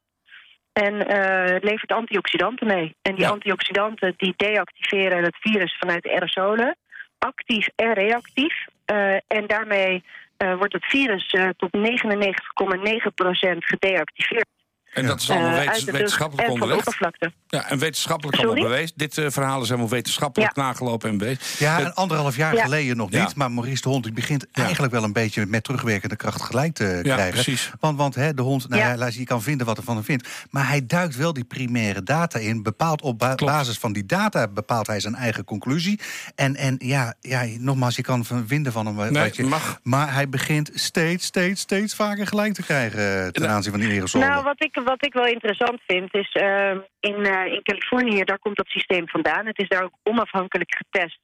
En 0.74 0.94
uh, 0.94 1.56
levert 1.62 1.92
antioxidanten 1.92 2.68
mee. 2.68 2.96
En 3.02 3.16
die 3.16 3.24
Ja. 3.24 3.30
antioxidanten 3.30 4.14
die 4.18 4.34
deactiveren 4.38 5.24
het 5.24 5.36
virus 5.40 5.78
vanuit 5.80 6.04
de 6.04 6.12
aerosolen, 6.12 6.78
actief 7.18 7.68
en 7.76 7.94
reactief. 7.94 8.66
Uh, 8.92 9.14
en 9.14 9.48
daarmee 9.48 10.04
uh, 10.38 10.56
wordt 10.56 10.74
het 10.74 10.86
virus 10.86 11.36
tot 11.58 11.70
99,9% 11.78 13.58
gedeactiveerd. 13.58 14.48
En 14.94 15.06
dat 15.06 15.22
is 15.22 15.30
allemaal 15.30 15.50
uh, 15.52 15.58
wetens- 15.58 15.84
lucht 15.86 15.92
wetenschappelijk 15.98 16.50
onderlegd. 16.50 16.80
oppervlakte. 16.80 17.34
Ja, 17.48 17.70
en 17.70 17.80
wetenschappelijk 17.80 18.38
allemaal 18.38 18.56
Sorry? 18.56 18.70
bewezen. 18.72 18.94
Dit 18.98 19.18
eh, 19.18 19.26
verhaal 19.30 19.62
is 19.62 19.68
helemaal 19.70 19.90
wetenschappelijk 19.90 20.56
Ja. 20.56 20.62
nagelopen 20.64 21.10
en 21.10 21.18
bewezen. 21.18 21.40
Ja, 21.60 21.80
en 21.80 21.94
anderhalf 21.96 22.36
jaar 22.36 22.56
Ja. 22.56 22.64
geleden 22.64 22.98
nog 22.98 23.12
Ja. 23.12 23.24
niet. 23.24 23.36
Maar 23.36 23.52
Maurice 23.52 23.82
de 23.82 23.90
Hond 23.90 24.04
die 24.04 24.14
begint 24.14 24.46
Ja. 24.52 24.64
eigenlijk 24.64 24.94
wel 24.94 25.04
een 25.04 25.14
beetje 25.14 25.46
met 25.46 25.64
terugwerkende 25.64 26.16
kracht 26.16 26.42
gelijk 26.42 26.74
te 26.74 27.00
Ja, 27.04 27.14
krijgen. 27.14 27.32
precies. 27.34 27.72
Want, 27.80 27.98
want 27.98 28.16
hè, 28.16 28.34
de 28.34 28.42
hond, 28.42 28.70
nou, 28.70 28.82
Ja. 28.82 29.24
kan 29.24 29.42
vinden 29.42 29.66
wat 29.66 29.78
er 29.78 29.84
van 29.84 29.96
hem 29.96 30.04
vindt. 30.04 30.28
Maar 30.50 30.68
hij 30.68 30.86
duikt 30.86 31.16
wel 31.16 31.34
die 31.34 31.44
primaire 31.44 32.04
data 32.04 32.40
in. 32.40 32.64
Bepaalt 32.64 33.02
op 33.02 33.20
ba- 33.20 33.36
Klopt. 33.36 33.54
basis 33.54 33.78
van 33.78 33.94
die 33.94 34.06
data 34.06 34.48
bepaalt 34.48 34.88
hij 34.88 35.00
zijn 35.00 35.16
eigen 35.16 35.44
conclusie. 35.44 36.00
En, 36.36 36.56
en 36.56 36.76
ja, 36.80 37.14
ja, 37.22 37.46
nogmaals, 37.58 37.96
je 37.96 38.02
kan 38.02 38.26
vinden 38.46 38.72
van 38.72 38.86
hem 38.86 38.96
wat 38.96 39.36
je... 39.36 39.44
mag. 39.44 39.80
Maar 39.84 40.14
hij 40.14 40.30
begint 40.30 40.72
steeds, 40.74 41.26
steeds, 41.26 41.62
steeds 41.62 41.96
vaker 41.96 42.28
gelijk 42.28 42.54
te 42.54 42.62
krijgen 42.64 43.24
eh, 43.26 43.28
ten 43.28 43.50
aanzien 43.50 43.72
van 43.72 43.82
die 43.82 43.90
aerosolen. 43.90 44.28
Nou, 44.28 44.44
wat 44.44 44.62
ik, 44.64 44.82
wat 44.84 45.06
ik 45.06 45.14
wel 45.14 45.26
interessant 45.26 45.82
vind 45.88 46.14
is... 46.14 46.32
eh, 46.32 46.78
in, 47.00 47.26
eh, 47.26 47.54
in 47.54 47.64
Californië, 47.64 48.24
daar 48.24 48.40
komt 48.40 48.58
dat 48.58 48.68
systeem 48.68 49.08
vandaan. 49.08 49.46
Het 49.46 49.60
is 49.60 49.68
daar 49.68 49.84
ook 49.84 49.98
onafhankelijk 50.04 50.76
getest. 50.76 51.20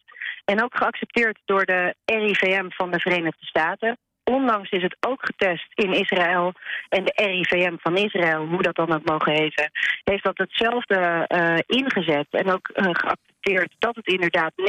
En 0.46 0.64
ook 0.64 0.78
geaccepteerd 0.78 1.40
door 1.46 1.66
de 1.66 1.96
RIVM 2.06 2.70
van 2.70 2.92
de 2.92 3.00
Verenigde 3.00 3.46
Staten. 3.46 3.98
Onlangs 4.24 4.70
is 4.70 4.82
het 4.84 4.98
ook 5.00 5.26
getest 5.26 5.68
in 5.74 5.94
Israël. 5.94 6.54
En 6.90 7.04
de 7.06 7.14
RIVM 7.16 7.76
van 7.78 7.98
Israël, 7.98 8.46
hoe 8.46 8.62
dat 8.62 8.76
dan 8.76 8.94
ook 8.94 9.06
mogen 9.06 9.34
heten... 9.34 9.72
heeft 10.04 10.24
dat 10.24 10.38
hetzelfde 10.38 11.26
eh, 11.28 11.58
ingezet. 11.66 12.28
En 12.30 12.52
ook 12.52 12.68
eh, 12.68 12.84
geaccepteerd 12.92 13.76
dat 13.80 13.96
het 13.96 14.08
inderdaad 14.08 14.52
99,9% 14.56 14.66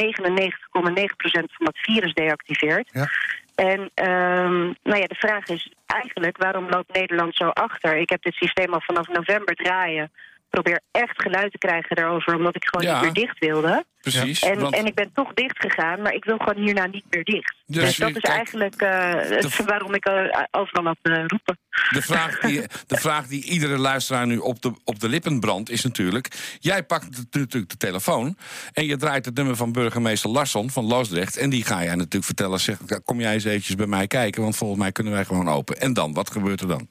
van 1.31 1.65
dat 1.65 1.77
virus 1.77 2.13
deactiveert. 2.13 2.89
Ja. 2.91 3.07
En 3.55 3.91
ehm, 3.93 4.61
nou 4.83 4.99
ja, 4.99 5.07
de 5.07 5.15
vraag 5.15 5.47
is 5.47 5.73
eigenlijk, 5.85 6.37
waarom 6.37 6.69
loopt 6.69 6.93
Nederland 6.93 7.35
zo 7.35 7.47
achter? 7.47 7.97
Ik 7.97 8.09
heb 8.09 8.23
dit 8.23 8.33
systeem 8.33 8.73
al 8.73 8.81
vanaf 8.81 9.07
november 9.07 9.55
draaien. 9.55 10.11
Probeer 10.51 10.81
echt 10.91 11.21
geluid 11.21 11.51
te 11.51 11.57
krijgen 11.57 11.95
daarover, 11.95 12.35
omdat 12.35 12.55
ik 12.55 12.65
gewoon 12.65 12.85
Ja. 12.85 12.93
niet 12.93 13.03
meer 13.03 13.25
dicht 13.25 13.39
wilde. 13.39 13.85
Precies. 14.01 14.39
En, 14.41 14.59
want 14.59 14.75
en 14.75 14.85
ik 14.85 14.95
ben 14.95 15.11
toch 15.13 15.33
dicht 15.33 15.59
gegaan, 15.59 16.01
maar 16.01 16.13
ik 16.13 16.25
wil 16.25 16.37
gewoon 16.37 16.63
hierna 16.63 16.85
niet 16.85 17.05
meer 17.09 17.23
dicht. 17.23 17.55
Dus 17.65 17.83
Dus, 17.83 17.95
dat 17.95 18.09
is 18.09 18.21
kijk, 18.21 18.33
eigenlijk 18.35 18.81
eh, 18.81 19.65
waarom 19.65 19.93
ik 19.93 20.05
eh, 20.05 20.43
overal 20.51 20.83
had 20.83 20.97
eh, 21.01 21.23
roepen. 21.27 21.59
de, 21.89 22.01
vraag 22.01 22.39
die, 22.39 22.61
de 22.87 22.97
vraag 22.97 23.27
die 23.27 23.43
iedere 23.43 23.77
luisteraar 23.77 24.27
nu 24.27 24.37
op 24.37 24.61
de, 24.61 24.73
op 24.83 24.99
de 24.99 25.09
lippen 25.09 25.39
brandt 25.39 25.69
is 25.69 25.83
natuurlijk... 25.83 26.27
jij 26.59 26.83
pakt 26.83 27.09
natuurlijk 27.09 27.69
de 27.69 27.77
telefoon 27.77 28.37
en 28.73 28.85
je 28.85 28.97
draait 28.97 29.25
het 29.25 29.35
nummer 29.35 29.55
van 29.55 29.71
burgemeester 29.71 30.29
Larsson 30.29 30.69
van 30.69 30.85
Loosdrecht... 30.85 31.37
en 31.37 31.49
die 31.49 31.65
ga 31.65 31.83
jij 31.83 31.95
natuurlijk 31.95 32.25
vertellen, 32.25 32.59
zeg, 32.59 32.77
kom 33.05 33.19
jij 33.19 33.33
eens 33.33 33.43
eventjes 33.43 33.75
bij 33.75 33.87
mij 33.87 34.07
kijken... 34.07 34.41
want 34.41 34.57
volgens 34.57 34.79
mij 34.79 34.91
kunnen 34.91 35.13
wij 35.13 35.25
gewoon 35.25 35.49
open. 35.49 35.79
En 35.79 35.93
dan, 35.93 36.13
wat 36.13 36.31
gebeurt 36.31 36.61
er 36.61 36.67
dan? 36.67 36.87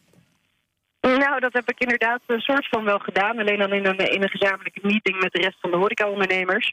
Nou, 1.00 1.40
dat 1.40 1.52
heb 1.52 1.70
ik 1.70 1.80
inderdaad 1.80 2.20
een 2.26 2.40
soort 2.40 2.68
van 2.68 2.84
wel 2.84 2.98
gedaan. 2.98 3.38
Alleen 3.38 3.58
dan 3.58 3.72
in 3.72 3.86
een, 3.86 3.96
in 3.96 4.22
een 4.22 4.30
gezamenlijke 4.30 4.80
meeting 4.82 5.20
met 5.20 5.32
de 5.32 5.40
rest 5.40 5.60
van 5.60 5.70
de 5.70 5.76
horecaondernemers. 5.76 6.70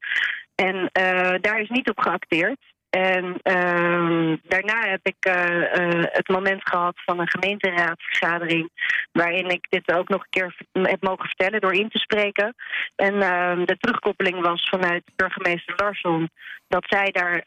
En 0.56 0.90
eh, 0.92 1.36
daar 1.42 1.60
is 1.60 1.70
niet 1.70 1.90
op 1.90 2.00
geacteerd. 2.00 2.60
En 2.90 3.38
ehm, 3.42 4.36
daarna 4.44 4.90
heb 4.90 5.00
ik 5.04 5.16
eh, 5.20 5.74
eh, 5.74 6.04
het 6.04 6.28
moment 6.28 6.70
gehad 6.70 6.94
van 7.06 7.20
een 7.20 7.30
gemeenteraadsvergadering... 7.30 8.70
waarin 9.12 9.50
ik 9.50 9.66
dit 9.70 9.92
ook 9.92 10.10
nog 10.10 10.22
een 10.22 10.30
keer 10.30 10.56
heb 10.72 11.02
mogen 11.04 11.26
vertellen 11.26 11.62
door 11.62 11.74
in 11.74 11.90
te 11.90 12.00
spreken. 12.00 12.56
En 12.96 13.14
uh, 13.14 13.66
de 13.66 13.78
terugkoppeling 13.80 14.42
was 14.42 14.70
vanuit 14.70 15.04
burgemeester 15.16 15.74
Larsson 15.78 16.30
dat 16.68 16.86
zij 16.88 17.12
daar 17.12 17.42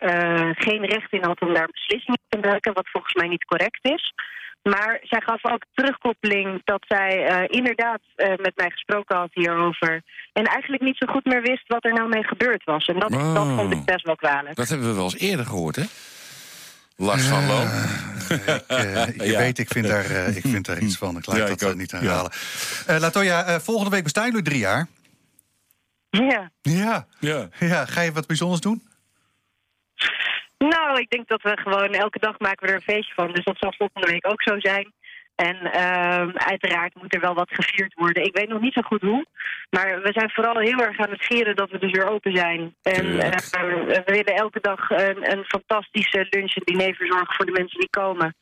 geen 0.57 0.85
recht 0.85 1.13
in 1.13 1.25
had 1.25 1.41
om 1.41 1.55
daar 1.55 1.69
beslissingen 1.71 2.21
te 2.29 2.39
maken, 2.39 2.73
wat 2.73 2.89
volgens 2.91 3.15
mij 3.15 3.29
niet 3.29 3.45
correct 3.45 3.79
is. 3.83 4.13
Maar 4.63 5.01
zij 5.03 5.21
gaf 5.21 5.45
ook 5.45 5.65
terugkoppeling 5.75 6.61
dat 6.65 6.85
zij 6.89 7.31
uh, 7.31 7.45
inderdaad 7.47 8.01
uh, 8.17 8.29
met 8.29 8.53
mij 8.57 8.71
gesproken 8.71 9.17
had 9.17 9.31
hierover. 9.33 10.03
En 10.33 10.45
eigenlijk 10.45 10.83
niet 10.83 10.97
zo 10.97 11.13
goed 11.13 11.25
meer 11.25 11.43
wist 11.43 11.69
wat 11.69 11.85
er 11.85 11.93
nou 11.93 12.09
mee 12.09 12.25
gebeurd 12.25 12.65
was. 12.65 12.87
En 12.87 12.99
dat, 12.99 13.13
oh. 13.13 13.35
dat 13.35 13.47
vond 13.47 13.73
ik 13.73 13.85
best 13.85 14.05
wel 14.05 14.17
kwalijk. 14.17 14.57
Dat 14.57 14.69
hebben 14.69 14.89
we 14.89 14.95
wel 14.95 15.05
eens 15.05 15.19
eerder 15.19 15.47
gehoord, 15.47 15.77
hè? 15.77 15.85
Lars 16.97 17.23
van 17.27 17.47
Loon. 17.47 17.67
Uh, 17.67 19.09
ik, 19.09 19.23
je 19.23 19.31
ja. 19.31 19.39
weet, 19.39 19.59
ik 19.59 19.69
vind, 19.69 19.87
daar, 19.87 20.11
ik 20.37 20.43
vind 20.43 20.67
daar 20.67 20.79
iets 20.79 20.97
van. 20.97 21.17
Ik 21.17 21.27
laat 21.27 21.37
ja, 21.37 21.55
dat 21.55 21.77
niet 21.77 21.91
herhalen. 21.91 22.33
Ja. 22.87 22.99
Latoya, 22.99 23.61
volgende 23.61 23.91
week 23.91 24.03
bestaan 24.03 24.27
jullie 24.27 24.43
drie 24.43 24.59
jaar. 24.59 24.89
Ja. 26.11 26.51
Ja. 26.61 27.07
ja. 27.21 27.49
ja. 27.59 27.87
Ga 27.87 28.01
je 28.01 28.13
wat 28.13 28.27
bijzonders 28.27 28.61
doen? 28.61 28.83
Nou, 30.69 30.99
ik 30.99 31.11
denk 31.11 31.29
dat 31.29 31.43
we 31.43 31.61
gewoon 31.61 31.93
elke 31.93 32.19
dag 32.19 32.39
maken 32.39 32.67
we 32.67 32.73
er 32.73 32.79
een 32.79 32.95
feestje 32.95 33.15
van. 33.15 33.33
Dus 33.33 33.45
dat 33.45 33.57
zal 33.59 33.75
volgende 33.77 34.11
week 34.11 34.27
ook 34.27 34.43
zo 34.43 34.61
zijn. 34.61 34.93
En 35.35 35.57
uh, 35.63 36.29
uiteraard 36.35 36.95
moet 36.95 37.15
er 37.15 37.21
wel 37.21 37.35
wat 37.35 37.51
gevierd 37.51 37.95
worden. 37.95 38.25
Ik 38.25 38.37
weet 38.37 38.49
nog 38.49 38.61
niet 38.61 38.73
zo 38.73 38.83
goed 38.83 39.01
hoe. 39.01 39.27
Maar 39.71 40.03
we 40.03 40.13
zijn 40.13 40.31
vooral 40.31 40.59
heel 40.59 40.79
erg 40.79 40.99
aan 40.99 41.11
het 41.11 41.25
vieren 41.25 41.57
dat 41.57 41.71
we 41.71 41.79
dus 41.79 41.91
weer 41.91 42.11
open 42.11 42.37
zijn. 42.37 42.75
En 42.83 43.07
uh, 43.07 43.19
we 43.19 44.03
willen 44.05 44.35
elke 44.35 44.61
dag 44.61 44.91
een, 44.91 45.31
een 45.33 45.45
fantastische 45.45 46.27
lunch 46.31 46.55
en 46.55 46.63
diner 46.65 46.95
verzorgen 46.95 47.35
voor 47.35 47.47
de 47.47 47.59
mensen 47.59 47.79
die 47.79 47.91
komen. 47.91 48.35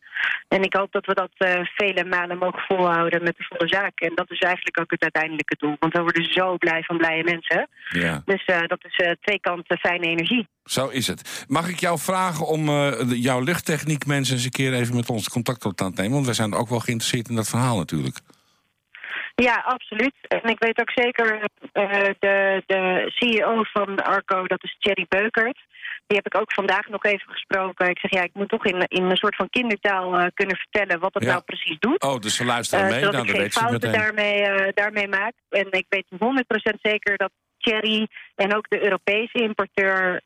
En 0.49 0.62
ik 0.62 0.75
hoop 0.75 0.93
dat 0.93 1.07
we 1.07 1.14
dat 1.14 1.31
uh, 1.39 1.61
vele 1.75 2.05
maanden 2.05 2.39
mogen 2.39 2.61
volhouden 2.61 3.23
met 3.23 3.37
de 3.37 3.45
volle 3.45 3.69
zaak. 3.69 4.01
En 4.01 4.12
dat 4.14 4.31
is 4.31 4.39
eigenlijk 4.39 4.81
ook 4.81 4.91
het 4.91 5.03
uiteindelijke 5.03 5.57
doel. 5.59 5.77
Want 5.79 5.93
we 5.93 6.01
worden 6.01 6.33
zo 6.33 6.57
blij 6.57 6.83
van 6.83 6.97
blije 6.97 7.25
mensen. 7.25 7.69
Ja. 7.89 8.23
Dus 8.25 8.47
uh, 8.47 8.61
dat 8.66 8.85
is 8.85 9.07
uh, 9.07 9.12
twee 9.21 9.41
kanten 9.41 9.79
fijne 9.79 10.07
energie. 10.07 10.49
Zo 10.64 10.89
is 10.89 11.07
het. 11.07 11.45
Mag 11.49 11.69
ik 11.69 11.81
jou 11.81 11.99
vragen 11.99 12.47
om 12.47 12.71
jouw 13.09 13.41
luchttechniek 13.41 14.07
mensen 14.07 14.35
eens 14.35 14.45
een 14.45 14.51
keer 14.51 14.75
even 14.75 14.97
met 14.97 15.11
ons 15.11 15.29
contact 15.29 15.64
op 15.64 15.77
te 15.77 15.91
nemen? 15.95 16.12
Want 16.12 16.25
wij 16.25 16.35
zijn 16.35 16.55
ook 16.55 16.69
wel 16.69 16.81
geïnteresseerd 16.81 17.29
in 17.29 17.35
dat 17.35 17.49
verhaal 17.49 17.77
natuurlijk. 17.77 18.21
Ja, 19.43 19.62
absoluut. 19.66 20.14
En 20.28 20.51
ik 20.51 20.59
weet 20.59 20.80
ook 20.80 20.91
zeker, 20.91 21.49
de, 21.72 22.62
de 22.66 23.05
CEO 23.14 23.62
van 23.62 23.97
Arco, 23.97 24.47
dat 24.47 24.64
is 24.64 24.76
Thierry 24.78 25.07
Beukert... 25.09 25.59
Die 26.09 26.16
heb 26.16 26.26
ik 26.26 26.41
ook 26.41 26.53
vandaag 26.53 26.89
nog 26.89 27.05
even 27.05 27.32
gesproken. 27.32 27.89
Ik 27.89 27.99
zeg, 27.99 28.11
ja, 28.11 28.22
ik 28.22 28.34
moet 28.34 28.49
toch 28.49 28.64
in, 28.64 28.84
in 28.89 29.05
een 29.05 29.16
soort 29.16 29.36
van 29.36 29.51
kindertaal 29.51 30.20
uh, 30.20 30.26
kunnen 30.34 30.57
vertellen 30.57 31.01
wat 31.01 31.14
het 31.14 31.22
nou 31.22 31.43
precies 31.43 31.78
doet. 31.78 32.03
Oh, 32.03 32.18
dus 32.18 32.36
ze 32.36 32.45
luisteren 32.45 32.84
uh, 32.84 32.91
mee? 32.91 33.01
Zodat 33.01 33.12
nou, 33.12 33.28
ik 33.28 33.41
geen 33.41 33.51
fouten 33.51 33.93
daarmee, 33.93 34.41
uh, 34.43 34.68
daarmee 34.74 35.09
maak. 35.09 35.32
En 35.49 35.66
ik 35.70 35.86
weet 35.89 36.07
100% 36.74 36.80
zeker 36.82 37.16
dat 37.16 37.30
Cherry 37.59 38.09
en 38.34 38.57
ook 38.57 38.68
de 38.68 38.84
Europese 38.84 39.43
importeur 39.43 40.22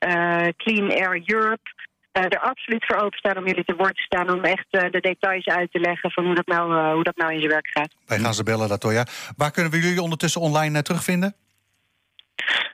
Clean 0.56 0.90
Air 0.90 1.22
Europe... 1.26 1.70
er 2.12 2.38
absoluut 2.38 2.86
voor 2.86 2.96
openstaan 2.96 3.36
om 3.36 3.46
jullie 3.46 3.64
te 3.64 3.74
woord 3.74 3.96
te 3.96 4.02
staan... 4.02 4.30
om 4.30 4.44
echt 4.44 4.66
de 4.70 5.00
details 5.00 5.46
uit 5.46 5.72
te 5.72 5.80
leggen 5.80 6.10
van 6.10 6.24
hoe 6.24 6.34
dat 6.34 6.46
nou, 6.46 6.94
hoe 6.94 7.02
dat 7.02 7.16
nou 7.16 7.32
in 7.32 7.38
zijn 7.38 7.50
werk 7.50 7.68
gaat. 7.68 7.92
Wij 8.06 8.18
gaan 8.18 8.34
ze 8.34 8.42
bellen, 8.42 8.68
Latoya. 8.68 9.06
Waar 9.36 9.50
kunnen 9.50 9.72
we 9.72 9.80
jullie 9.80 10.02
ondertussen 10.02 10.40
online 10.40 10.82
terugvinden? 10.82 11.34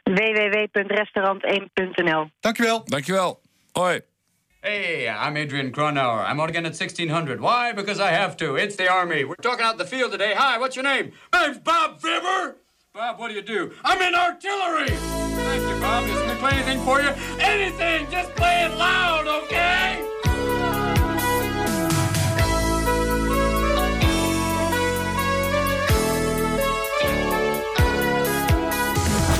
www.restaurant1.nl. 0.02 2.30
Dankjewel. 2.40 2.84
Dankjewel. 2.84 3.40
Hoi. 3.72 4.00
Hey, 4.60 5.08
I'm 5.08 5.36
Adrian 5.36 5.70
Cronauer. 5.70 6.26
I'm 6.30 6.40
out 6.40 6.48
again 6.48 6.64
at 6.64 6.76
1600. 6.76 7.40
Why? 7.40 7.72
Because 7.74 8.00
I 8.00 8.10
have 8.10 8.36
to. 8.36 8.56
It's 8.56 8.76
the 8.76 8.90
Army. 8.90 9.24
We're 9.24 9.34
talking 9.34 9.64
out 9.64 9.72
in 9.72 9.78
the 9.78 9.86
field 9.86 10.10
today. 10.10 10.34
Hi, 10.34 10.58
what's 10.58 10.74
your 10.74 10.84
name? 10.84 11.12
My 11.32 11.46
name's 11.46 11.58
Bob 11.58 12.00
Fibber. 12.00 12.56
Bob, 12.94 13.18
what 13.18 13.28
do 13.28 13.34
you 13.34 13.42
do? 13.42 13.72
I'm 13.84 14.00
in 14.00 14.14
artillery. 14.14 14.88
Thank 14.88 15.62
you, 15.68 15.80
Bob. 15.80 16.06
Doesn't 16.06 16.26
me 16.26 16.34
play 16.36 16.52
anything 16.52 16.80
for 16.84 17.00
you? 17.02 17.10
Anything. 17.38 18.10
Just 18.10 18.34
play 18.34 18.64
it 18.64 18.74
loud, 18.76 19.26
okay? 19.26 20.02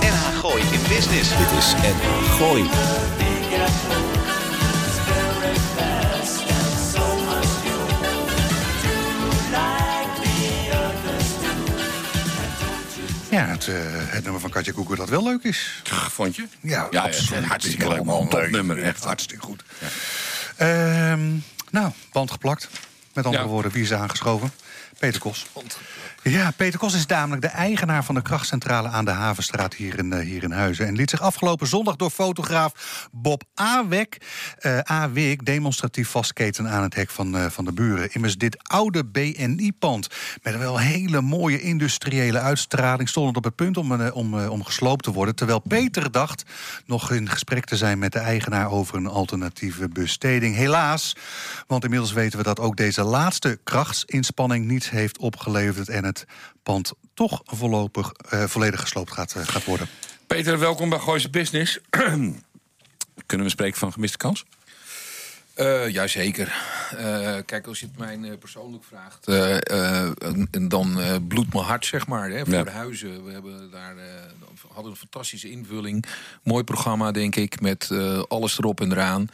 NH 0.03 0.43
Gooi 0.43 0.61
in 0.61 0.83
Business. 0.89 1.29
Dit 1.29 1.53
is 1.59 1.75
en 1.83 1.97
Gooi. 2.37 3.28
Ja, 13.39 13.47
het, 13.47 13.67
uh, 13.67 13.77
het, 13.91 14.23
nummer 14.23 14.41
van 14.41 14.51
Katja 14.51 14.73
Koeker 14.73 14.97
dat 14.97 15.09
wel 15.09 15.23
leuk 15.23 15.43
is. 15.43 15.83
Vond 16.11 16.37
je? 16.37 16.47
Ja, 16.61 16.89
ja 16.91 17.03
absoluut. 17.03 17.45
hartstikke 17.45 17.89
leuk. 17.89 17.99
Een 17.99 18.29
topnummer, 18.29 18.83
echt. 18.83 19.05
Hartstikke 19.05 19.45
goed. 19.45 19.65
Ja. 20.59 21.13
Um, 21.13 21.45
nou, 21.71 21.93
band 22.13 22.31
geplakt. 22.31 22.69
Met 23.19 23.27
andere 23.27 23.45
ja. 23.45 23.53
woorden, 23.53 23.73
wie 23.73 23.83
is 23.83 23.93
aangeschoven? 23.93 24.53
Peter 24.99 25.21
Kos. 25.21 25.47
Ja, 26.23 26.51
Peter 26.57 26.79
Kos 26.79 26.95
is 26.95 27.07
namelijk 27.07 27.43
de 27.43 27.49
eigenaar 27.49 28.05
van 28.05 28.15
de 28.15 28.23
krachtcentrale 28.23 28.89
aan 28.89 29.05
de 29.05 29.11
Havenstraat 29.11 29.75
hier 29.75 29.99
in, 29.99 30.13
uh, 30.13 30.19
hier 30.19 30.43
in 30.43 30.51
Huizen. 30.51 30.87
En 30.87 30.97
liet 30.97 31.11
zich 31.11 31.21
afgelopen 31.21 31.67
zondag 31.67 31.97
door 31.97 32.11
fotograaf 32.11 33.09
Bob 33.13 33.43
Awek, 33.55 34.19
uh, 34.61 34.79
Awek 34.79 35.45
demonstratief 35.45 36.09
vastketen 36.09 36.69
aan 36.69 36.83
het 36.83 36.95
hek 36.95 37.11
van, 37.11 37.37
uh, 37.37 37.47
van 37.47 37.65
de 37.65 37.73
buren. 37.73 38.13
Immers 38.13 38.37
dit 38.37 38.69
oude 38.69 39.05
BNI-pand 39.05 40.09
met 40.43 40.55
een 40.55 40.61
wel 40.61 40.79
hele 40.79 41.21
mooie 41.21 41.61
industriële 41.61 42.39
uitstraling 42.39 43.09
stond 43.09 43.27
het 43.29 43.37
op 43.37 43.45
het 43.45 43.55
punt 43.55 43.77
om, 43.77 43.93
om, 43.93 44.47
om 44.47 44.65
gesloopt 44.65 45.05
te 45.05 45.13
worden. 45.13 45.35
Terwijl 45.35 45.59
Peter 45.59 46.11
dacht 46.11 46.43
nog 46.87 47.11
in 47.11 47.29
gesprek 47.29 47.65
te 47.65 47.77
zijn 47.77 47.99
met 47.99 48.13
de 48.13 48.19
eigenaar 48.19 48.71
over 48.71 48.97
een 48.97 49.07
alternatieve 49.07 49.89
besteding. 49.89 50.57
Helaas, 50.57 51.17
want 51.67 51.85
inmiddels 51.85 52.13
weten 52.13 52.39
we 52.39 52.45
dat 52.45 52.61
ook 52.61 52.77
deze 52.77 53.05
laatste 53.09 53.59
krachtsinspanning 53.65 54.67
niet 54.67 54.91
heeft 54.91 55.19
opgeleverd 55.19 55.89
en 55.89 56.05
het 56.05 56.25
pand 56.63 56.93
toch 57.15 57.43
voorlopig 57.45 58.13
uh, 58.35 58.45
volledig 58.45 58.81
gesloopt 58.81 59.13
gaat, 59.13 59.35
uh, 59.37 59.43
gaat 59.47 59.65
worden. 59.65 59.89
Peter, 60.27 60.59
welkom 60.59 60.89
bij 60.89 60.99
Gooise 60.99 61.31
Business. 61.31 61.79
Kunnen 63.27 63.47
we 63.47 63.53
spreken 63.53 63.79
van 63.79 63.93
gemiste 63.93 64.17
kans? 64.17 64.45
Uh, 65.57 65.89
Jazeker. 65.89 66.55
Uh, 66.95 67.37
kijk, 67.47 67.67
als 67.67 67.81
je 67.81 67.87
het 67.87 67.99
mij 67.99 68.19
uh, 68.19 68.39
persoonlijk 68.39 68.85
vraagt, 68.85 69.29
en 70.51 70.69
dan 70.69 70.99
bloedt 71.29 71.53
mijn 71.53 71.65
hart, 71.65 71.87
zeg 71.87 72.07
maar, 72.07 72.31
hè, 72.31 72.45
voor 72.45 72.55
ja. 72.55 72.63
de 72.63 72.71
huizen. 72.71 73.25
We 73.25 73.33
hebben 73.33 73.71
daar, 73.71 73.95
hadden 74.73 74.93
een 74.93 74.99
fantastische 74.99 75.51
invulling. 75.51 76.05
Mooi 76.43 76.65
programma, 76.65 77.13
denk 77.13 77.37
ik, 77.37 77.61
met 77.61 77.91
alles 78.29 78.59
erop 78.59 78.81
en 78.81 78.93
eraan. 78.93 79.29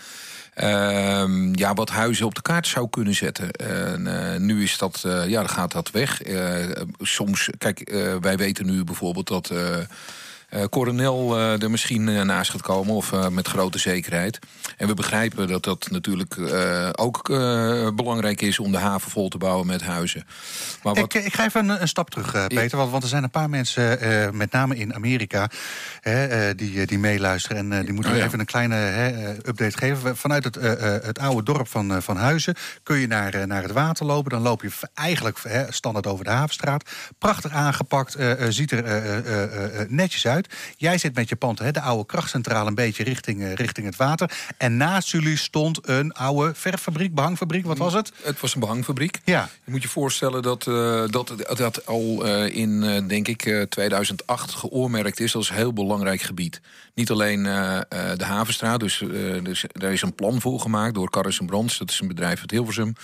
Uh, 0.62 1.52
ja, 1.52 1.74
wat 1.74 1.90
huizen 1.90 2.26
op 2.26 2.34
de 2.34 2.42
kaart 2.42 2.66
zou 2.66 2.88
kunnen 2.90 3.14
zetten. 3.14 3.50
En, 3.50 4.06
uh, 4.06 4.36
nu 4.36 4.62
is 4.62 4.78
dat, 4.78 5.02
uh, 5.06 5.28
ja, 5.28 5.40
dan 5.40 5.48
gaat 5.48 5.72
dat 5.72 5.90
weg. 5.90 6.26
Uh, 6.26 6.66
soms, 7.00 7.50
kijk, 7.58 7.90
wij 8.20 8.36
weten 8.36 8.66
nu 8.66 8.84
bijvoorbeeld 8.84 9.28
dat 9.28 9.52
Coronel 10.70 11.38
uh, 11.38 11.62
er 11.62 11.70
misschien 11.70 12.08
uh, 12.08 12.22
naast 12.22 12.50
gaat 12.50 12.62
komen, 12.62 12.94
of 12.94 13.30
met 13.30 13.48
grote 13.48 13.78
zekerheid. 13.78 14.38
En 14.76 14.86
we 14.86 14.94
begrijpen 14.94 15.48
dat 15.48 15.62
dat 15.62 15.88
natuurlijk 15.90 16.38
ook 16.92 17.28
belangrijk 17.96 18.40
is 18.40 18.58
om 18.58 18.72
de 18.72 18.78
haven 18.78 19.10
vol 19.10 19.28
te 19.28 19.38
bouwen 19.38 19.66
met 19.66 19.82
huizen. 19.82 20.26
Maar 20.82 20.94
wat... 20.94 21.14
ik, 21.14 21.24
ik 21.24 21.34
ga 21.34 21.44
even 21.44 21.68
een, 21.68 21.80
een 21.80 21.88
stap 21.88 22.10
terug, 22.10 22.46
Peter. 22.46 22.78
Want, 22.78 22.90
want, 22.90 23.02
er 23.02 23.08
zijn 23.08 23.22
een 23.22 23.30
paar 23.30 23.50
mensen, 23.50 23.98
met 24.36 24.52
name 24.52 24.76
in 24.76 24.94
Amerika, 24.94 25.50
die, 26.56 26.86
die 26.86 26.98
meeluisteren. 26.98 27.72
En 27.72 27.84
die 27.84 27.92
moeten 27.92 28.12
oh, 28.12 28.18
ja. 28.18 28.24
even 28.24 28.40
een 28.40 28.46
kleine 28.46 28.76
update 29.46 29.78
geven. 29.78 30.16
Vanuit 30.16 30.44
het, 30.44 30.54
het 31.04 31.18
oude 31.18 31.42
dorp 31.42 31.68
van, 31.68 32.02
van 32.02 32.16
Huizen 32.16 32.54
kun 32.82 32.98
je 32.98 33.06
naar, 33.06 33.46
naar 33.46 33.62
het 33.62 33.72
water 33.72 34.06
lopen. 34.06 34.30
Dan 34.30 34.42
loop 34.42 34.62
je 34.62 34.70
eigenlijk 34.94 35.38
standaard 35.68 36.06
over 36.06 36.24
de 36.24 36.30
havenstraat. 36.30 36.90
Prachtig 37.18 37.52
aangepakt, 37.52 38.16
ziet 38.48 38.70
er 38.70 39.86
netjes 39.88 40.26
uit. 40.26 40.43
Jij 40.76 40.98
zit 40.98 41.14
met 41.14 41.28
je 41.28 41.36
pand, 41.36 41.58
hè, 41.58 41.70
de 41.70 41.80
oude 41.80 42.06
krachtcentrale, 42.06 42.68
een 42.68 42.74
beetje 42.74 43.02
richting, 43.04 43.40
uh, 43.40 43.54
richting 43.54 43.86
het 43.86 43.96
water. 43.96 44.30
En 44.58 44.76
naast 44.76 45.10
jullie 45.10 45.36
stond 45.36 45.88
een 45.88 46.12
oude 46.12 46.54
verffabriek, 46.54 47.14
behangfabriek. 47.14 47.66
Wat 47.66 47.78
was 47.78 47.92
het? 47.92 48.12
Het 48.22 48.40
was 48.40 48.54
een 48.54 48.60
behangfabriek. 48.60 49.20
Ja. 49.24 49.48
Je 49.64 49.70
moet 49.70 49.82
je 49.82 49.88
voorstellen 49.88 50.42
dat 50.42 50.66
uh, 50.66 51.04
dat, 51.06 51.32
dat 51.56 51.86
al 51.86 52.26
uh, 52.26 52.56
in, 52.56 52.80
denk 53.08 53.28
ik, 53.28 53.66
2008 53.68 54.54
geoormerkt 54.54 55.20
is 55.20 55.34
als 55.34 55.52
heel 55.52 55.72
belangrijk 55.72 56.20
gebied. 56.20 56.60
Niet 56.94 57.10
alleen 57.10 57.42
de 57.42 58.24
Havenstraat, 58.24 58.80
dus, 58.80 59.02
dus 59.42 59.64
daar 59.72 59.92
is 59.92 60.02
een 60.02 60.14
plan 60.14 60.40
voor 60.40 60.60
gemaakt 60.60 60.94
door 60.94 61.10
Carris 61.10 61.40
Brands. 61.46 61.78
Dat 61.78 61.90
is 61.90 62.00
een 62.00 62.08
bedrijf 62.08 62.40
uit 62.40 62.50
Hilversum. 62.50 62.86
En 62.86 62.94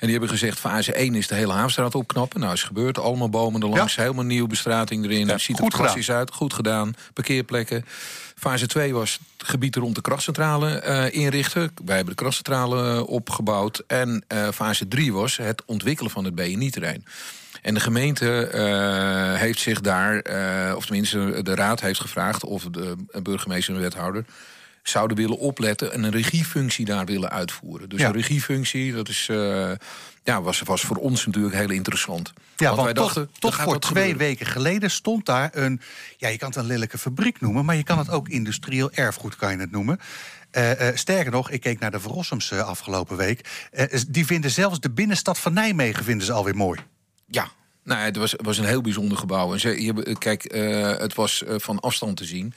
die 0.00 0.10
hebben 0.10 0.28
gezegd, 0.28 0.58
fase 0.58 0.92
1 0.92 1.14
is 1.14 1.26
de 1.26 1.34
hele 1.34 1.52
Havenstraat 1.52 1.94
opknappen. 1.94 2.40
Nou, 2.40 2.52
is 2.52 2.62
gebeurd. 2.62 2.98
Allemaal 2.98 3.28
bomen 3.28 3.62
erlangs, 3.62 3.94
ja. 3.94 4.02
helemaal 4.02 4.24
nieuwe 4.24 4.48
bestrating 4.48 5.04
erin. 5.04 5.26
Ja, 5.26 5.38
ziet 5.38 5.58
er 5.58 5.70
fantastisch 5.70 6.10
uit. 6.10 6.32
Goed 6.32 6.54
gedaan 6.54 6.94
parkeerplekken. 7.12 7.84
Fase 8.36 8.66
2 8.66 8.94
was 8.94 9.18
het 9.38 9.48
gebied 9.48 9.76
rond 9.76 9.94
de 9.94 10.00
krachtcentrale 10.00 10.82
uh, 10.86 11.22
inrichten. 11.22 11.72
Wij 11.84 11.96
hebben 11.96 12.14
de 12.16 12.22
krachtcentrale 12.22 13.06
opgebouwd. 13.06 13.82
En 13.86 14.24
fase 14.54 14.88
3 14.88 15.12
was 15.12 15.36
het 15.36 15.62
ontwikkelen 15.66 16.10
van 16.10 16.24
het 16.24 16.34
BNI-terrein. 16.34 17.04
En 17.64 17.74
de 17.74 17.80
gemeente 17.80 18.48
heeft 19.38 19.60
zich 19.60 19.80
daar, 19.80 20.16
of 20.76 20.86
tenminste 20.86 21.42
de 21.42 21.54
raad 21.54 21.80
heeft 21.80 22.00
gevraagd... 22.00 22.44
of 22.44 22.64
de 22.64 22.96
burgemeester 23.22 23.74
en 23.74 23.80
de 23.80 23.86
wethouder 23.86 24.24
zouden 24.88 25.16
willen 25.16 25.38
opletten... 25.38 25.92
en 25.92 26.02
een 26.02 26.10
regiefunctie 26.10 26.84
daar 26.84 27.04
willen 27.04 27.30
uitvoeren. 27.30 27.88
Dus 27.88 28.02
een 28.02 28.12
regiefunctie, 28.12 28.92
dat 28.92 29.08
is, 29.08 29.28
uh, 29.30 29.70
ja, 30.22 30.42
was, 30.42 30.60
was 30.60 30.82
voor 30.82 30.96
ons 30.96 31.26
natuurlijk 31.26 31.54
heel 31.54 31.70
interessant. 31.70 32.32
Ja, 32.56 32.70
want, 32.70 32.82
wij 32.82 32.92
dachten, 32.92 33.30
toch, 33.38 33.56
voor 33.56 33.78
twee 33.78 34.16
weken 34.16 34.46
geleden 34.46 34.90
stond 34.90 35.26
daar 35.26 35.50
een... 35.52 35.80
ja, 36.16 36.28
je 36.28 36.38
kan 36.38 36.48
het 36.48 36.56
een 36.56 36.66
lelijke 36.66 36.98
fabriek 36.98 37.40
noemen... 37.40 37.64
maar 37.64 37.76
je 37.76 37.82
kan 37.82 37.98
het 37.98 38.10
ook 38.10 38.28
industrieel 38.28 38.90
erfgoed, 38.92 39.36
kan 39.36 39.50
je 39.50 39.58
het 39.58 39.70
noemen... 39.70 40.00
Uh, 40.56 40.70
uh, 40.70 40.88
sterker 40.94 41.32
nog, 41.32 41.50
ik 41.50 41.60
keek 41.60 41.78
naar 41.78 41.90
de 41.90 42.00
Verrossums 42.00 42.50
uh, 42.50 42.60
afgelopen 42.60 43.16
week. 43.16 43.68
die 44.08 44.26
vinden 44.26 44.50
zelfs 44.50 44.80
de 44.80 44.90
binnenstad 44.90 45.38
van 45.38 45.52
Nijmegen 45.52 46.04
vinden 46.04 46.26
ze 46.26 46.32
alweer 46.32 46.56
mooi. 46.56 46.80
Ja, 47.26 47.48
nou, 47.82 48.00
het 48.00 48.16
was, 48.16 48.34
was 48.36 48.58
een 48.58 48.64
heel 48.64 48.80
bijzonder 48.80 49.18
gebouw. 49.18 49.52
En 49.52 49.60
ze, 49.60 49.82
je, 49.82 50.16
kijk, 50.18 50.52
het 51.00 51.14
was 51.14 51.42
van 51.46 51.80
afstand 51.80 52.16
te 52.16 52.24
zien. 52.24 52.54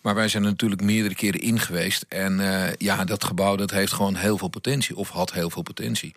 Maar 0.00 0.14
wij 0.14 0.28
zijn 0.28 0.42
er 0.42 0.50
natuurlijk 0.50 0.82
meerdere 0.82 1.14
keren 1.14 1.40
in 1.40 1.60
geweest. 1.60 2.04
En 2.08 2.38
uh, 2.38 2.74
ja, 2.74 3.04
dat 3.04 3.24
gebouw 3.24 3.56
dat 3.56 3.70
heeft 3.70 3.92
gewoon 3.92 4.16
heel 4.16 4.38
veel 4.38 4.48
potentie. 4.48 4.96
Of 4.96 5.08
had 5.08 5.32
heel 5.32 5.50
veel 5.50 5.62
potentie. 5.62 6.14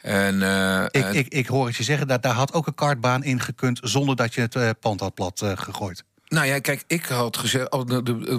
En, 0.00 0.42
ik, 0.90 1.12
ik, 1.12 1.28
ik 1.28 1.46
hoor 1.46 1.66
het 1.66 1.76
je 1.76 1.82
zeggen, 1.82 2.08
dat 2.08 2.22
daar 2.22 2.34
had 2.34 2.52
ook 2.52 2.66
een 2.66 2.74
kartbaan 2.74 3.24
in 3.24 3.40
gekund... 3.40 3.80
zonder 3.82 4.16
dat 4.16 4.34
je 4.34 4.40
het 4.40 4.80
pand 4.80 5.00
had 5.00 5.14
plat 5.14 5.42
gegooid. 5.54 6.04
Nou 6.28 6.46
ja, 6.46 6.58
kijk, 6.58 6.84
ik 6.86 7.04
had 7.04 7.36
gezegd, 7.36 7.70
oh, 7.70 7.88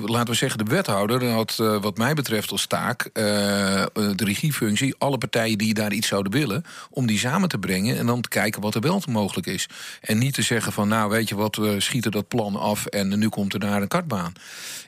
laten 0.04 0.30
we 0.30 0.34
zeggen, 0.34 0.66
de 0.66 0.72
wethouder 0.72 1.30
had 1.30 1.56
wat 1.56 1.98
mij 1.98 2.14
betreft 2.14 2.52
als 2.52 2.66
taak 2.66 3.10
de 3.14 4.16
regiefunctie, 4.16 4.96
alle 4.98 5.18
partijen 5.18 5.58
die 5.58 5.74
daar 5.74 5.94
iets 5.94 6.08
zouden 6.08 6.32
willen, 6.32 6.64
om 6.90 7.08
die 7.08 7.20
samen 7.20 7.50
te 7.50 7.58
brengen 7.58 7.98
en 7.98 8.06
dan 8.06 8.22
te 8.22 8.30
kijken 8.30 8.62
wat 8.62 8.76
er 8.76 8.82
wel 8.82 9.02
mogelijk 9.10 9.48
is. 9.48 9.70
En 10.02 10.18
niet 10.18 10.34
te 10.34 10.42
zeggen 10.42 10.72
van, 10.72 10.88
nou 10.88 11.10
weet 11.10 11.30
je 11.30 11.36
wat, 11.36 11.56
we 11.56 11.80
schieten 11.80 12.12
dat 12.12 12.28
plan 12.28 12.56
af 12.56 12.86
en 12.86 13.20
nu 13.20 13.30
komt 13.30 13.54
er 13.54 13.60
daar 13.60 13.82
een 13.82 13.88
kartbaan. 13.88 14.34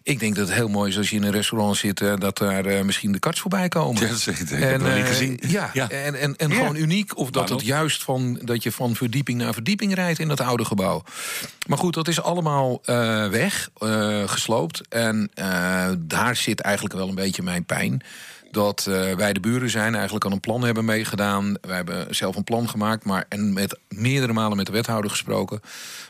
Ik 0.03 0.19
denk 0.19 0.35
dat 0.35 0.47
het 0.47 0.55
heel 0.55 0.67
mooi 0.67 0.89
is 0.89 0.97
als 0.97 1.09
je 1.09 1.15
in 1.15 1.23
een 1.23 1.31
restaurant 1.31 1.77
zit... 1.77 2.01
Uh, 2.01 2.13
dat 2.17 2.37
daar 2.37 2.85
misschien 2.85 3.11
de 3.11 3.19
karts 3.19 3.39
voorbij 3.39 3.67
komen. 3.67 4.01
Ja, 4.07 4.07
dat 4.07 4.25
ik 4.25 4.49
en, 4.49 4.81
uh, 4.81 5.05
gezien. 5.05 5.39
Ja, 5.47 5.69
ja, 5.73 5.89
en, 5.89 6.15
en, 6.15 6.35
en 6.35 6.49
ja. 6.49 6.55
gewoon 6.55 6.75
uniek. 6.75 7.17
Of 7.17 7.29
dat 7.29 7.49
het 7.49 7.61
juist 7.61 8.03
van, 8.03 8.39
dat 8.43 8.63
je 8.63 8.71
van 8.71 8.95
verdieping 8.95 9.37
naar 9.37 9.53
verdieping 9.53 9.93
rijdt 9.93 10.19
in 10.19 10.27
dat 10.27 10.41
oude 10.41 10.65
gebouw. 10.65 11.03
Maar 11.67 11.77
goed, 11.77 11.93
dat 11.93 12.07
is 12.07 12.21
allemaal 12.21 12.81
weg, 13.31 13.69
gesloopt. 14.25 14.81
En 14.87 15.31
daar 15.99 16.35
zit 16.35 16.61
eigenlijk 16.61 16.95
wel 16.95 17.07
een 17.07 17.15
beetje 17.15 17.43
mijn 17.43 17.65
pijn 17.65 18.01
dat 18.51 18.83
wij 19.15 19.33
de 19.33 19.39
buren 19.39 19.69
zijn, 19.69 19.95
eigenlijk 19.95 20.25
al 20.25 20.31
een 20.31 20.39
plan 20.39 20.63
hebben 20.63 20.85
meegedaan. 20.85 21.57
Wij 21.61 21.75
hebben 21.75 22.15
zelf 22.15 22.35
een 22.35 22.43
plan 22.43 22.69
gemaakt, 22.69 23.05
maar 23.05 23.25
en 23.29 23.53
met 23.53 23.79
meerdere 23.89 24.33
malen 24.33 24.57
met 24.57 24.65
de 24.65 24.71
wethouder 24.71 25.11
gesproken. 25.11 25.61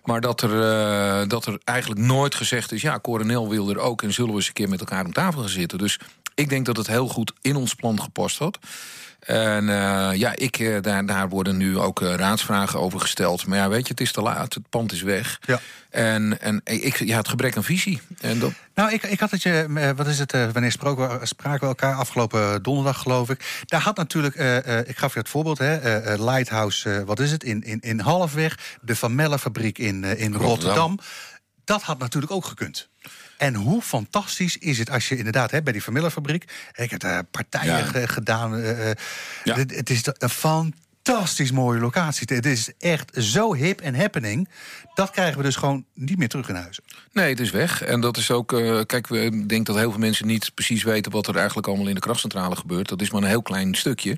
Maar 0.04 0.22
dat 0.22 0.42
er, 0.42 1.28
dat 1.28 1.46
er 1.46 1.60
eigenlijk 1.64 2.02
nooit 2.02 2.36
gezegd 2.36 2.72
is: 2.72 2.82
ja, 2.82 3.00
Coronel 3.00 3.50
wil 3.50 3.70
er 3.70 3.80
ook 3.80 4.02
en 4.04 4.14
zullen 4.14 4.32
we 4.32 4.38
eens 4.38 4.48
een 4.48 4.54
keer 4.54 4.70
met 4.70 4.80
elkaar 4.80 5.06
om 5.06 5.14
tafel 5.14 5.42
gaan 5.42 5.50
zitten. 5.50 5.78
Dus 5.78 6.00
ik 6.36 6.50
denk 6.50 6.66
dat 6.66 6.78
het 6.78 6.88
heel 6.88 7.08
goed 7.08 7.34
in 7.42 7.56
ons 7.56 7.74
plan 7.74 8.02
gepast 8.02 8.38
had. 8.38 8.60
En 9.20 9.64
uh, 9.64 10.10
ja, 10.14 10.36
ik, 10.36 10.60
uh, 10.60 10.82
daar, 10.82 11.06
daar 11.06 11.30
worden 11.30 11.58
nu 11.58 11.78
ook 11.78 12.02
uh, 12.02 12.14
raadsvragen 12.14 12.80
over 12.80 13.00
gesteld. 13.00 13.46
Maar 13.46 13.58
ja, 13.58 13.70
weet 13.70 13.84
je, 13.84 13.92
het 13.92 14.02
is 14.02 14.12
te 14.12 14.22
laat. 14.22 14.54
Het 14.54 14.70
pand 14.70 14.92
is 14.92 15.02
weg. 15.02 15.40
Ja. 15.46 15.60
En, 15.90 16.42
en 16.42 16.62
ik, 16.64 16.96
ja, 16.96 17.18
het 17.18 17.28
gebrek 17.28 17.58
aan 17.58 17.64
visie. 17.64 18.02
En 18.22 18.40
dat... 18.40 18.52
Nou, 18.76 18.92
ik, 18.92 19.04
ik 19.04 19.20
had 19.20 19.32
het 19.32 19.42
je, 19.42 19.94
wat 19.96 20.08
is 20.08 20.20
het, 20.20 20.32
wanneer 20.32 20.72
spraken 20.72 21.20
we, 21.20 21.26
spraken 21.26 21.60
we 21.60 21.68
elkaar? 21.68 21.96
Afgelopen 21.96 22.64
donderdag, 22.64 23.02
geloof 23.02 23.30
ik. 23.30 23.64
Daar 23.66 23.82
had 23.82 23.98
natuurlijk, 23.98 24.36
ik 24.88 24.98
gaf 24.98 25.14
je 25.14 25.20
het 25.20 25.30
voorbeeld, 25.30 25.58
hè, 25.58 25.78
Lighthouse, 26.24 27.04
wat 27.06 27.20
is 27.20 27.32
het, 27.32 27.44
in, 27.44 27.64
in, 27.64 27.80
in 27.80 28.00
Halfweg. 28.00 28.78
De 28.82 28.96
Van 28.96 29.16
Melle-fabriek 29.16 29.78
in, 29.78 30.04
in 30.04 30.34
Rotterdam. 30.34 30.42
Rotterdam. 30.42 31.00
Dat 31.64 31.82
had 31.82 32.00
natuurlijk 32.00 32.32
ook 32.32 32.46
gekund. 32.46 32.90
En 33.40 33.56
hoe 33.56 33.82
fantastisch 33.82 34.58
is 34.58 34.78
het 34.78 34.90
als 34.90 35.10
je 35.10 35.18
inderdaad 35.18 35.52
hè, 35.52 35.62
bij 35.62 35.74
die 35.74 35.82
familiefabriek. 35.82 36.44
Ik 36.76 36.90
heb 36.90 37.00
daar 37.00 37.24
partijen 37.24 38.10
gedaan. 38.10 38.60
Uh, 38.60 38.92
ja. 39.44 39.56
Het 39.56 39.90
is 39.90 40.02
een 40.18 40.30
fantastisch 40.30 40.74
mooie 41.54 41.80
locatie. 41.80 42.36
Het 42.36 42.46
is 42.46 42.72
echt 42.80 43.12
zo 43.14 43.54
hip 43.54 43.82
en 43.82 43.96
happening. 43.96 44.50
Dat 44.94 45.12
krijgen 45.12 45.38
we 45.38 45.44
dus 45.44 45.56
gewoon 45.56 45.86
niet 45.94 46.18
meer 46.18 46.28
terug 46.28 46.50
in 46.50 46.56
huis. 46.56 46.80
Nee, 47.12 47.30
het 47.30 47.40
is 47.40 47.52
weg. 47.52 47.84
En 47.84 48.02
dat 48.02 48.18
is 48.18 48.32
ook. 48.32 48.52
Uh, 48.52 48.82
kijk, 48.86 49.08
we 49.08 49.46
denk 49.46 49.66
dat 49.66 49.76
heel 49.76 49.90
veel 49.92 50.00
mensen 50.00 50.28
niet 50.28 50.52
precies 50.54 50.84
weten 50.84 51.12
wat 51.12 51.28
er 51.28 51.36
eigenlijk 51.36 51.68
allemaal 51.68 51.88
in 51.88 51.96
de 51.96 52.00
krachtcentrale 52.00 52.56
gebeurt. 52.56 52.90
Dat 52.90 53.02
is 53.02 53.12
maar 53.12 53.22
een 53.22 53.28
heel 53.28 53.42
klein 53.42 53.76
stukje. 53.76 54.18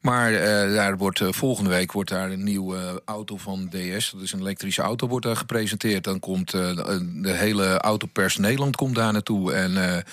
Maar 0.00 0.32
uh, 0.32 0.40
daar 0.74 0.96
wordt, 0.96 1.20
uh, 1.20 1.32
volgende 1.32 1.70
week 1.70 1.92
wordt 1.92 2.10
daar 2.10 2.30
een 2.30 2.44
nieuwe 2.44 3.02
auto 3.04 3.36
van 3.36 3.68
DS. 3.68 4.10
Dat 4.10 4.22
is 4.22 4.32
een 4.32 4.40
elektrische 4.40 4.82
auto, 4.82 5.08
wordt 5.08 5.26
daar 5.26 5.36
gepresenteerd. 5.36 6.04
Dan 6.04 6.18
komt 6.18 6.50
de, 6.50 7.20
de, 7.22 7.32
hele 7.32 7.78
autopers 7.78 8.36
Nederland 8.36 8.76
komt 8.76 8.94
daar 8.94 9.12
naartoe. 9.12 9.52
En 9.52 10.04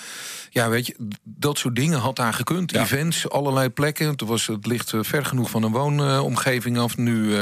ja, 0.50 0.68
weet 0.68 0.86
je, 0.86 0.96
dat 1.22 1.58
soort 1.58 1.76
dingen 1.76 1.98
had 1.98 2.16
daar 2.16 2.32
gekund. 2.34 2.70
Ja. 2.70 2.82
Events, 2.82 3.30
allerlei 3.30 3.68
plekken. 3.68 4.08
Het, 4.08 4.20
was, 4.20 4.46
het 4.46 4.66
ligt 4.66 4.92
ver 5.00 5.24
genoeg 5.24 5.50
van 5.50 5.62
een 5.62 5.72
woonomgeving 6.16 6.78
af. 6.78 6.96
Nu 6.96 7.36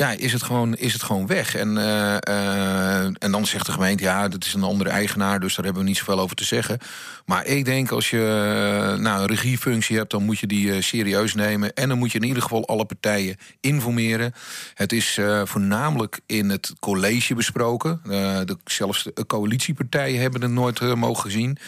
ja, 0.00 0.10
is 0.10 0.32
het 0.32 0.42
gewoon, 0.42 0.76
is 0.76 0.92
het 0.92 1.02
gewoon 1.02 1.26
weg. 1.26 1.54
En, 1.54 1.76
uh, 1.76 3.04
en 3.04 3.30
dan 3.30 3.46
zegt 3.46 3.66
de 3.66 3.72
gemeente, 3.72 4.02
ja, 4.02 4.28
dat 4.28 4.44
is 4.44 4.54
een 4.54 4.62
andere 4.62 4.90
eigenaar, 4.90 5.40
dus 5.40 5.54
daar 5.54 5.64
hebben 5.64 5.82
we 5.82 5.88
niet 5.88 5.98
zoveel 5.98 6.20
over 6.20 6.36
te 6.36 6.44
zeggen. 6.44 6.78
Maar 7.24 7.46
ik 7.46 7.64
denk, 7.64 7.90
als 7.90 8.10
je 8.10 8.96
nou, 8.98 9.20
een 9.20 9.28
regiefunctie 9.28 9.96
hebt, 9.96 10.10
dan 10.10 10.24
moet 10.24 10.38
je 10.38 10.46
die 10.46 10.82
serieus 10.82 11.34
nemen. 11.34 11.74
En 11.74 11.88
dan 11.88 11.98
moet 11.98 12.12
je 12.12 12.18
in 12.18 12.26
ieder 12.26 12.42
geval 12.42 12.66
alle 12.66 12.84
partijen 12.84 13.36
informeren. 13.60 14.34
Het 14.74 14.92
is 14.92 15.18
voornamelijk 15.44 16.20
in 16.26 16.48
het 16.50 16.72
college 16.78 17.34
besproken. 17.34 18.00
de, 18.04 18.56
zelfs 18.64 19.02
de 19.14 19.26
coalitiepartijen 19.26 20.20
hebben 20.20 20.42
het 20.42 20.50
nooit 20.50 20.94
mogen 20.94 21.30
zien. 21.30 21.58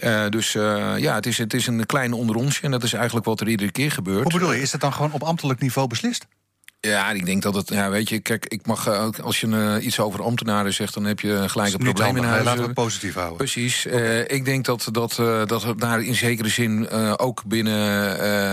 Uh, 0.00 0.28
dus 0.28 0.54
uh, 0.54 0.92
ja, 0.98 1.14
het 1.14 1.26
is, 1.26 1.38
het 1.38 1.54
is 1.54 1.66
een 1.66 1.86
klein 1.86 2.12
onderonsje. 2.12 2.62
En 2.62 2.70
dat 2.70 2.82
is 2.82 2.92
eigenlijk 2.92 3.26
wat 3.26 3.40
er 3.40 3.48
iedere 3.48 3.70
keer 3.70 3.90
gebeurt. 3.90 4.22
Hoe 4.22 4.32
bedoel 4.32 4.52
je? 4.52 4.60
Is 4.60 4.72
het 4.72 4.80
dan 4.80 4.92
gewoon 4.92 5.12
op 5.12 5.22
ambtelijk 5.22 5.60
niveau 5.60 5.88
beslist? 5.88 6.26
Ja, 6.80 7.10
ik 7.10 7.26
denk 7.26 7.42
dat 7.42 7.54
het, 7.54 7.68
ja, 7.68 7.90
weet 7.90 8.08
je, 8.08 8.20
kijk, 8.20 8.46
ik 8.46 8.66
mag 8.66 8.86
eh, 8.86 9.04
ook 9.04 9.18
als 9.18 9.40
je 9.40 9.46
uh, 9.46 9.84
iets 9.84 10.00
over 10.00 10.22
ambtenaren 10.22 10.74
zegt, 10.74 10.94
dan 10.94 11.04
heb 11.04 11.20
je 11.20 11.48
gelijk 11.48 11.72
een 11.72 11.78
probleem 11.78 12.16
in 12.16 12.22
huis. 12.22 12.44
Laten 12.44 12.60
we 12.60 12.66
het 12.66 12.74
positief 12.74 13.14
houden. 13.14 13.36
Precies. 13.36 13.86
Okay. 13.86 14.00
Uh, 14.00 14.36
ik 14.36 14.44
denk 14.44 14.64
dat, 14.64 14.88
dat, 14.90 15.14
dat 15.46 15.62
er 15.62 15.78
daar 15.78 16.02
in 16.02 16.14
zekere 16.14 16.48
zin 16.48 16.90
ook 17.18 17.44
binnen 17.44 17.80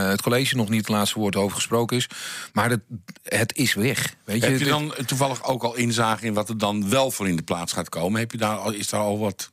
het 0.09 0.21
college 0.21 0.55
nog 0.55 0.69
niet 0.69 0.79
het 0.79 0.89
laatste 0.89 1.19
woord 1.19 1.35
over 1.35 1.55
gesproken 1.55 1.97
is. 1.97 2.09
Maar 2.53 2.69
het, 2.69 2.81
het 3.23 3.55
is 3.55 3.73
weg. 3.73 4.15
Weet 4.23 4.41
heb 4.41 4.51
je, 4.51 4.65
je 4.65 4.71
dan 4.71 4.93
toevallig 5.05 5.43
ook 5.43 5.63
al 5.63 5.75
inzage 5.75 6.25
in 6.25 6.33
wat 6.33 6.49
er 6.49 6.57
dan 6.57 6.89
wel 6.89 7.11
voor 7.11 7.27
in 7.27 7.35
de 7.35 7.43
plaats 7.43 7.73
gaat 7.73 7.89
komen? 7.89 8.19
Heb 8.19 8.31
je 8.31 8.37
daar 8.37 8.73
is 8.73 8.89
daar 8.89 9.01
al 9.01 9.19
wat 9.19 9.51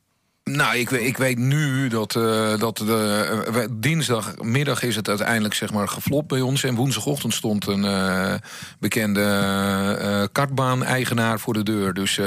nou, 0.51 0.77
ik, 0.77 0.91
ik 0.91 1.17
weet 1.17 1.37
nu 1.37 1.87
dat, 1.87 2.15
uh, 2.15 2.59
dat 2.59 2.77
de, 2.77 3.43
uh, 3.55 3.65
dinsdagmiddag 3.71 4.83
is 4.83 4.95
het 4.95 5.07
uiteindelijk 5.09 5.53
zeg 5.53 5.71
maar, 5.71 5.87
geflopt 5.87 6.27
bij 6.27 6.41
ons. 6.41 6.63
En 6.63 6.75
woensdagochtend 6.75 7.33
stond 7.33 7.67
een 7.67 7.83
uh, 7.83 8.33
bekende 8.79 10.29
kartbaan-eigenaar 10.31 11.39
voor 11.39 11.53
de 11.53 11.63
deur. 11.63 11.93
Dus 11.93 12.19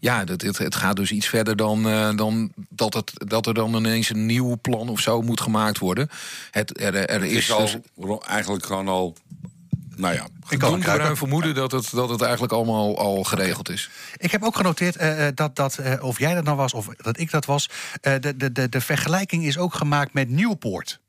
ja, 0.00 0.24
dat, 0.24 0.42
het, 0.42 0.58
het, 0.58 0.74
gaat 0.74 0.96
dus 0.96 1.12
iets 1.12 1.28
verder 1.28 1.56
dan, 1.56 1.82
dan 2.16 2.52
dat, 2.68 2.94
het, 2.94 3.12
dat 3.14 3.46
er 3.46 3.54
dan 3.54 3.74
ineens 3.74 4.10
een 4.10 4.26
nieuw 4.26 4.56
plan 4.60 4.88
of 4.88 5.00
zo 5.00 5.22
moet 5.22 5.40
gemaakt 5.40 5.78
worden. 5.78 6.08
Het, 6.50 6.80
er, 6.80 6.94
er 6.94 7.24
is, 7.24 7.32
is 7.32 7.52
al, 7.52 7.60
dus, 7.60 8.18
eigenlijk 8.26 8.66
gewoon 8.66 8.88
al 8.88 9.16
nou 10.02 10.14
ja, 10.14 10.26
ik 10.48 10.58
kan 10.58 10.82
ruim 10.82 11.16
vermoeden 11.16 11.54
dat 11.54 11.72
het, 11.72 11.90
dat 11.90 12.08
het 12.08 12.20
eigenlijk 12.22 12.52
allemaal 12.52 12.98
al 12.98 13.22
geregeld 13.24 13.68
is. 13.68 13.90
Ik 14.16 14.30
heb 14.30 14.42
ook 14.42 14.56
genoteerd 14.56 15.00
uh, 15.00 15.26
dat, 15.34 15.56
dat 15.56 15.78
uh, 15.80 16.04
of 16.04 16.18
jij 16.18 16.34
dat 16.34 16.44
nou 16.44 16.56
was 16.56 16.74
of 16.74 16.86
dat 16.96 17.18
ik 17.18 17.30
dat 17.30 17.44
was. 17.44 17.68
Uh, 18.02 18.14
de, 18.20 18.36
de, 18.36 18.52
de, 18.52 18.68
de 18.68 18.80
vergelijking 18.80 19.44
is 19.44 19.58
ook 19.58 19.74
gemaakt 19.74 20.12
met 20.12 20.28
Nieuwpoort. 20.28 21.00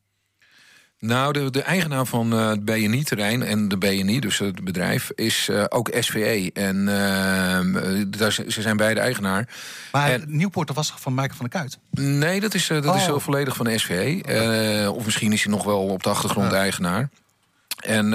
Nou, 0.99 1.33
de, 1.33 1.49
de 1.49 1.61
eigenaar 1.61 2.05
van 2.05 2.31
het 2.31 2.65
BNI-terrein 2.65 3.43
en 3.43 3.67
de 3.67 3.77
BNI, 3.77 4.19
dus 4.19 4.39
het 4.39 4.63
bedrijf, 4.63 5.11
is 5.15 5.49
ook 5.69 5.91
SVE. 5.99 6.49
En 6.53 6.87
ehm, 6.87 8.09
daar, 8.09 8.31
ze 8.31 8.61
zijn 8.61 8.77
beide 8.77 8.99
eigenaar. 8.99 9.49
Maar 9.91 10.11
en, 10.11 10.23
Nieuwpoort 10.27 10.73
was 10.73 10.93
van 10.97 11.13
Michael 11.13 11.35
van 11.35 11.49
der 11.49 11.59
Kuit? 11.59 11.77
Nee, 11.91 12.39
dat 12.39 12.53
is, 12.53 12.67
dat 12.67 12.85
oh. 12.85 12.95
is 12.95 13.23
volledig 13.23 13.55
van 13.55 13.65
de 13.65 13.77
SVE. 13.77 14.19
Okay. 14.19 14.85
of 14.85 15.05
misschien 15.05 15.33
is 15.33 15.43
hij 15.43 15.51
nog 15.51 15.63
wel 15.63 15.87
op 15.87 16.03
de 16.03 16.09
achtergrond 16.09 16.51
ja. 16.51 16.57
eigenaar. 16.57 17.09
En 17.79 18.13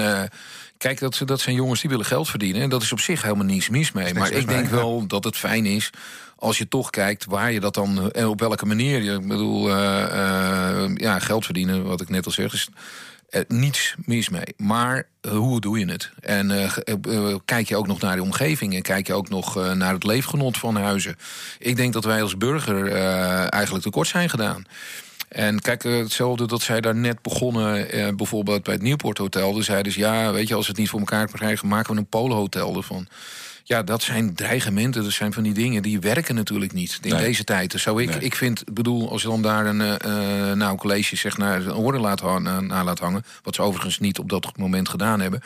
Kijk, 0.79 0.99
dat, 0.99 1.21
dat 1.25 1.39
zijn 1.39 1.55
jongens 1.55 1.81
die 1.81 1.89
willen 1.89 2.05
geld 2.05 2.29
verdienen. 2.29 2.61
En 2.61 2.69
dat 2.69 2.81
is 2.81 2.91
op 2.91 2.99
zich 2.99 3.21
helemaal 3.21 3.45
niets 3.45 3.69
mis 3.69 3.91
mee. 3.91 4.13
Maar 4.13 4.31
ik 4.31 4.47
denk 4.47 4.67
wel 4.67 5.07
dat 5.07 5.23
het 5.23 5.37
fijn 5.37 5.65
is 5.65 5.89
als 6.35 6.57
je 6.57 6.67
toch 6.67 6.89
kijkt 6.89 7.25
waar 7.25 7.51
je 7.51 7.59
dat 7.59 7.73
dan 7.73 7.97
en 7.97 8.11
eh, 8.11 8.29
op 8.29 8.39
welke 8.39 8.65
manier. 8.65 9.13
Ik 9.13 9.27
bedoel, 9.27 9.69
uh, 9.69 9.75
uh, 9.75 10.95
ja, 10.95 11.19
geld 11.19 11.45
verdienen, 11.45 11.83
wat 11.83 12.01
ik 12.01 12.09
net 12.09 12.25
al 12.25 12.31
zeg, 12.31 12.53
is 12.53 12.69
uh, 13.29 13.41
niets 13.47 13.95
mis 14.05 14.29
mee. 14.29 14.53
Maar 14.57 15.07
hoe 15.29 15.61
doe 15.61 15.79
je 15.79 15.85
het? 15.85 16.11
En 16.19 16.71
kijk 17.45 17.67
je 17.67 17.77
ook 17.77 17.87
nog 17.87 17.99
naar 17.99 18.15
de 18.15 18.21
omgeving 18.21 18.75
en 18.75 18.81
kijk 18.81 19.07
je 19.07 19.13
ook 19.13 19.29
nog 19.29 19.75
naar 19.75 19.93
het 19.93 20.03
leefgenot 20.03 20.57
van 20.57 20.75
huizen. 20.75 21.17
Ik 21.59 21.75
denk 21.75 21.93
dat 21.93 22.03
wij 22.03 22.21
als 22.21 22.37
burger 22.37 22.91
eigenlijk 23.49 23.83
tekort 23.83 24.07
zijn 24.07 24.29
gedaan. 24.29 24.65
En 25.29 25.59
kijk, 25.59 25.83
hetzelfde 25.83 26.47
dat 26.47 26.61
zij 26.61 26.81
daar 26.81 26.95
net 26.95 27.21
begonnen, 27.21 27.91
eh, 27.91 28.15
bijvoorbeeld 28.15 28.63
bij 28.63 28.73
het 28.73 28.83
Nieuwpoort 28.83 29.17
Hotel. 29.17 29.53
Dan 29.53 29.63
zeiden 29.63 29.91
ze, 29.91 29.99
ja, 29.99 30.31
weet 30.31 30.47
je, 30.47 30.55
als 30.55 30.65
we 30.65 30.71
het 30.71 30.79
niet 30.79 30.89
voor 30.89 30.99
elkaar 30.99 31.27
krijgen, 31.27 31.67
maken 31.67 31.93
we 31.93 31.99
een 31.99 32.05
polenhotel 32.05 32.75
ervan. 32.75 33.07
Ja, 33.63 33.83
dat 33.83 34.01
zijn 34.01 34.33
dreigementen, 34.33 35.03
dat 35.03 35.11
zijn 35.11 35.33
van 35.33 35.43
die 35.43 35.53
dingen 35.53 35.81
die 35.81 35.99
werken 35.99 36.35
natuurlijk 36.35 36.73
niet 36.73 36.99
in 37.01 37.17
deze 37.17 37.43
tijd. 37.43 37.71
Dus 37.71 37.81
zou 37.81 38.01
ik, 38.01 38.15
ik 38.15 38.35
vind, 38.35 38.63
bedoel, 38.73 39.09
als 39.09 39.21
je 39.21 39.27
dan 39.27 39.41
daar 39.41 39.65
een, 39.65 39.79
uh, 39.79 40.53
nou, 40.53 40.77
college 40.77 41.15
zeg, 41.15 41.37
naar 41.37 41.65
een 41.65 41.73
orde 41.73 41.99
laat, 41.99 42.39
na 42.41 42.83
laat 42.83 42.99
hangen, 42.99 43.25
wat 43.43 43.55
ze 43.55 43.61
overigens 43.61 43.99
niet 43.99 44.19
op 44.19 44.29
dat 44.29 44.57
moment 44.57 44.89
gedaan 44.89 45.19
hebben. 45.19 45.41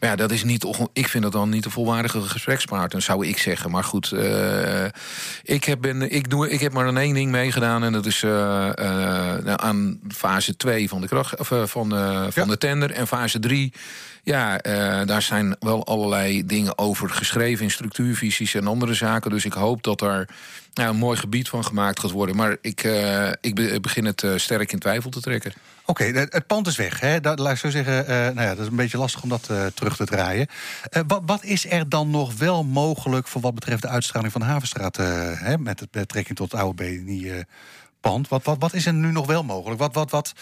Ja, 0.00 0.16
dat 0.16 0.30
is 0.30 0.44
niet, 0.44 0.66
ik 0.92 1.08
vind 1.08 1.22
dat 1.22 1.32
dan 1.32 1.48
niet 1.48 1.64
een 1.64 1.70
volwaardige 1.70 2.20
gesprekspartner, 2.20 3.02
zou 3.02 3.26
ik 3.26 3.38
zeggen. 3.38 3.70
Maar 3.70 3.84
goed, 3.84 4.10
uh, 4.14 4.84
ik, 5.42 5.64
heb 5.64 5.80
ben, 5.80 6.12
ik, 6.12 6.30
doe, 6.30 6.50
ik 6.50 6.60
heb 6.60 6.72
maar 6.72 6.86
een 6.86 6.96
één 6.96 7.14
ding 7.14 7.30
meegedaan. 7.30 7.84
En 7.84 7.92
dat 7.92 8.06
is 8.06 8.22
uh, 8.22 8.30
uh, 8.78 9.54
aan 9.54 10.00
fase 10.08 10.56
2 10.56 10.88
van 10.88 11.00
de, 11.00 11.08
kracht, 11.08 11.38
of, 11.38 11.70
van, 11.70 11.94
van 12.32 12.48
de 12.48 12.58
tender. 12.58 12.90
En 12.90 13.06
fase 13.06 13.38
3 13.38 13.72
ja, 14.22 14.58
daar 15.04 15.22
zijn 15.22 15.56
wel 15.60 15.86
allerlei 15.86 16.46
dingen 16.46 16.78
over 16.78 17.10
geschreven 17.10 17.64
in 17.64 17.70
structuurvisies 17.70 18.54
en 18.54 18.66
andere 18.66 18.94
zaken. 18.94 19.30
Dus 19.30 19.44
ik 19.44 19.52
hoop 19.52 19.82
dat 19.82 20.00
er 20.00 20.28
nou, 20.78 20.90
een 20.90 20.96
mooi 20.96 21.18
gebied 21.18 21.48
van 21.48 21.64
gemaakt 21.64 22.00
gaat 22.00 22.10
worden. 22.10 22.36
Maar 22.36 22.56
ik, 22.60 22.84
uh, 22.84 23.30
ik 23.40 23.82
begin 23.82 24.04
het 24.04 24.22
uh, 24.22 24.36
sterk 24.36 24.72
in 24.72 24.78
twijfel 24.78 25.10
te 25.10 25.20
trekken. 25.20 25.52
Oké, 25.84 26.04
het 26.04 26.46
pand 26.46 26.66
is 26.66 26.76
weg. 26.76 27.00
Hè? 27.00 27.20
Dat, 27.20 27.38
laat 27.38 27.52
ik 27.52 27.58
zo 27.58 27.70
zeggen, 27.70 28.04
nou 28.06 28.40
ja, 28.40 28.54
dat 28.54 28.58
is 28.58 28.66
een 28.66 28.76
beetje 28.76 28.98
lastig 28.98 29.22
om 29.22 29.28
dat 29.28 29.50
terug 29.74 29.96
te 29.96 30.04
draaien. 30.04 30.46
Wat, 31.06 31.22
wat, 31.26 31.44
is 31.44 31.70
er 31.70 31.88
dan 31.88 32.10
nog 32.10 32.36
wel 32.36 32.64
mogelijk 32.64 33.28
voor 33.28 33.40
wat 33.40 33.54
betreft 33.54 33.82
de 33.82 33.88
uitstraling 33.88 34.32
van 34.32 34.40
de 34.40 34.46
Havenstraat... 34.46 34.96
Hè, 34.96 35.58
met 35.58 35.86
betrekking 35.90 36.36
tot 36.36 36.52
het 36.52 36.60
oude 36.60 36.84
BNI-pand? 36.84 38.28
Wat, 38.28 38.44
wat, 38.44 38.56
wat 38.58 38.74
is 38.74 38.86
er 38.86 38.94
nu 38.94 39.12
nog 39.12 39.26
wel 39.26 39.42
mogelijk? 39.42 39.80
Wat, 39.80 39.94
wat, 39.94 40.10
wat, 40.10 40.32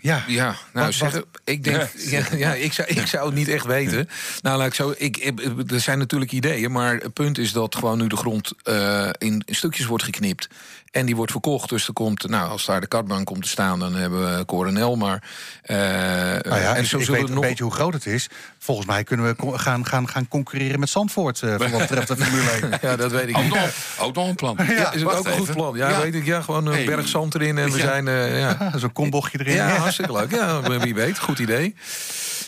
ja, 0.00 0.24
ja 0.26 0.56
nou 0.72 0.86
wat, 0.86 0.94
zeg, 0.94 1.22
ik 1.44 1.64
denk, 1.64 1.90
ja. 1.96 2.22
ja, 2.36 2.54
ik, 2.54 2.72
zou, 2.72 2.88
ik 2.88 3.06
zou 3.06 3.26
het 3.26 3.34
niet 3.34 3.48
echt 3.48 3.66
weten. 3.66 4.08
Nou, 4.42 4.58
laat 4.58 4.66
ik 4.66 4.74
zo, 4.74 4.94
ik, 4.96 5.32
er 5.70 5.80
zijn 5.80 5.98
natuurlijk 5.98 6.32
ideeën, 6.32 6.72
maar 6.72 6.94
het 6.94 7.12
punt 7.12 7.38
is 7.38 7.52
dat 7.52 7.74
gewoon 7.74 7.98
nu 7.98 8.06
de 8.06 8.16
grond 8.16 8.52
uh, 8.64 9.08
in, 9.18 9.42
in 9.46 9.54
stukjes 9.54 9.86
wordt 9.86 10.04
geknipt. 10.04 10.48
En 10.90 11.06
die 11.06 11.16
wordt 11.16 11.32
verkocht. 11.32 11.68
Dus 11.68 11.86
er 11.86 11.92
komt, 11.92 12.28
nou, 12.28 12.50
als 12.50 12.64
daar 12.64 12.80
de 12.80 12.86
kartbank 12.86 13.26
komt 13.26 13.42
te 13.42 13.48
staan, 13.48 13.78
dan 13.78 13.94
hebben 13.94 14.38
we 14.38 14.44
Coronel. 14.44 14.96
Maar. 14.96 15.22
Uh, 15.66 15.76
nou 15.76 16.60
ja, 16.60 16.76
en 16.76 16.86
zo 16.86 16.98
ik, 16.98 17.06
weet 17.06 17.20
nog... 17.20 17.30
een 17.30 17.40
beetje 17.40 17.64
hoe 17.64 17.72
groot 17.72 17.92
het 17.92 18.06
is. 18.06 18.28
Volgens 18.58 18.86
mij 18.86 19.04
kunnen 19.04 19.26
we 19.26 19.58
gaan, 19.58 19.86
gaan, 19.86 20.08
gaan 20.08 20.28
concurreren 20.28 20.80
met 20.80 20.88
Zandvoort. 20.88 21.40
Uh, 21.42 21.54
voor 21.56 21.70
wat 21.70 21.80
betreft 21.80 22.08
de 22.08 22.16
Formule 22.24 22.50
1. 22.50 22.78
ja, 22.82 22.96
dat 22.96 23.10
weet 23.10 23.28
ik 23.28 23.36
ook 23.36 23.48
Nog, 23.48 23.70
ook 24.00 24.14
nog 24.14 24.28
een 24.28 24.34
plan. 24.34 24.56
Ja, 24.68 24.92
is 24.92 25.00
het 25.00 25.16
ook 25.16 25.26
een 25.26 25.32
goed 25.32 25.52
plan? 25.52 25.76
Ja, 25.76 25.88
ja, 25.88 26.00
weet 26.00 26.14
ik. 26.14 26.24
Ja, 26.24 26.42
gewoon 26.42 26.66
een 26.66 26.72
hey. 26.72 26.84
berg 26.84 27.08
zand 27.08 27.34
erin 27.34 27.58
en 27.58 27.70
we 27.70 27.78
zijn. 27.78 28.06
Uh, 28.06 28.38
ja. 28.38 28.72
Zo'n 28.76 28.92
kombochtje 28.92 29.38
erin. 29.38 29.54
Ja, 29.60 29.76
hartstikke 29.76 30.12
leuk. 30.12 30.30
Ja, 30.30 30.78
wie 30.78 30.94
weet. 30.94 31.18
Goed 31.18 31.38
idee. 31.38 31.74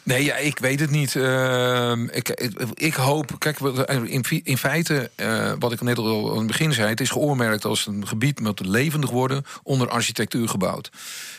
Nee, 0.05 0.25
ja, 0.25 0.37
ik 0.37 0.59
weet 0.59 0.81
het 0.81 0.91
niet. 0.91 1.15
Uh, 1.15 1.93
ik, 2.11 2.29
ik 2.75 2.95
hoop, 2.95 3.39
kijk, 3.39 3.59
in, 4.05 4.25
in 4.43 4.59
feite, 4.59 5.11
uh, 5.17 5.53
wat 5.59 5.73
ik 5.73 5.81
net 5.81 5.99
al 5.99 6.31
aan 6.31 6.39
het 6.39 6.47
begin 6.47 6.73
zei, 6.73 6.89
het 6.89 7.01
is 7.01 7.11
geoormerkt 7.11 7.65
als 7.65 7.87
een 7.87 8.07
gebied 8.07 8.32
met 8.41 8.67
levendig 8.67 9.11
worden 9.11 9.45
onder 9.63 9.89
architectuur 9.89 10.49
gebouwd. 10.49 10.91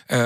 Uh, 0.07 0.17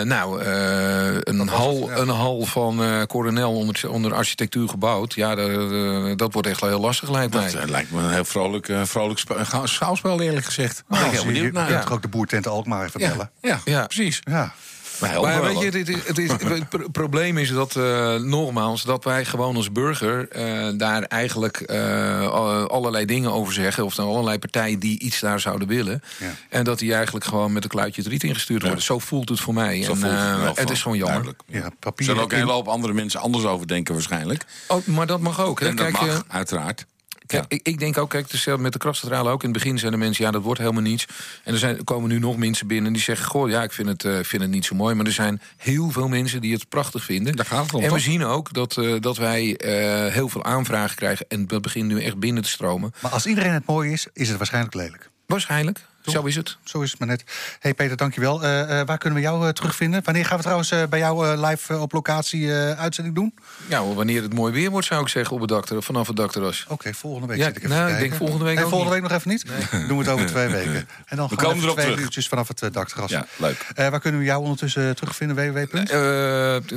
nou, 0.00 0.42
een, 0.42 1.48
hal, 1.48 1.90
ja. 1.90 1.96
een 1.96 2.08
hal 2.08 2.44
van 2.44 3.06
Coronel 3.06 3.54
onder, 3.56 3.90
onder 3.90 4.14
architectuur 4.14 4.68
gebouwd, 4.68 5.14
ja, 5.14 5.34
dat, 5.34 6.18
dat 6.18 6.32
wordt 6.32 6.48
echt 6.48 6.60
heel 6.60 6.80
lastig, 6.80 7.10
lijkt 7.10 7.34
mij. 7.34 7.50
Dat 7.50 7.70
lijkt 7.70 7.90
me 7.90 8.00
een 8.02 8.12
heel 8.12 8.24
vrolijk, 8.24 8.72
vrolijk 8.82 9.22
schouwspel, 9.64 10.20
eerlijk 10.20 10.46
gezegd. 10.46 10.84
Nou, 10.88 11.04
ik 11.04 11.10
ben 11.10 11.20
heel 11.20 11.32
benieuwd 11.32 11.68
Je 11.68 11.90
ook 11.90 12.02
de 12.02 12.08
boertent 12.08 12.46
Alkmaar 12.46 12.84
even 12.84 13.00
bellen. 13.00 13.30
Ja, 13.40 13.60
ja, 13.64 13.86
precies. 13.86 14.20
Ja. 14.24 14.54
Maar, 15.00 15.42
weet 15.42 15.60
je, 15.60 15.64
het, 15.64 16.06
het, 16.06 16.18
is, 16.18 16.30
het, 16.30 16.92
probleem 16.92 17.38
is 17.38 17.50
dat, 17.50 17.74
uh, 17.74 18.14
nogmaals, 18.14 18.82
dat 18.82 19.04
wij 19.04 19.24
gewoon 19.24 19.56
als 19.56 19.72
burger 19.72 20.28
uh, 20.36 20.78
daar 20.78 21.02
eigenlijk 21.02 21.62
uh, 21.70 22.28
allerlei 22.66 23.04
dingen 23.04 23.32
over 23.32 23.52
zeggen. 23.52 23.84
Of 23.84 23.94
dan 23.94 24.06
allerlei 24.06 24.38
partijen 24.38 24.78
die 24.78 24.98
iets 24.98 25.20
daar 25.20 25.40
zouden 25.40 25.68
willen. 25.68 26.02
Ja. 26.18 26.34
En 26.48 26.64
dat 26.64 26.78
die 26.78 26.94
eigenlijk 26.94 27.24
gewoon 27.24 27.52
met 27.52 27.64
een 27.64 27.70
kluitje 27.70 28.02
het 28.02 28.10
riet 28.10 28.22
ingestuurd 28.24 28.60
worden. 28.60 28.78
Ja. 28.78 28.84
Zo 28.84 28.98
voelt 28.98 29.28
het 29.28 29.40
voor 29.40 29.54
mij. 29.54 29.82
Zo 29.82 29.92
en, 29.92 30.46
het, 30.46 30.58
het 30.58 30.70
is 30.70 30.82
gewoon 30.82 30.98
jammer. 30.98 31.34
Ja, 31.46 31.70
papier. 31.78 31.98
Er 31.98 32.04
zullen 32.04 32.22
ook 32.22 32.32
een 32.32 32.38
hele 32.38 32.52
hoop 32.52 32.68
andere 32.68 32.92
mensen 32.92 33.20
anders 33.20 33.44
over 33.44 33.66
denken 33.66 33.94
waarschijnlijk. 33.94 34.44
Oh, 34.68 34.86
maar 34.86 35.06
dat 35.06 35.20
mag 35.20 35.40
ook. 35.40 35.60
Hè? 35.60 35.68
En 35.68 35.76
dat 35.76 35.90
Kijk, 35.90 36.06
mag, 36.06 36.24
uiteraard. 36.28 36.86
Kijk, 37.26 37.44
ik, 37.48 37.60
ik, 37.62 37.78
denk 37.78 37.98
ook, 37.98 38.10
kijk, 38.10 38.30
dus 38.30 38.46
met 38.46 38.72
de 38.72 38.78
krachtcentrale 38.78 39.30
ook. 39.30 39.42
In 39.42 39.48
het 39.48 39.58
begin 39.58 39.78
zijn 39.78 39.92
de 39.92 39.98
mensen, 39.98 40.24
ja, 40.24 40.30
dat 40.30 40.42
wordt 40.42 40.60
helemaal 40.60 40.82
niets. 40.82 41.06
En 41.44 41.52
er 41.52 41.58
zijn, 41.58 41.84
komen 41.84 42.08
nu 42.08 42.18
nog 42.18 42.36
mensen 42.36 42.66
binnen 42.66 42.92
die 42.92 43.02
zeggen... 43.02 43.26
goh, 43.26 43.50
ja, 43.50 43.62
ik 43.62 43.72
vind 43.72 43.88
het, 43.88 44.04
uh, 44.04 44.18
vind 44.22 44.42
het 44.42 44.50
niet 44.50 44.64
zo 44.64 44.74
mooi. 44.74 44.94
Maar 44.94 45.06
er 45.06 45.12
zijn 45.12 45.40
heel 45.56 45.90
veel 45.90 46.08
mensen 46.08 46.40
die 46.40 46.52
het 46.52 46.68
prachtig 46.68 47.04
vinden. 47.04 47.36
Daar 47.36 47.46
gaat 47.46 47.64
het 47.64 47.74
om, 47.74 47.82
En 47.82 47.92
we 47.92 47.98
zien 47.98 48.24
ook 48.24 48.52
dat, 48.52 48.76
uh, 48.76 49.00
dat 49.00 49.16
wij 49.16 49.46
uh, 49.46 50.12
heel 50.12 50.28
veel 50.28 50.44
aanvragen 50.44 50.96
krijgen... 50.96 51.26
en 51.28 51.46
dat 51.46 51.62
begint 51.62 51.86
nu 51.86 52.02
echt 52.02 52.18
binnen 52.18 52.42
te 52.42 52.48
stromen. 52.48 52.92
Maar 53.00 53.12
als 53.12 53.26
iedereen 53.26 53.52
het 53.52 53.66
mooi 53.66 53.92
is, 53.92 54.06
is 54.12 54.28
het 54.28 54.36
waarschijnlijk 54.36 54.74
lelijk. 54.74 55.10
Waarschijnlijk. 55.26 55.86
Zo 56.12 56.22
is 56.22 56.36
het. 56.36 56.56
Zo 56.64 56.80
is 56.80 56.90
het 56.90 56.98
maar 56.98 57.08
net. 57.08 57.24
hey 57.60 57.74
Peter, 57.74 57.96
dankjewel. 57.96 58.44
Uh, 58.44 58.60
uh, 58.60 58.66
waar 58.66 58.98
kunnen 58.98 59.18
we 59.18 59.24
jou 59.24 59.46
uh, 59.46 59.48
terugvinden? 59.48 60.00
Wanneer 60.04 60.24
gaan 60.24 60.36
we 60.36 60.42
trouwens 60.42 60.72
bij 60.88 60.98
jou 60.98 61.36
live 61.46 61.78
op 61.78 61.92
locatie 61.92 62.52
uitzending 62.52 63.14
doen? 63.14 63.34
Ja, 63.66 63.84
wanneer 63.84 64.22
het 64.22 64.34
mooi 64.34 64.52
weer 64.52 64.70
wordt, 64.70 64.86
zou 64.86 65.02
ik 65.02 65.08
zeggen, 65.08 65.34
op 65.34 65.40
het 65.40 65.48
dak, 65.48 65.82
vanaf 65.82 66.06
het 66.06 66.16
dakterras. 66.16 66.64
Oké, 66.68 66.94
volgende 66.94 67.26
week 67.26 67.38
ja, 67.38 67.44
zit 67.44 67.56
ik 67.56 67.62
even 67.62 67.76
nou, 67.76 67.92
ik 67.92 67.98
denk 67.98 68.14
volgende 68.14 68.44
week 68.44 68.58
En 68.58 68.68
volgende 68.68 68.92
week 68.92 69.02
nog 69.02 69.12
even 69.12 69.30
niet? 69.30 69.44
Nee. 69.70 69.86
Doen 69.88 69.98
we 69.98 70.04
het 70.04 70.12
over 70.12 70.26
twee 70.26 70.48
weken. 70.58 70.88
En 71.06 71.16
dan 71.16 71.28
we 71.28 71.40
gaan 71.40 71.60
we 71.60 71.60
twee 71.60 71.74
terug. 71.74 72.00
uurtjes 72.00 72.28
vanaf 72.28 72.48
het 72.48 72.72
dakterras. 72.72 73.10
Ja, 73.10 73.26
leuk. 73.36 73.66
waar 73.74 74.00
kunnen 74.00 74.20
we 74.20 74.26
jou 74.26 74.42
ondertussen 74.42 74.96
terugvinden? 74.96 75.36
www. 75.36 75.76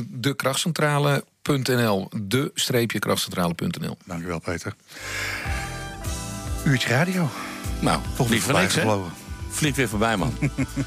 de 0.07 0.33
krachtcentrale.nl. 0.35 2.09
De-krachtcentrale.nl. 2.21 3.97
Dankjewel, 4.05 4.39
Peter. 4.39 4.73
Uurtje 6.63 6.89
radio. 6.89 7.29
Nou, 7.79 8.01
toch 8.15 8.29
niet 8.29 8.41
voor 8.41 8.53
niks, 8.53 8.75
hè? 8.75 8.85
Vliegt 9.57 9.77
weer 9.77 9.89
voorbij, 9.89 10.17
man. 10.17 10.37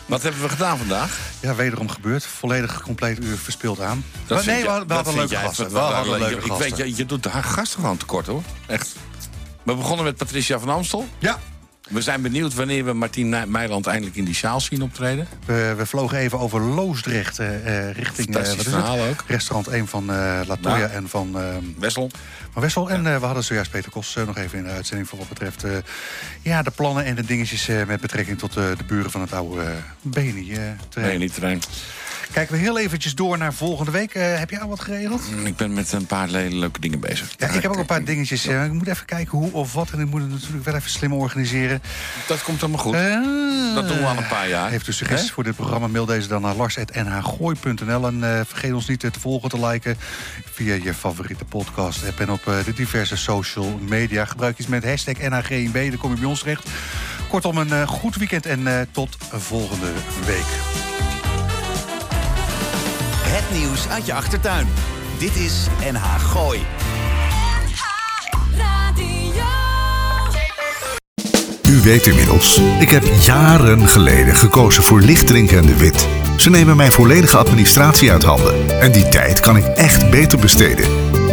Wat 0.07 0.23
hebben 0.23 0.43
we 0.43 0.49
gedaan 0.49 0.79
vandaag? 0.79 1.19
Ja, 1.41 1.55
wederom 1.55 1.89
gebeurd. 1.89 2.27
Volledig 2.27 2.83
compleet 2.83 3.25
uur 3.25 3.37
verspeeld 3.37 3.81
aan. 3.81 4.05
Dat 4.27 4.45
nee, 4.45 4.63
we, 4.63 4.69
hadden 4.69 5.15
leuke 5.15 5.37
gasten. 5.37 5.73
We 5.73 5.79
hadden 5.79 6.19
leuke 6.19 6.45
ik 6.45 6.53
weet, 6.53 6.77
je, 6.77 6.97
je 6.97 7.07
doet 7.07 7.25
haar 7.25 7.45
gasten 7.45 7.81
gewoon 7.81 7.97
tekort, 7.97 8.27
hoor. 8.27 8.43
Echt. 8.67 8.97
We 9.63 9.75
begonnen 9.75 10.05
met 10.05 10.17
Patricia 10.17 10.59
van 10.59 10.69
Amstel. 10.69 11.09
Ja. 11.19 11.39
We 11.91 12.01
zijn 12.01 12.23
benieuwd 12.23 12.55
wanneer 12.55 12.85
we 12.85 12.93
Martien 12.93 13.51
Meiland 13.51 13.87
eindelijk 13.87 14.17
in 14.17 14.25
die 14.25 14.35
sjaal 14.35 14.61
zien 14.61 14.83
optreden. 14.83 15.29
We, 15.47 15.75
we 15.77 15.87
vlogen 15.87 16.19
even 16.19 16.39
over 16.39 16.61
Loosdrecht 16.61 17.41
uh, 17.41 17.91
richting 17.91 18.29
uh, 18.29 18.35
wat 18.35 18.47
is 18.47 18.63
verhaal 18.63 19.01
ook. 19.01 19.25
restaurant 19.27 19.69
1 19.69 19.87
van 19.87 20.07
Latoya 20.47 20.77
nou, 20.77 20.91
en 20.91 21.09
van... 21.09 21.37
Wessel. 21.79 22.11
Van 22.53 22.63
Wessel. 22.63 22.91
En 22.91 23.03
we 23.03 23.27
hadden 23.27 23.45
zojuist 23.45 23.71
Peter 23.71 23.91
Kos 23.91 24.17
nog 24.27 24.37
even 24.37 24.59
in 24.59 24.65
de 24.65 24.71
uitzending... 24.71 25.09
voor 25.09 25.19
wat 25.19 25.29
betreft 25.29 25.65
ja, 26.43 26.63
de 26.63 26.71
plannen 26.71 27.05
en 27.05 27.15
de 27.15 27.25
dingetjes 27.25 27.67
met 27.87 28.01
betrekking 28.01 28.39
tot 28.39 28.53
de 28.53 28.77
buren 28.87 29.11
van 29.11 29.21
het 29.21 29.33
oude 29.33 29.65
Beni-terrein. 30.03 31.19
Beni-terrein. 31.19 31.61
Kijken 32.33 32.55
we 32.55 32.61
heel 32.61 32.79
eventjes 32.79 33.15
door 33.15 33.39
naar 33.39 33.55
volgende 33.55 33.91
week. 33.91 34.15
Uh, 34.15 34.39
heb 34.39 34.51
jij 34.51 34.61
al 34.61 34.69
wat 34.69 34.81
geregeld? 34.81 35.31
Mm, 35.31 35.47
ik 35.47 35.57
ben 35.57 35.75
met 35.75 35.93
een 35.93 36.07
paar 36.07 36.29
leuke 36.29 36.81
dingen 36.81 37.01
bezig. 37.01 37.35
Ja, 37.37 37.49
ik 37.49 37.63
heb 37.63 37.71
ook 37.71 37.79
een 37.79 37.87
paar 37.87 38.05
dingetjes. 38.05 38.47
Uh, 38.47 38.65
ik 38.65 38.73
moet 38.73 38.87
even 38.87 39.07
kijken 39.07 39.39
hoe 39.39 39.53
of 39.53 39.73
wat. 39.73 39.91
En 39.91 40.01
ik 40.01 40.07
moet 40.07 40.21
het 40.21 40.31
natuurlijk 40.31 40.65
wel 40.65 40.75
even 40.75 40.91
slim 40.91 41.13
organiseren. 41.13 41.83
Dat 42.27 42.43
komt 42.43 42.63
allemaal 42.63 42.81
goed. 42.81 42.95
Uh, 42.95 43.75
dat 43.75 43.89
doen 43.89 43.99
we 43.99 44.05
al 44.05 44.17
een 44.17 44.27
paar 44.27 44.49
jaar. 44.49 44.71
Heeft 44.71 44.87
u 44.89 44.93
suggesties 44.93 45.29
He? 45.29 45.35
voor 45.35 45.45
dit 45.45 45.57
programma? 45.57 45.87
Mail 45.87 46.07
deze 46.07 46.29
dan 46.29 46.43
naar 46.43 46.55
lars.nhgooi.nl. 46.55 48.07
En 48.07 48.47
vergeet 48.47 48.73
ons 48.73 48.89
niet 48.89 49.01
te 49.01 49.21
volgen, 49.21 49.49
te 49.49 49.67
liken 49.67 49.97
via 50.53 50.75
je 50.75 50.95
favoriete 50.95 51.45
podcast 51.45 52.07
app. 52.07 52.21
En 52.21 52.31
op 52.31 52.45
de 52.45 52.73
diverse 52.75 53.17
social 53.17 53.79
media. 53.89 54.25
Gebruik 54.25 54.59
iets 54.59 54.69
met 54.69 54.85
hashtag 54.85 55.19
NHGIB. 55.19 55.75
Dan 55.75 55.99
kom 55.99 56.15
je 56.15 56.21
bij 56.21 56.29
ons 56.29 56.41
terecht. 56.41 56.69
Kortom, 57.29 57.57
een 57.57 57.87
goed 57.87 58.17
weekend 58.17 58.47
en 58.47 58.89
tot 58.93 59.17
volgende 59.31 59.93
week. 60.27 60.90
Het 63.33 63.59
nieuws 63.59 63.89
uit 63.89 64.07
je 64.07 64.15
achtertuin. 64.15 64.67
Dit 65.19 65.37
is 65.37 65.67
NH 65.93 66.05
Gooi. 66.19 66.61
U 71.69 71.81
weet 71.81 72.07
inmiddels, 72.07 72.61
ik 72.81 72.91
heb 72.91 73.05
jaren 73.21 73.89
geleden 73.89 74.35
gekozen 74.35 74.83
voor 74.83 75.01
lichtdrinken 75.01 75.59
en 75.59 75.67
de 75.67 75.77
wit. 75.77 76.07
Ze 76.37 76.51
nemen 76.51 76.77
mijn 76.77 76.93
volledige 76.93 77.37
administratie 77.37 78.11
uit 78.13 78.23
handen. 78.23 78.81
En 78.81 78.93
die 78.93 79.09
tijd 79.09 79.41
kan 79.41 79.57
ik 79.57 79.65
echt 79.65 80.11
beter 80.11 80.39
besteden. 80.39 80.89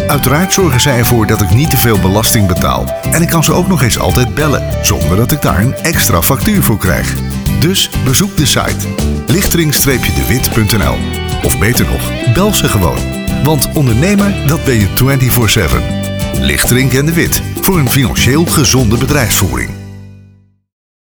Uiteraard 0.07 0.53
zorgen 0.53 0.81
zij 0.81 0.97
ervoor 0.97 1.27
dat 1.27 1.41
ik 1.41 1.49
niet 1.49 1.69
te 1.69 1.77
veel 1.77 1.99
belasting 1.99 2.47
betaal. 2.47 2.85
En 3.11 3.21
ik 3.21 3.29
kan 3.29 3.43
ze 3.43 3.53
ook 3.53 3.67
nog 3.67 3.81
eens 3.81 3.99
altijd 3.99 4.35
bellen, 4.35 4.85
zonder 4.85 5.17
dat 5.17 5.31
ik 5.31 5.41
daar 5.41 5.59
een 5.59 5.75
extra 5.75 6.21
factuur 6.21 6.63
voor 6.63 6.77
krijg. 6.77 7.15
Dus 7.59 7.89
bezoek 8.03 8.37
de 8.37 8.45
site 8.45 8.87
lichtering-dewit.nl 9.27 10.95
of 11.43 11.59
beter 11.59 11.85
nog, 11.85 12.33
bel 12.33 12.53
ze 12.53 12.67
gewoon. 12.67 12.97
Want 13.43 13.69
ondernemer, 13.73 14.47
dat 14.47 14.63
ben 14.63 14.79
je 14.79 14.87
24-7. 16.39 16.41
Lichtering 16.41 16.93
en 16.93 17.05
de 17.05 17.13
Wit. 17.13 17.41
Voor 17.61 17.79
een 17.79 17.89
financieel 17.89 18.45
gezonde 18.45 18.97
bedrijfsvoering. 18.97 19.86